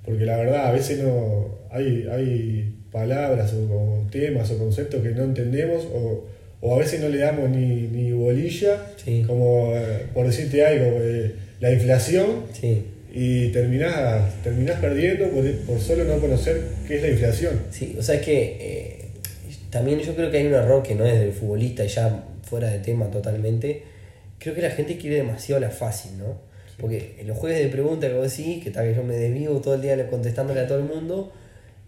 porque 0.04 0.26
la 0.26 0.36
verdad 0.36 0.66
a 0.66 0.72
veces 0.72 0.98
no 0.98 1.60
hay, 1.70 2.06
hay 2.10 2.74
palabras 2.92 3.54
o, 3.54 3.58
o 4.04 4.06
temas 4.10 4.50
o 4.50 4.58
conceptos 4.58 5.02
que 5.02 5.10
no 5.10 5.24
entendemos 5.24 5.84
o, 5.92 6.28
o 6.60 6.74
a 6.74 6.78
veces 6.78 7.00
no 7.00 7.08
le 7.08 7.18
damos 7.18 7.50
ni, 7.50 7.82
ni 7.88 8.12
bolilla, 8.12 8.86
Sí. 9.02 9.24
como 9.26 9.72
eh, 9.74 10.06
por 10.14 10.26
decirte 10.26 10.64
algo, 10.64 10.98
eh, 11.00 11.32
la 11.60 11.72
inflación 11.72 12.44
Sí. 12.52 12.82
y 13.12 13.48
terminás, 13.48 14.42
terminás 14.42 14.80
perdiendo 14.80 15.28
por, 15.30 15.50
por 15.60 15.80
solo 15.80 16.04
no 16.04 16.18
conocer 16.18 16.60
qué 16.86 16.96
es 16.96 17.02
la 17.02 17.08
inflación. 17.08 17.60
Sí, 17.70 17.96
o 17.98 18.02
sea, 18.02 18.16
es 18.16 18.22
que 18.22 18.56
eh, 18.60 18.98
también 19.70 20.00
yo 20.00 20.14
creo 20.14 20.30
que 20.30 20.38
hay 20.38 20.46
un 20.46 20.54
error 20.54 20.82
que 20.82 20.94
no 20.94 21.04
es 21.06 21.18
del 21.18 21.32
futbolista 21.32 21.84
y 21.84 21.88
ya 21.88 22.24
fuera 22.42 22.70
de 22.70 22.78
tema 22.78 23.10
totalmente. 23.10 23.82
Creo 24.38 24.54
que 24.54 24.62
la 24.62 24.70
gente 24.70 24.96
quiere 24.98 25.16
demasiado 25.16 25.60
la 25.60 25.70
fácil, 25.70 26.18
¿no? 26.18 26.38
Porque 26.78 27.16
en 27.18 27.26
los 27.26 27.38
jueves 27.38 27.58
de 27.58 27.68
preguntas 27.68 28.10
que 28.10 28.16
vos 28.16 28.36
decís, 28.36 28.62
que 28.62 28.70
tal 28.70 28.86
que 28.88 28.94
yo 28.94 29.02
me 29.02 29.16
desvío 29.16 29.52
todo 29.60 29.74
el 29.74 29.82
día 29.82 30.08
contestándole 30.10 30.60
a 30.60 30.66
todo 30.66 30.78
el 30.78 30.84
mundo, 30.84 31.32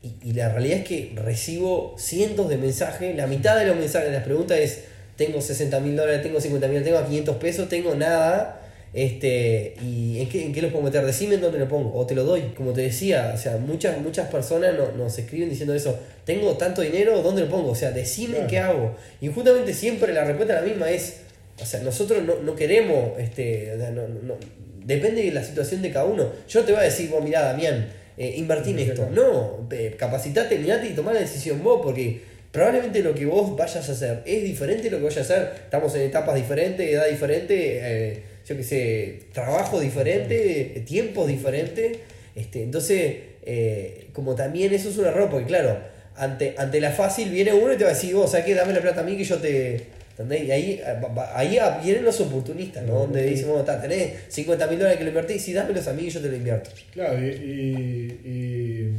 y, 0.02 0.14
y 0.22 0.32
la 0.32 0.48
realidad 0.50 0.78
es 0.78 0.84
que 0.84 1.12
recibo 1.16 1.94
cientos 1.98 2.48
de 2.48 2.56
mensajes, 2.56 3.16
la 3.16 3.26
mitad 3.26 3.58
de 3.58 3.66
los 3.66 3.76
mensajes, 3.76 4.08
de 4.11 4.14
las 4.16 4.24
preguntas 4.24 4.58
es, 4.58 4.84
tengo 5.16 5.40
60 5.40 5.80
mil 5.80 5.96
dólares, 5.96 6.22
tengo 6.22 6.40
50 6.40 6.68
mil, 6.68 6.82
tengo 6.84 7.04
500 7.04 7.37
pesos, 7.37 7.68
tengo 7.68 7.94
nada, 7.96 8.61
este, 8.94 9.74
y 9.82 10.20
¿en 10.20 10.28
qué, 10.28 10.44
en 10.46 10.52
qué 10.52 10.62
lo 10.62 10.70
puedo 10.70 10.84
meter? 10.84 11.04
Decime 11.04 11.34
en 11.34 11.40
dónde 11.40 11.58
lo 11.58 11.68
pongo, 11.68 11.92
o 11.94 12.06
te 12.06 12.14
lo 12.14 12.24
doy, 12.24 12.40
como 12.56 12.72
te 12.72 12.82
decía, 12.82 13.32
o 13.34 13.38
sea, 13.38 13.56
muchas, 13.58 14.00
muchas 14.00 14.28
personas 14.28 14.74
no- 14.76 14.92
nos 14.92 15.18
escriben 15.18 15.50
diciendo 15.50 15.74
eso, 15.74 15.98
tengo 16.24 16.56
tanto 16.56 16.82
dinero, 16.82 17.20
¿dónde 17.22 17.42
lo 17.42 17.48
pongo? 17.48 17.70
O 17.72 17.74
sea, 17.74 17.90
decime 17.90 18.34
Claro. 18.34 18.48
qué 18.48 18.58
hago. 18.58 18.96
Y 19.20 19.28
justamente 19.28 19.74
siempre 19.74 20.12
la 20.12 20.24
respuesta 20.24 20.54
es 20.54 20.61
la 20.62 20.66
misma, 20.68 20.90
es, 20.90 21.16
o 21.61 21.66
sea, 21.66 21.80
nosotros 21.80 22.22
no, 22.22 22.37
no 22.44 22.54
queremos, 22.54 23.18
este, 23.18 23.74
no, 23.92 24.06
no- 24.08 24.37
depende 24.84 25.22
de 25.22 25.32
la 25.32 25.42
situación 25.44 25.82
de 25.82 25.90
cada 25.90 26.06
uno. 26.06 26.26
Yo 26.48 26.62
te 26.64 26.72
voy 26.72 26.80
a 26.80 26.84
decir, 26.84 27.11
vos 27.11 27.22
mirá, 27.22 27.42
Damián, 27.42 27.88
eh, 28.18 28.35
invertí 28.37 28.70
en 28.70 28.81
esto. 28.81 29.09
No, 29.12 29.68
eh, 29.70 29.94
capacitate, 29.96 30.59
mirate 30.59 30.88
y 30.88 30.92
tomá 30.94 31.12
la 31.12 31.20
decisión 31.20 31.62
vos, 31.62 31.81
porque 31.83 32.20
probablemente 32.50 33.02
lo 33.02 33.14
que 33.14 33.26
vos 33.26 33.57
vayas 33.57 33.88
a 33.88 33.92
hacer 33.92 34.22
es 34.26 34.42
diferente 34.42 34.85
de 34.85 34.90
lo 34.90 34.98
que 34.98 35.04
vayas 35.04 35.31
a 35.31 35.35
hacer. 35.35 35.52
Estamos 35.64 35.94
en 35.94 36.02
etapas 36.02 36.35
diferentes, 36.35 36.88
edad 36.88 37.09
diferente, 37.09 37.78
eh, 37.81 38.22
yo 38.44 38.57
qué 38.57 38.62
sé, 38.64 39.20
trabajo 39.33 39.78
diferente, 39.78 40.83
tiempos 40.87 41.28
diferentes. 41.28 41.98
Este, 42.35 42.62
entonces, 42.62 43.16
eh, 43.42 44.09
como 44.12 44.35
también 44.35 44.72
eso 44.74 44.88
es 44.88 44.96
un 44.98 45.07
error, 45.07 45.31
porque 45.31 45.46
claro, 45.46 45.78
ante, 46.16 46.54
ante 46.59 46.81
la 46.81 46.90
fácil 46.90 47.31
viene 47.31 47.52
uno 47.52 47.72
y 47.72 47.76
te 47.76 47.85
va 47.85 47.90
a 47.90 47.94
decir, 47.94 48.14
vos, 48.14 48.31
¿sabes 48.31 48.46
qué? 48.46 48.54
Dame 48.54 48.72
la 48.72 48.81
plata 48.81 49.00
a 49.02 49.04
mí 49.04 49.16
que 49.16 49.24
yo 49.24 49.38
te... 49.38 49.97
¿Entendés? 50.18 50.48
Y 50.48 50.50
ahí, 50.50 50.81
eh, 50.85 50.98
ahí 51.33 51.59
vienen 51.85 52.04
los 52.04 52.20
oportunistas, 52.20 52.83
¿no? 52.85 52.94
Donde 52.94 53.22
dicen, 53.24 53.46
bueno, 53.46 53.61
está, 53.61 53.81
tenés 53.81 54.14
50 54.28 54.66
mil 54.66 54.78
dólares 54.78 54.98
que 54.98 55.04
lo 55.04 55.11
invertís, 55.11 55.42
sí, 55.42 55.52
dámelos 55.52 55.87
a 55.87 55.92
mí 55.92 56.02
y 56.07 56.11
yo 56.11 56.20
te 56.20 56.28
lo 56.28 56.35
invierto. 56.37 56.70
Claro, 56.92 57.24
y, 57.24 57.28
y- 57.28 58.20
y 58.28 58.96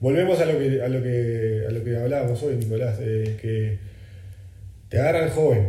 volvemos 0.00 0.38
a 0.40 0.44
lo 0.44 0.58
que 0.58 0.82
a 0.82 0.88
lo 0.88 1.02
que 1.02 1.64
a 1.66 1.70
lo 1.70 1.82
que 1.82 1.96
hablábamos 1.96 2.42
hoy, 2.42 2.56
Nicolás, 2.56 2.98
eh, 3.00 3.36
que 3.40 3.78
te 4.90 4.98
agarran 5.00 5.30
joven, 5.30 5.68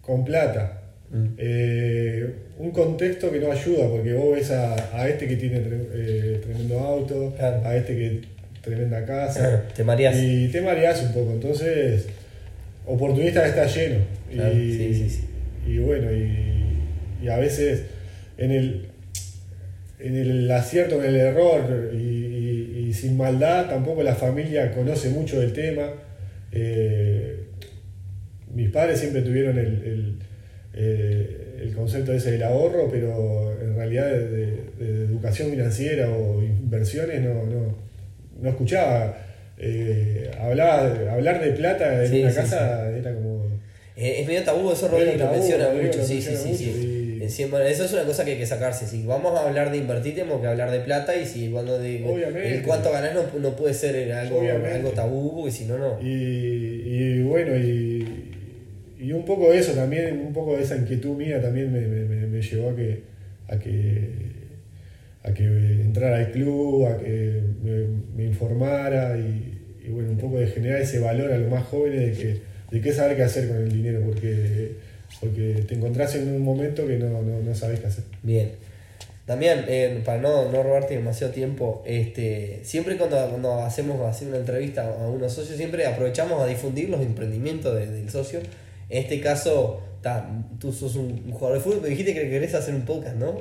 con 0.00 0.24
plata, 0.24 0.82
Mm. 1.08 1.26
eh, 1.38 2.34
un 2.58 2.72
contexto 2.72 3.30
que 3.30 3.38
no 3.38 3.52
ayuda, 3.52 3.88
porque 3.88 4.12
vos 4.12 4.34
ves 4.34 4.50
a, 4.50 4.74
a 5.00 5.08
este 5.08 5.28
que 5.28 5.36
tiene 5.36 5.60
eh, 5.94 6.40
tremendo 6.42 6.80
auto, 6.80 7.32
Claro. 7.38 7.62
a 7.64 7.76
este 7.76 7.94
que 7.96 8.20
tremenda 8.60 9.04
casa, 9.04 9.62
Te 9.76 9.84
mareás. 9.84 10.16
y 10.18 10.48
te 10.48 10.60
mareás 10.60 11.00
un 11.02 11.12
poco, 11.12 11.30
entonces 11.30 12.06
oportunistas 12.86 13.48
está 13.48 13.66
lleno. 13.66 13.96
Claro, 14.32 14.54
y, 14.56 14.72
sí, 14.72 14.94
sí, 14.94 15.10
sí. 15.10 15.24
y 15.66 15.78
bueno, 15.78 16.12
y, 16.12 17.24
y 17.24 17.28
a 17.28 17.38
veces 17.38 17.82
en 18.38 18.50
el, 18.52 18.86
en 19.98 20.16
el 20.16 20.50
acierto, 20.50 21.02
en 21.02 21.08
el 21.10 21.16
error 21.16 21.90
y, 21.94 22.92
sin 22.94 23.16
maldad, 23.18 23.68
tampoco 23.68 24.02
la 24.02 24.14
familia 24.14 24.72
conoce 24.72 25.10
mucho 25.10 25.38
del 25.40 25.52
tema. 25.52 25.90
Eh, 26.52 27.40
mis 28.54 28.70
padres 28.70 29.00
siempre 29.00 29.20
tuvieron 29.22 29.58
el, 29.58 29.66
el, 29.66 30.18
eh, 30.72 31.58
el 31.62 31.74
concepto 31.74 32.12
ese 32.14 32.32
del 32.32 32.42
ahorro, 32.44 32.88
pero 32.90 33.52
en 33.60 33.74
realidad 33.76 34.06
de, 34.10 34.28
de- 34.30 34.56
de 34.78 35.04
educación 35.04 35.50
financiera 35.50 36.08
o 36.10 36.42
inversiones 36.42 37.20
no, 37.22 37.44
no, 37.44 37.76
no 38.40 38.48
escuchaba. 38.48 39.25
Eh, 39.58 40.30
hablaba, 40.40 40.82
hablar 41.12 41.42
de 41.42 41.52
plata 41.52 42.04
en 42.04 42.10
Sí, 42.10 42.20
una 42.20 42.30
sí, 42.30 42.36
casa 42.36 42.90
era 42.90 43.14
como... 43.14 43.46
Eh, 43.96 44.20
es 44.20 44.26
medio 44.26 44.42
tabú, 44.42 44.70
eso 44.70 44.88
Rodrigo 44.88 45.12
Medio 45.12 45.24
lo 45.26 45.32
menciona 45.32 45.68
mucho, 45.70 46.04
sí, 46.04 46.20
sí, 46.20 46.36
sí, 46.36 46.54
sí. 46.54 47.28
sí, 47.30 47.44
bueno, 47.46 47.64
eso 47.64 47.84
es 47.84 47.92
una 47.94 48.02
cosa 48.04 48.24
que 48.26 48.32
hay 48.32 48.36
que 48.38 48.44
sacarse. 48.46 48.86
Si 48.86 49.06
vamos 49.06 49.34
a 49.38 49.46
hablar 49.48 49.70
de 49.70 49.78
invertir, 49.78 50.14
tenemos 50.14 50.42
que 50.42 50.46
hablar 50.48 50.70
de 50.70 50.80
plata 50.80 51.16
y 51.16 51.24
si 51.24 51.48
cuando 51.48 51.78
de, 51.78 51.96
el 52.56 52.62
cuánto 52.62 52.92
ganás 52.92 53.14
no, 53.14 53.22
no 53.40 53.56
puede 53.56 53.72
ser 53.72 54.12
algo, 54.12 54.40
Obviamente. 54.40 54.72
algo 54.74 54.90
tabú, 54.90 55.34
porque 55.36 55.50
si 55.50 55.64
no, 55.64 55.78
no. 55.78 55.98
Y, 56.02 56.06
y 56.08 57.22
bueno, 57.22 57.56
y, 57.56 58.06
y 59.00 59.12
un 59.12 59.24
poco 59.24 59.50
de 59.50 59.58
eso 59.60 59.72
también, 59.72 60.20
un 60.20 60.34
poco 60.34 60.56
de 60.58 60.62
esa 60.64 60.76
inquietud 60.76 61.16
mía 61.16 61.40
también 61.40 61.72
me, 61.72 61.80
me- 61.80 62.04
me- 62.04 62.26
me 62.26 62.42
llevó 62.42 62.70
a 62.70 62.76
que, 62.76 63.00
a 63.48 63.58
que 63.58 64.10
a 65.26 65.34
que 65.34 65.44
entrara 65.44 66.18
al 66.18 66.30
club, 66.30 66.86
a 66.86 66.98
que 66.98 67.42
me, 68.14 68.24
informara 68.24 69.16
y, 69.18 69.88
bueno, 69.88 70.10
un 70.10 70.18
poco 70.18 70.38
de 70.38 70.46
generar 70.46 70.80
ese 70.80 70.98
valor 71.00 71.32
a 71.32 71.38
los 71.38 71.50
más 71.50 71.64
jóvenes 71.64 72.16
de 72.16 72.22
que, 72.22 72.40
de 72.70 72.80
qué 72.80 72.92
saber 72.92 73.16
qué 73.16 73.24
hacer 73.24 73.48
con 73.48 73.56
el 73.58 73.72
dinero, 73.72 74.00
porque, 74.04 74.72
porque 75.20 75.64
te 75.66 75.74
encontrás 75.74 76.14
en 76.14 76.28
un 76.28 76.42
momento 76.42 76.86
que 76.86 76.96
no, 76.96 77.22
no, 77.22 77.40
no 77.40 77.54
sabés 77.54 77.80
qué 77.80 77.86
hacer. 77.88 78.04
Bien. 78.22 78.52
Damián, 79.26 79.64
eh, 79.66 80.02
para 80.04 80.20
no, 80.22 80.52
no 80.52 80.62
robarte 80.62 80.94
demasiado 80.94 81.32
tiempo, 81.32 81.82
este, 81.84 82.60
siempre 82.62 82.96
cuando, 82.96 83.16
cuando 83.28 83.54
hacemos 83.64 84.00
así 84.02 84.24
una 84.24 84.36
entrevista 84.36 84.86
a 84.86 85.08
unos 85.08 85.32
socios, 85.32 85.56
siempre 85.56 85.84
aprovechamos 85.84 86.40
a 86.40 86.46
difundir 86.46 86.88
los 86.88 87.00
emprendimientos 87.00 87.74
de- 87.74 87.88
del 87.90 88.08
socio. 88.08 88.38
En 88.88 89.02
este 89.02 89.20
caso, 89.20 89.80
ta, 90.00 90.30
tú 90.60 90.72
sos 90.72 90.94
un, 90.94 91.24
un 91.26 91.32
jugador 91.32 91.58
de 91.58 91.64
fútbol, 91.64 91.82
me 91.82 91.88
dijiste 91.88 92.14
que 92.14 92.30
querés 92.30 92.54
hacer 92.54 92.72
un 92.76 92.82
podcast, 92.82 93.16
¿no? 93.16 93.40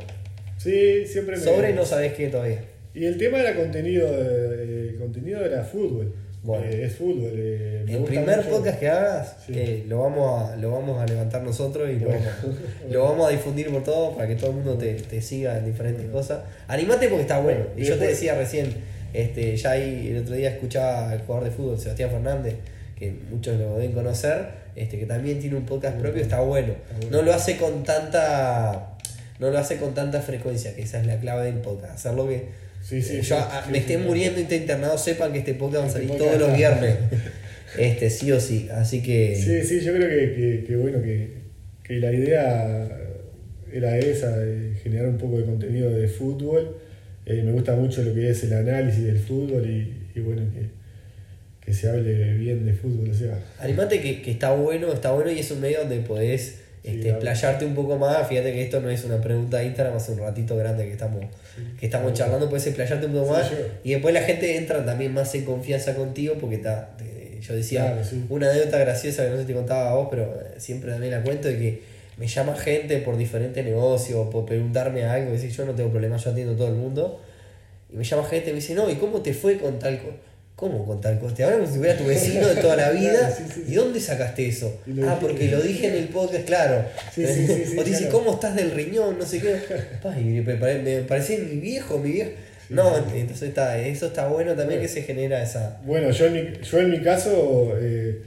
Sí, 0.65 1.05
siempre 1.07 1.37
me... 1.37 1.41
Sobre 1.43 1.73
no 1.73 1.85
sabés 1.85 2.13
qué 2.13 2.27
todavía. 2.27 2.59
Y 2.93 3.05
el 3.05 3.17
tema 3.17 3.39
era 3.39 3.55
contenido, 3.55 4.11
de- 4.11 4.89
el 4.89 4.95
contenido 4.97 5.43
era 5.45 5.63
fútbol. 5.63 6.13
Bueno. 6.43 6.63
Eh, 6.65 6.85
es 6.85 6.95
fútbol. 6.95 7.31
eh, 7.35 7.85
El 7.87 8.03
primer 8.03 8.37
mucho. 8.37 8.49
podcast 8.49 8.79
que 8.79 8.87
hagas, 8.89 9.37
Sí. 9.47 9.83
lo 9.87 9.99
vamos 10.03 10.51
a, 10.51 10.55
lo 10.57 10.71
vamos 10.71 11.01
a 11.01 11.05
levantar 11.07 11.41
nosotros 11.43 11.89
y 11.89 11.99
lo, 11.99 12.07
Bueno. 12.09 12.25
vamos, 12.43 12.57
a, 12.59 12.87
lo 12.93 13.03
vamos 13.03 13.27
a 13.27 13.31
difundir 13.31 13.69
por 13.71 13.83
todo 13.83 14.15
para 14.15 14.27
que 14.27 14.35
todo 14.35 14.51
el 14.51 14.57
mundo 14.57 14.77
te, 14.77 14.93
te 14.93 15.21
siga 15.21 15.57
en 15.57 15.65
diferentes 15.65 16.05
cosas. 16.09 16.41
Animate 16.67 17.07
porque 17.09 17.21
está 17.23 17.39
bueno. 17.39 17.65
Y 17.75 17.83
yo 17.83 17.97
te 17.97 18.07
decía 18.07 18.35
recién, 18.35 18.67
este, 19.13 19.55
ya 19.57 19.71
ahí 19.71 20.09
el 20.11 20.21
otro 20.21 20.35
día 20.35 20.49
escuchaba 20.49 21.09
al 21.11 21.19
jugador 21.21 21.49
de 21.49 21.55
fútbol, 21.55 21.79
Sebastián 21.79 22.11
Fernández, 22.11 22.55
que 22.97 23.11
muchos 23.31 23.57
lo 23.59 23.75
deben 23.77 23.91
conocer, 23.93 24.45
este, 24.75 24.99
que 24.99 25.05
también 25.05 25.39
tiene 25.39 25.57
un 25.57 25.65
podcast 25.65 25.97
propio, 25.97 26.21
está 26.21 26.41
bueno. 26.41 26.73
No 27.11 27.21
lo 27.23 27.33
hace 27.33 27.57
con 27.57 27.83
tanta. 27.83 28.94
No 29.39 29.49
lo 29.51 29.57
hace 29.57 29.77
con 29.77 29.93
tanta 29.93 30.21
frecuencia, 30.21 30.75
que 30.75 30.83
esa 30.83 30.99
es 31.01 31.07
la 31.07 31.19
clave 31.19 31.45
del 31.51 31.61
podcast. 31.61 31.93
Hacerlo 31.95 32.27
que 32.27 32.65
Sí, 32.81 33.01
sí, 33.01 33.17
eh, 33.17 33.23
sí, 33.23 33.29
yo 33.29 33.37
a- 33.37 33.63
sí, 33.65 33.71
me 33.71 33.79
esté 33.79 33.97
muriendo 33.97 34.39
y 34.39 34.43
esté 34.43 34.57
internado, 34.57 34.97
sepan 34.97 35.33
que 35.33 35.39
este 35.39 35.55
podcast 35.55 35.81
va 35.81 35.83
a 35.85 35.87
Este 35.87 35.99
salir 36.07 36.17
todos 36.17 36.39
los 36.39 36.55
viernes. 36.57 36.95
Este, 37.77 38.09
sí 38.09 38.31
o 38.31 38.39
sí. 38.39 38.69
Así 38.71 39.01
que. 39.03 39.35
Sí, 39.35 39.61
sí, 39.63 39.81
yo 39.83 39.91
creo 39.93 40.07
que, 40.07 40.35
que- 40.35 40.63
que 40.65 40.75
bueno, 40.77 41.01
que, 41.01 41.33
que 41.83 41.95
la 41.99 42.13
idea 42.13 42.87
era 43.73 43.97
esa, 43.97 44.37
de 44.37 44.75
generar 44.75 45.07
un 45.07 45.17
poco 45.17 45.39
de 45.39 45.45
contenido 45.45 45.89
de 45.89 46.07
fútbol. 46.07 46.77
Eh, 47.25 47.41
me 47.43 47.51
gusta 47.51 47.75
mucho 47.75 48.01
lo 48.03 48.13
que 48.13 48.29
es 48.29 48.43
el 48.43 48.53
análisis 48.53 49.03
del 49.03 49.19
fútbol 49.19 49.65
y, 49.69 50.07
y 50.17 50.21
bueno, 50.21 50.43
que, 50.53 50.69
que 51.65 51.73
se 51.73 51.89
hable 51.89 52.35
bien 52.35 52.65
de 52.65 52.73
fútbol. 52.73 53.09
O 53.09 53.13
sea, 53.13 53.37
Animate 53.59 53.99
que, 53.99 54.21
que 54.21 54.31
está 54.31 54.51
bueno, 54.53 54.93
está 54.93 55.11
bueno 55.11 55.31
y 55.31 55.39
es 55.39 55.51
un 55.51 55.59
medio 55.59 55.79
donde 55.79 55.97
podés 55.99 56.59
este, 56.85 57.01
claro. 57.01 57.15
explayarte 57.15 57.65
un 57.65 57.75
poco 57.75 57.97
más. 57.97 58.27
Fíjate 58.27 58.53
que 58.53 58.61
esto 58.63 58.79
no 58.81 58.89
es 58.89 59.03
una 59.03 59.19
pregunta 59.21 59.57
de 59.57 59.65
Instagram, 59.65 59.95
hace 59.97 60.11
un 60.13 60.19
ratito 60.19 60.55
grande 60.55 60.85
que 60.85 60.91
estamos, 60.93 61.25
que 61.79 61.85
estamos 61.85 62.13
charlando, 62.13 62.49
puedes 62.49 62.65
explayarte 62.67 63.05
un 63.07 63.13
poco 63.13 63.25
Sí, 63.25 63.31
más. 63.31 63.51
Y 63.83 63.91
después 63.93 64.13
la 64.13 64.21
gente 64.21 64.57
entra 64.57 64.85
también 64.85 65.13
más 65.13 65.33
en 65.35 65.45
confianza 65.45 65.95
contigo 65.95 66.35
porque 66.39 66.55
está. 66.55 66.95
yo 67.41 67.53
decía 67.55 67.85
Claro, 67.91 68.03
sí. 68.03 68.25
una 68.29 68.49
anécdota 68.49 68.79
graciosa 68.79 69.23
que 69.23 69.29
no 69.29 69.35
sé 69.35 69.41
si 69.43 69.47
te 69.47 69.53
contaba 69.53 69.91
a 69.91 69.95
vos, 69.95 70.07
pero 70.09 70.23
eh, 70.23 70.59
siempre 70.59 70.91
también 70.91 71.11
la 71.11 71.21
cuento 71.21 71.47
de 71.47 71.57
que 71.57 71.81
me 72.17 72.27
llama 72.27 72.55
gente 72.55 72.97
por 72.99 73.17
diferentes 73.17 73.63
negocios, 73.65 74.27
por 74.31 74.45
preguntarme 74.45 75.03
algo, 75.05 75.31
decir, 75.31 75.51
yo 75.51 75.65
no 75.65 75.73
tengo 75.73 75.89
problema, 75.89 76.15
yo 76.17 76.31
atiendo 76.31 76.53
a 76.53 76.57
todo 76.57 76.67
el 76.69 76.75
mundo. 76.75 77.21
Y 77.91 77.97
me 77.97 78.03
llama 78.03 78.23
gente 78.25 78.49
y 78.49 78.53
me 78.53 78.59
dice, 78.59 78.73
no, 78.73 78.89
¿y 78.89 78.95
cómo 78.95 79.21
te 79.21 79.33
fue 79.33 79.57
con 79.57 79.79
tal 79.79 79.97
cosa? 79.99 80.15
¿Cómo 80.55 80.85
con 80.85 81.01
tal 81.01 81.19
cosa? 81.19 81.35
Te 81.35 81.43
hablan 81.43 81.59
como 81.61 81.71
si 81.73 81.79
fuera 81.79 81.97
tu 81.97 82.05
vecino 82.05 82.47
de 82.47 82.55
toda 82.61 82.77
la 82.77 82.89
vida. 82.99 83.11
Claro, 83.19 83.35
sí, 83.37 83.43
sí, 83.53 83.61
sí. 83.65 83.71
¿Y 83.73 83.75
dónde 83.75 83.99
sacaste 83.99 84.47
eso? 84.47 84.79
Lo 84.85 85.09
Ah, 85.09 85.17
porque 85.19 85.49
lo 85.49 85.61
dije 85.61 85.87
en 85.87 85.95
el 85.95 86.07
podcast, 86.07 86.45
claro. 86.45 86.85
Sí, 87.13 87.25
sí, 87.27 87.45
sí, 87.45 87.63
sí, 87.71 87.77
o 87.77 87.83
te 87.83 87.89
dice, 87.89 88.03
claro. 88.03 88.17
¿cómo 88.19 88.33
estás 88.35 88.55
del 88.55 88.71
riñón? 88.71 89.19
No 89.19 89.25
sé 89.25 89.41
qué. 89.41 89.55
Pa, 90.01 90.17
y 90.17 90.23
me, 90.23 90.55
pare- 90.55 90.81
me 90.81 90.99
parecía 91.01 91.39
mi 91.39 91.57
viejo, 91.59 91.97
mi 91.99 92.11
viejo. 92.11 92.31
No, 92.69 92.97
entonces 93.13 93.49
está, 93.49 93.77
eso 93.79 94.07
está 94.07 94.27
bueno 94.27 94.51
también 94.55 94.79
Bueno. 94.79 94.81
que 94.81 94.87
se 94.87 95.01
genera 95.03 95.43
esa. 95.43 95.79
Bueno, 95.85 96.09
yo 96.11 96.25
en 96.27 96.33
mi, 96.33 96.41
yo 96.63 96.79
en 96.79 96.89
mi 96.89 96.99
caso, 97.01 97.73
eh, 97.79 98.21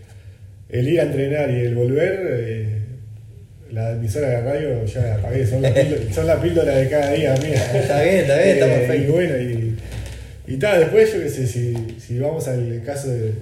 el 0.69 0.87
ir 0.89 1.01
a 1.01 1.05
entrenar 1.05 1.51
y 1.51 1.61
el 1.61 1.75
volver, 1.75 2.21
eh, 2.31 2.79
la 3.73 3.91
emisora 3.93 4.29
de 4.29 4.41
radio 4.43 4.85
ya 4.85 5.01
la 5.01 5.15
apagué, 5.17 5.47
son 5.47 5.63
la 5.63 5.75
píldora, 5.75 6.03
son 6.15 6.27
la 6.27 6.41
píldora 6.41 6.77
de 6.77 6.89
cada 6.89 7.11
día 7.13 7.35
mía. 7.43 7.71
Está 7.75 8.03
bien, 8.03 8.17
está 8.17 8.37
bien, 8.37 8.49
está 8.51 8.67
Eh, 8.67 8.79
perfecto. 8.79 9.09
Y 9.09 9.13
bueno, 9.13 9.37
y, 9.39 9.68
y 10.49 10.57
tal, 10.57 10.81
después 10.81 11.13
yo 11.13 11.21
qué 11.21 11.29
sé, 11.29 11.47
si, 11.47 11.75
si 12.01 12.19
vamos 12.19 12.49
al 12.49 12.83
caso 12.85 13.09
de, 13.11 13.33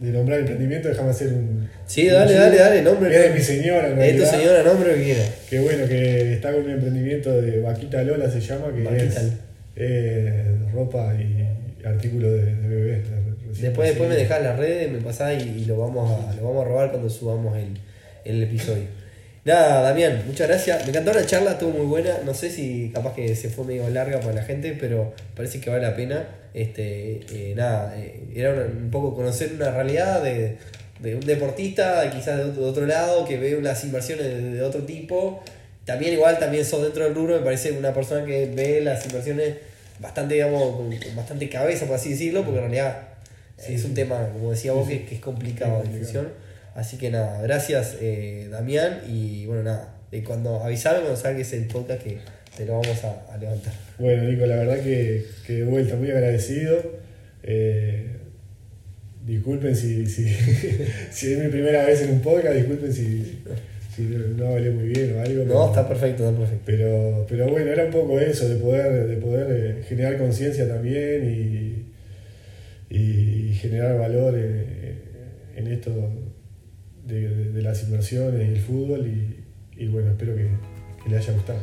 de 0.00 0.10
nombrar 0.10 0.40
emprendimiento, 0.40 0.88
déjame 0.88 1.10
hacer 1.10 1.28
un. 1.28 1.68
Sí, 1.86 2.06
dale, 2.06 2.34
un- 2.34 2.40
dale, 2.40 2.56
dale, 2.58 2.82
nombre. 2.82 3.14
Es 3.16 3.22
de 3.30 3.30
mi 3.38 3.40
señora, 3.44 3.88
en 3.88 3.98
Es 4.00 4.16
tu 4.16 4.24
señora, 4.26 4.62
nombre 4.62 4.94
que 4.94 5.02
quiera. 5.04 5.24
Que 5.50 5.58
bueno, 5.60 5.86
que 5.88 6.34
está 6.34 6.52
con 6.52 6.64
un 6.64 6.70
emprendimiento 6.70 7.40
de 7.40 7.60
Vaquita 7.60 8.02
Lola, 8.02 8.30
se 8.30 8.40
llama, 8.40 8.72
que 8.74 8.82
Vaquita 8.82 9.20
es 9.20 9.32
eh, 9.76 10.56
ropa 10.72 11.14
y 11.14 11.86
artículos 11.86 12.32
de, 12.32 12.54
de 12.56 12.68
bebés. 12.68 12.98
Después, 13.60 13.88
después 13.88 14.08
me 14.08 14.16
dejás 14.16 14.42
las 14.42 14.58
redes, 14.58 14.90
me 14.92 14.98
pasás 14.98 15.42
y, 15.42 15.48
y 15.62 15.64
lo, 15.64 15.78
vamos 15.78 16.10
a, 16.10 16.34
lo 16.36 16.42
vamos 16.48 16.64
a 16.64 16.68
robar 16.68 16.90
cuando 16.90 17.08
subamos 17.08 17.56
el, 17.56 17.68
el 18.24 18.42
episodio. 18.42 18.84
Nada, 19.46 19.80
Damián, 19.82 20.24
muchas 20.26 20.48
gracias. 20.48 20.82
Me 20.82 20.88
encantó 20.90 21.12
la 21.12 21.24
charla, 21.24 21.52
estuvo 21.52 21.70
muy 21.70 21.86
buena. 21.86 22.18
No 22.24 22.34
sé 22.34 22.50
si 22.50 22.90
capaz 22.92 23.14
que 23.14 23.36
se 23.36 23.48
fue 23.48 23.64
medio 23.64 23.88
larga 23.90 24.18
para 24.18 24.32
la 24.32 24.42
gente, 24.42 24.76
pero 24.78 25.14
parece 25.36 25.60
que 25.60 25.70
vale 25.70 25.82
la 25.82 25.94
pena. 25.94 26.26
Este, 26.52 27.20
eh, 27.30 27.54
nada, 27.54 27.94
eh, 27.96 28.24
era 28.34 28.50
un 28.52 28.90
poco 28.90 29.14
conocer 29.14 29.52
una 29.54 29.70
realidad 29.70 30.20
de, 30.20 30.58
de 30.98 31.14
un 31.14 31.20
deportista, 31.20 32.10
quizás 32.10 32.38
de 32.38 32.44
otro, 32.46 32.62
de 32.64 32.68
otro 32.70 32.86
lado, 32.86 33.24
que 33.24 33.38
ve 33.38 33.54
unas 33.56 33.84
inversiones 33.84 34.26
de, 34.26 34.50
de 34.50 34.62
otro 34.62 34.82
tipo. 34.82 35.40
También 35.84 36.14
igual, 36.14 36.40
también 36.40 36.64
sos 36.64 36.82
dentro 36.82 37.04
del 37.04 37.14
rubro, 37.14 37.36
me 37.38 37.44
parece 37.44 37.70
una 37.70 37.94
persona 37.94 38.26
que 38.26 38.46
ve 38.46 38.80
las 38.80 39.06
inversiones 39.06 39.58
bastante, 40.00 40.34
digamos, 40.34 40.74
con, 40.74 40.90
con 40.90 41.14
bastante 41.14 41.48
cabeza, 41.48 41.86
por 41.86 41.94
así 41.94 42.10
decirlo, 42.10 42.42
porque 42.42 42.58
en 42.58 42.64
realidad 42.64 43.08
Sí, 43.58 43.74
es 43.74 43.84
un 43.84 43.94
tema, 43.94 44.28
como 44.32 44.50
decía 44.50 44.72
vos, 44.72 44.86
que, 44.86 45.06
que 45.06 45.14
es 45.14 45.20
complicado 45.20 45.82
de 45.82 45.88
difusión. 45.88 46.28
Así 46.76 46.98
que 46.98 47.10
nada, 47.10 47.40
gracias 47.42 47.96
eh, 48.00 48.48
Damián 48.50 49.00
y 49.08 49.46
bueno, 49.46 49.62
nada, 49.64 49.96
eh, 50.12 50.22
cuando 50.22 50.62
avisame 50.62 51.00
cuando 51.00 51.16
salgas 51.16 51.52
el 51.54 51.66
podcast 51.66 52.02
que 52.02 52.18
te 52.56 52.66
lo 52.66 52.78
vamos 52.80 53.02
a, 53.04 53.32
a 53.34 53.36
levantar. 53.38 53.72
Bueno, 53.98 54.22
Nico, 54.24 54.44
la 54.46 54.56
verdad 54.56 54.78
que, 54.80 55.24
que 55.46 55.52
de 55.54 55.64
vuelta 55.64 55.96
muy 55.96 56.10
agradecido. 56.10 56.76
Eh, 57.42 58.10
disculpen 59.24 59.74
si, 59.74 60.06
si, 60.06 60.28
si 61.10 61.32
es 61.32 61.38
mi 61.38 61.48
primera 61.48 61.84
vez 61.86 62.02
en 62.02 62.10
un 62.10 62.20
podcast, 62.20 62.54
disculpen 62.54 62.92
si, 62.92 63.42
si 63.94 64.02
no 64.36 64.46
hablé 64.48 64.70
muy 64.70 64.88
bien 64.88 65.16
o 65.16 65.20
algo. 65.20 65.44
No, 65.44 65.48
pero- 65.48 65.66
está 65.66 65.88
perfecto, 65.88 66.26
está 66.28 66.38
perfecto. 66.38 66.62
Pero, 66.66 67.26
pero 67.28 67.48
bueno, 67.48 67.70
era 67.72 67.84
un 67.84 67.90
poco 67.90 68.20
eso, 68.20 68.48
de 68.48 68.56
poder, 68.56 69.06
de 69.06 69.16
poder 69.16 69.46
eh, 69.50 69.82
generar 69.88 70.18
conciencia 70.18 70.68
también 70.68 71.24
y, 72.90 72.94
y 72.94 73.54
generar 73.54 73.98
valor 73.98 74.34
eh, 74.36 74.94
en 75.56 75.66
esto 75.68 75.92
de, 77.06 77.28
de- 77.28 77.52
de 77.52 77.62
las 77.62 77.82
inversiones 77.84 78.48
y 78.48 78.52
el 78.52 78.60
fútbol 78.60 79.06
y, 79.76 79.86
bueno, 79.88 80.10
espero 80.10 80.34
que, 80.34 80.48
que 81.02 81.10
le 81.10 81.16
haya 81.16 81.32
gustado. 81.32 81.58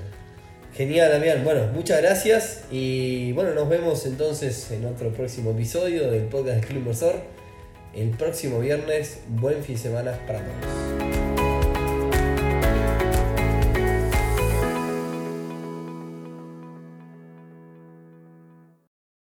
Genial, 0.73 1.11
Damián. 1.11 1.43
Bueno, 1.43 1.67
muchas 1.73 2.01
gracias 2.01 2.63
y 2.71 3.31
bueno, 3.33 3.53
nos 3.53 3.69
vemos 3.69 4.05
entonces 4.07 4.71
en 4.71 4.85
otro 4.85 5.11
próximo 5.11 5.51
episodio 5.51 6.09
del 6.09 6.23
podcast 6.23 6.55
del 6.57 6.65
Club 6.65 6.77
Inversor. 6.79 7.15
El 7.95 8.09
próximo 8.09 8.59
viernes, 8.59 9.19
buen 9.29 9.63
fin 9.63 9.75
de 9.75 9.81
semana 9.81 10.13
para 10.25 10.39
todos. 10.39 11.22